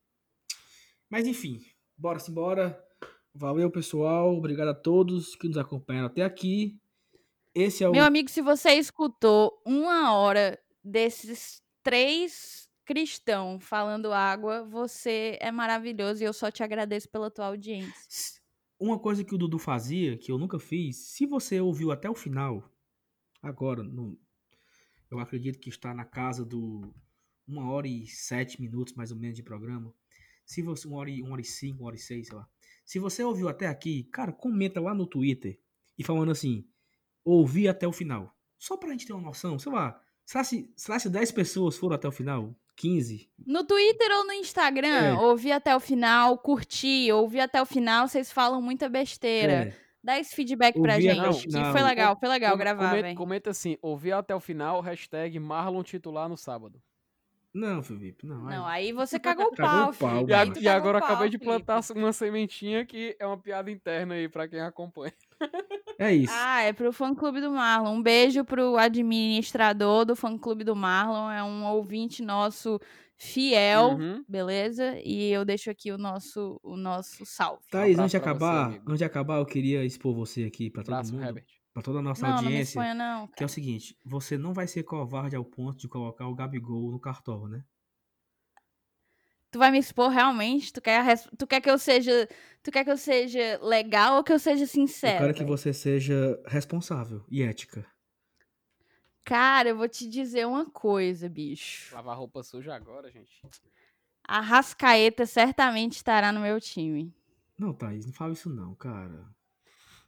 Mas 1.09 1.29
enfim, 1.29 1.65
bora 1.97 2.19
simbora. 2.19 2.77
Valeu, 3.33 3.71
pessoal. 3.71 4.37
Obrigado 4.37 4.69
a 4.69 4.75
todos 4.75 5.37
que 5.37 5.47
nos 5.47 5.57
acompanharam 5.57 6.09
até 6.09 6.23
aqui. 6.23 6.77
Esse 7.55 7.85
é 7.85 7.89
o. 7.89 7.93
Meu 7.93 8.05
amigo, 8.05 8.29
se 8.29 8.43
você 8.43 8.71
escutou 8.73 9.63
uma 9.65 10.13
hora 10.17 10.59
desses 10.83 11.63
três 11.83 12.69
cristãos 12.85 13.65
falando 13.65 14.13
água, 14.13 14.65
você 14.65 15.39
é 15.41 15.51
maravilhoso 15.51 16.23
e 16.23 16.27
eu 16.27 16.33
só 16.33 16.51
te 16.51 16.63
agradeço 16.63 17.09
pela 17.09 17.31
tua 17.31 17.47
audiência. 17.47 18.41
Uma 18.79 18.99
coisa 18.99 19.23
que 19.25 19.35
o 19.35 19.39
Dudu 19.39 19.59
fazia, 19.59 20.17
que 20.19 20.33
eu 20.33 20.39
nunca 20.39 20.59
fiz, 20.59 20.97
se 20.97 21.25
você 21.27 21.61
ouviu 21.61 21.93
até 21.93 22.11
o 22.11 22.15
final, 22.15 22.69
agora, 23.41 23.83
no- 23.83 24.19
eu 25.11 25.19
acredito 25.21 25.59
que 25.61 25.69
está 25.69 25.95
na 25.95 26.05
casa 26.05 26.45
do 26.45 26.93
uma 27.47 27.71
hora 27.71 27.87
e 27.87 28.07
sete 28.07 28.61
minutos, 28.61 28.95
mais 28.95 29.11
ou 29.13 29.17
menos, 29.19 29.37
de 29.37 29.43
programa. 29.43 29.93
Se 30.45 30.63
você, 30.63 30.89
uma 30.89 30.99
hora 30.99 31.11
e, 31.11 31.23
uma 31.23 31.33
hora 31.33 31.41
e 31.41 31.45
cinco, 31.45 31.81
uma 31.81 31.89
hora 31.89 31.97
e 31.97 31.99
seis, 31.99 32.29
sei 32.29 32.37
lá. 32.37 32.49
Se 32.85 32.99
você 32.99 33.23
ouviu 33.23 33.49
até 33.49 33.67
aqui, 33.67 34.05
cara, 34.05 34.33
comenta 34.33 34.81
lá 34.81 34.95
no 34.95 35.07
Twitter 35.07 35.59
e 35.97 36.03
falando 36.03 36.33
assim, 36.33 36.67
ouvi 37.25 37.69
até 37.69 37.87
o 37.87 37.93
final. 37.93 38.37
Só 38.59 38.77
pra 38.77 38.91
gente 38.91 39.07
ter 39.07 39.13
uma 39.13 39.23
noção, 39.23 39.59
sei 39.59 39.71
lá, 39.73 40.02
será 40.25 40.45
se, 40.45 40.71
será 40.77 40.99
se 40.99 41.09
10 41.11 41.33
pessoas 41.33 41.77
foram 41.77 41.95
até 41.97 42.09
o 42.09 42.13
final? 42.13 42.55
15? 42.77 43.29
No 43.47 43.65
Twitter 43.65 44.11
ou 44.11 44.27
no 44.27 44.33
Instagram, 44.33 44.89
É. 44.89 45.13
ouvi 45.15 45.53
até 45.53 45.77
o 45.77 45.81
final, 45.81 46.39
curti, 46.39 47.13
ouvi 47.13 47.39
até 47.39 47.61
o 47.61 47.67
final, 47.67 48.09
vocês 48.09 48.33
falam 48.33 48.61
muita 48.63 48.89
besteira. 48.89 49.53
É, 49.53 49.77
Dá 50.05 50.19
esse 50.19 50.35
feedback 50.35 50.81
pra 50.81 50.95
Ouvi 50.95 51.03
gente. 51.05 51.21
até 51.21 51.29
o 51.31 51.35
que 51.39 51.73
foi 51.73 51.83
legal, 51.83 52.17
foi 52.19 52.29
legal 52.29 52.51
Come- 52.53 52.65
gravar, 52.65 52.89
comenta, 52.89 53.03
velho. 53.03 53.17
comenta 53.17 53.51
assim, 53.51 53.79
ouvi 53.81 54.11
até 54.11 54.35
o 54.35 54.41
final, 54.41 54.81
hashtag 54.81 55.39
Marlon 55.39 55.83
titular 55.85 56.29
no 56.29 56.37
sábado. 56.37 56.83
não, 57.55 57.83
Felipe, 57.85 58.27
não. 58.27 58.43
Não, 58.45 58.67
aí- 58.67 58.87
aí 58.87 58.93
você 58.93 59.21
cagou 59.21 59.47
o 59.49 59.55
pau. 59.55 59.93
E, 60.59 60.63
e 60.63 60.69
agora 60.69 60.99
acabei 60.99 61.29
de 61.29 61.39
Felipe. 61.39 61.45
plantar 61.45 61.81
uma 61.95 62.13
sementinha 62.13 62.85
que 62.85 63.15
é 63.21 63.25
uma 63.27 63.39
piada 63.39 63.71
interna 63.71 64.15
aí 64.15 64.29
pra 64.29 64.49
quem 64.49 64.61
acompanha. 64.61 65.13
É 65.99 66.13
isso. 66.15 66.33
Ah, 66.37 66.63
é 66.63 66.73
pro 66.73 66.93
fã 66.93 67.15
clube 67.15 67.41
do 67.41 67.51
Marlon. 67.51 67.95
Um 67.97 68.03
beijo 68.03 68.45
pro 68.45 68.77
administrador 68.77 70.05
do 70.05 70.17
fã 70.17 70.37
clube 70.39 70.65
do 70.65 70.75
Marlon. 70.75 71.31
É 71.31 71.43
um 71.43 71.65
ouvinte 71.67 72.23
nosso 72.23 72.81
fiel, 73.17 73.91
Uhum. 73.91 74.25
beleza? 74.29 74.99
E 75.05 75.31
eu 75.31 75.45
deixo 75.45 75.71
aqui 75.71 75.93
o 75.93 75.99
nosso, 75.99 76.59
o 76.63 76.77
nosso 76.77 77.25
salve. 77.25 77.63
Thaís, 77.71 77.97
Um 77.99 78.03
antes 78.03 78.11
de 78.13 78.19
você, 78.19 78.29
acabar, 78.31 78.67
amigo. 78.67 78.83
antes 78.89 78.99
de 78.99 79.05
acabar, 79.05 79.39
eu 79.39 79.47
queria 79.47 79.85
expor 79.85 80.15
você 80.15 80.45
aqui 80.45 80.71
pra 80.71 80.83
todo 80.83 80.95
Abraço, 80.95 81.13
mundo, 81.15 81.25
Herbert. 81.25 81.45
pra 81.73 81.83
toda 81.83 82.01
a 82.01 82.03
nossa 82.03 82.23
não, 82.27 82.35
não 82.35 82.41
me 82.43 82.47
audiência, 82.49 82.71
exponha, 82.81 82.95
não. 82.95 83.29
que 83.29 83.43
é 83.43 83.47
o 83.47 83.49
seguinte, 83.49 83.97
você 84.05 84.37
não 84.37 84.53
vai 84.53 84.67
ser 84.67 84.83
covarde 84.83 85.37
ao 85.37 85.45
ponto 85.45 85.79
de 85.79 85.87
colocar 85.89 86.27
o 86.27 86.35
Gabigol 86.35 86.91
no 86.91 86.99
cartola, 86.99 87.49
né? 87.49 87.63
Tu 89.53 89.59
vai 89.59 89.71
me 89.71 89.79
expor 89.79 90.09
realmente? 90.11 90.73
Tu 90.73 90.81
quer, 90.81 91.05
res- 91.05 91.29
tu 91.39 91.47
quer 91.47 91.61
que 91.61 91.71
eu 91.71 91.79
seja. 91.79 92.27
Tu 92.63 92.73
quer 92.73 92.85
que 92.85 92.91
eu 92.91 92.97
seja 92.97 93.59
legal 93.63 94.17
ou 94.17 94.25
que 94.25 94.33
eu 94.33 94.39
seja 94.39 94.67
sincero? 94.67 95.13
eu 95.15 95.19
quero 95.19 95.35
que 95.35 95.45
você 95.45 95.73
seja 95.75 96.41
responsável 96.47 97.23
e 97.31 97.43
ética. 97.43 97.87
Cara, 99.25 99.69
eu 99.69 99.77
vou 99.77 99.89
te 99.89 100.09
dizer 100.09 100.47
uma 100.47 100.65
coisa, 100.71 101.29
bicho. 101.29 101.95
Lavar 101.95 102.17
roupa 102.17 102.43
suja 102.43 102.75
agora, 102.75 103.11
gente. 103.11 103.43
A 104.27 104.41
Rascaeta 104.41 105.27
certamente 105.27 105.97
estará 105.97 106.33
no 106.33 106.41
meu 106.41 106.61
time. 106.61 107.15
Não, 107.59 107.75
Thaís, 107.75 108.07
não 108.07 108.13
fala 108.13 108.33
isso 108.33 108.49
não, 108.49 108.75
cara. 108.75 109.29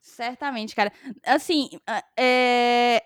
Certamente, 0.01 0.75
cara. 0.75 0.93
Assim, 1.25 1.69
é... 2.17 3.03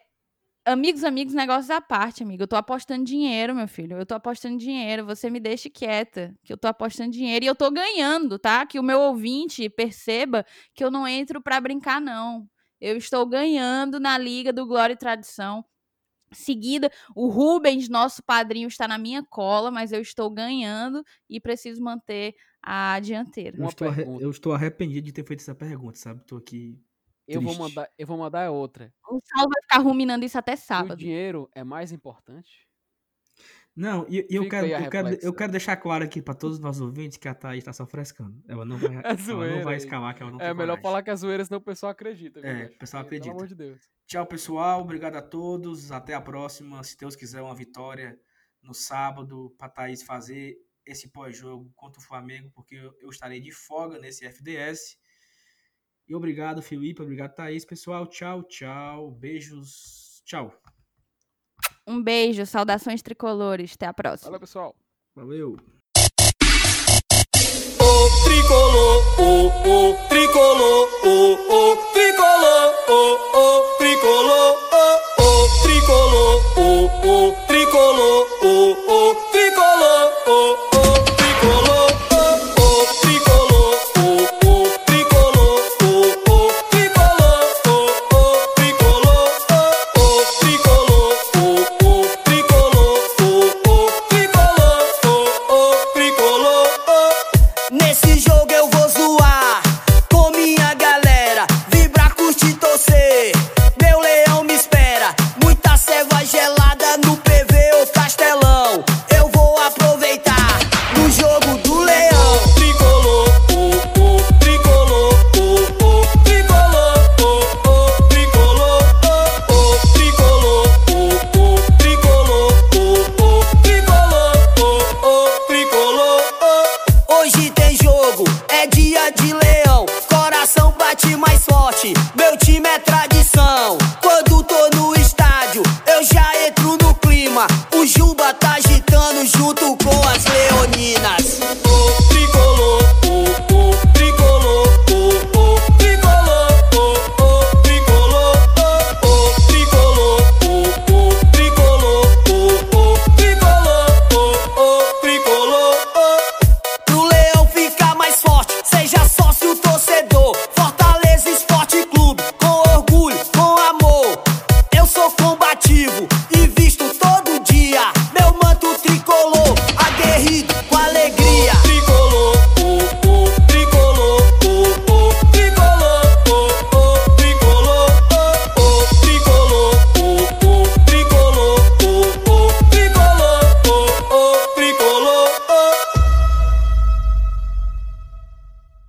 amigos, 0.73 1.05
amigos, 1.05 1.35
negócios 1.35 1.71
à 1.71 1.81
parte, 1.81 2.23
amigo. 2.23 2.43
Eu 2.43 2.49
tô 2.49 2.57
apostando 2.57 3.05
dinheiro, 3.05 3.55
meu 3.55 3.69
filho. 3.69 3.97
Eu 3.99 4.07
tô 4.07 4.15
apostando 4.15 4.57
dinheiro. 4.59 5.05
Você 5.07 5.29
me 5.31 5.41
deixe 5.41 5.69
quieta, 5.71 6.35
que 6.45 6.53
eu 6.53 6.57
tô 6.57 6.69
apostando 6.69 7.11
dinheiro 7.11 7.45
e 7.45 7.49
eu 7.49 7.55
tô 7.55 7.71
ganhando, 7.71 8.39
tá? 8.39 8.65
Que 8.67 8.79
o 8.79 8.83
meu 8.83 9.01
ouvinte 9.01 9.69
perceba 9.69 10.45
que 10.75 10.85
eu 10.85 10.91
não 10.91 11.07
entro 11.07 11.43
pra 11.43 11.61
brincar, 11.61 12.01
não. 12.01 12.47
Eu 12.81 12.97
estou 12.97 13.27
ganhando 13.27 13.99
na 13.99 14.17
Liga 14.17 14.53
do 14.53 14.67
Glória 14.67 14.95
e 14.95 14.97
Tradição. 14.97 15.65
Seguida, 16.33 16.91
o 17.17 17.29
Rubens, 17.29 17.89
nosso 17.89 18.23
padrinho, 18.23 18.69
está 18.69 18.87
na 18.87 18.99
minha 18.99 19.25
cola, 19.25 19.71
mas 19.71 19.93
eu 19.93 20.01
estou 20.01 20.31
ganhando 20.31 21.03
e 21.29 21.41
preciso 21.41 21.83
manter 21.83 22.35
a 22.63 23.01
dianteira. 23.01 23.57
Eu 23.57 23.65
estou, 23.67 23.89
arre- 23.89 24.05
eu 24.23 24.31
estou 24.31 24.53
arrependido 24.53 25.07
de 25.07 25.13
ter 25.13 25.25
feito 25.27 25.41
essa 25.41 25.55
pergunta, 25.55 25.99
sabe? 25.99 26.23
Tô 26.27 26.37
aqui. 26.37 26.79
Eu 27.29 27.43
vou, 27.43 27.55
mandar, 27.55 27.91
eu 27.99 28.07
vou 28.07 28.17
mandar 28.19 28.51
outra. 28.51 28.93
O 29.09 29.21
Saulo 29.23 29.51
vai 29.53 29.63
ficar 29.63 29.79
ruminando 29.79 30.25
isso 30.25 30.39
até 30.39 30.55
O 30.55 30.57
sábado. 30.57 30.97
dinheiro 30.97 31.49
é 31.55 31.63
mais 31.63 31.93
importante? 31.93 32.67
Não, 33.77 34.05
e, 34.09 34.27
e 34.29 34.35
eu, 34.35 34.43
Fica 34.43 34.61
quero, 34.63 34.67
eu, 34.85 34.91
quero, 34.91 35.09
eu 35.23 35.33
quero 35.33 35.53
deixar 35.53 35.77
claro 35.77 36.03
aqui 36.03 36.21
pra 36.21 36.35
todos 36.35 36.57
os 36.57 36.63
nossos 36.63 36.83
ouvintes 36.83 37.17
que 37.17 37.29
a 37.29 37.35
Thaís 37.35 37.63
tá 37.63 37.73
só 37.73 37.87
frescando. 37.87 38.43
Ela 38.49 38.65
não 38.65 38.77
vai, 38.77 38.89
ela 39.05 39.15
não 39.15 39.25
zoeira 39.25 39.63
vai 39.63 39.77
escalar, 39.77 40.17
que 40.17 40.23
ela 40.23 40.33
não 40.33 40.41
É 40.41 40.53
melhor 40.53 40.79
coragem. 40.79 40.83
falar 40.83 41.03
que 41.05 41.11
é 41.11 41.17
zoeira, 41.17 41.45
senão 41.45 41.59
o 41.59 41.63
pessoal 41.63 41.93
acredita. 41.93 42.41
É, 42.41 42.67
o 42.67 42.79
pessoal 42.79 43.05
acredita. 43.05 43.29
Pelo 43.29 43.39
amor 43.39 43.47
de 43.47 43.55
Deus. 43.55 43.81
Tchau, 44.07 44.27
pessoal. 44.27 44.81
Obrigado 44.81 45.15
a 45.15 45.23
todos. 45.23 45.93
Até 45.93 46.15
a 46.15 46.21
próxima. 46.21 46.83
Se 46.83 46.97
Deus 46.99 47.15
quiser, 47.15 47.41
uma 47.41 47.55
vitória 47.55 48.19
no 48.61 48.75
sábado 48.75 49.55
para 49.57 49.69
Thaís 49.69 50.03
fazer 50.03 50.57
esse 50.85 51.09
pós-jogo 51.13 51.71
contra 51.77 52.01
o 52.01 52.05
Flamengo, 52.05 52.51
porque 52.53 52.75
eu, 52.75 52.93
eu 53.01 53.11
estarei 53.11 53.39
de 53.41 53.53
folga 53.53 53.99
nesse 54.01 54.25
FDS. 54.25 54.99
E 56.09 56.15
obrigado, 56.15 56.63
Felipe. 56.63 57.03
Obrigado, 57.03 57.35
Thaís. 57.35 57.65
Pessoal, 57.67 58.07
tchau, 58.07 58.43
tchau. 58.45 59.11
Beijos. 59.11 60.23
Tchau. 60.25 60.53
Um 61.87 62.03
beijo. 62.03 62.47
Saudações 62.47 63.03
tricolores. 63.03 63.75
Até 63.75 63.87
a 63.87 63.93
próxima. 63.93 64.31
Valeu, 64.31 64.41
pessoal. 64.41 64.75
Valeu. 65.15 65.57
O 67.81 68.25
tricolor, 68.25 69.21
o, 69.21 69.49
o 69.49 70.09
tricolor, 70.09 70.89
o, 71.05 71.35
o 71.35 71.77
tricolor, 71.93 72.75
o, 72.89 73.01
o 73.37 73.77
tricolor, 73.77 74.57
o, 74.73 75.23
o 75.23 75.63
tricolor, 75.63 76.37
o, 76.57 76.87
o 77.29 77.47
tricolor, 77.47 78.27
o. 78.45 78.78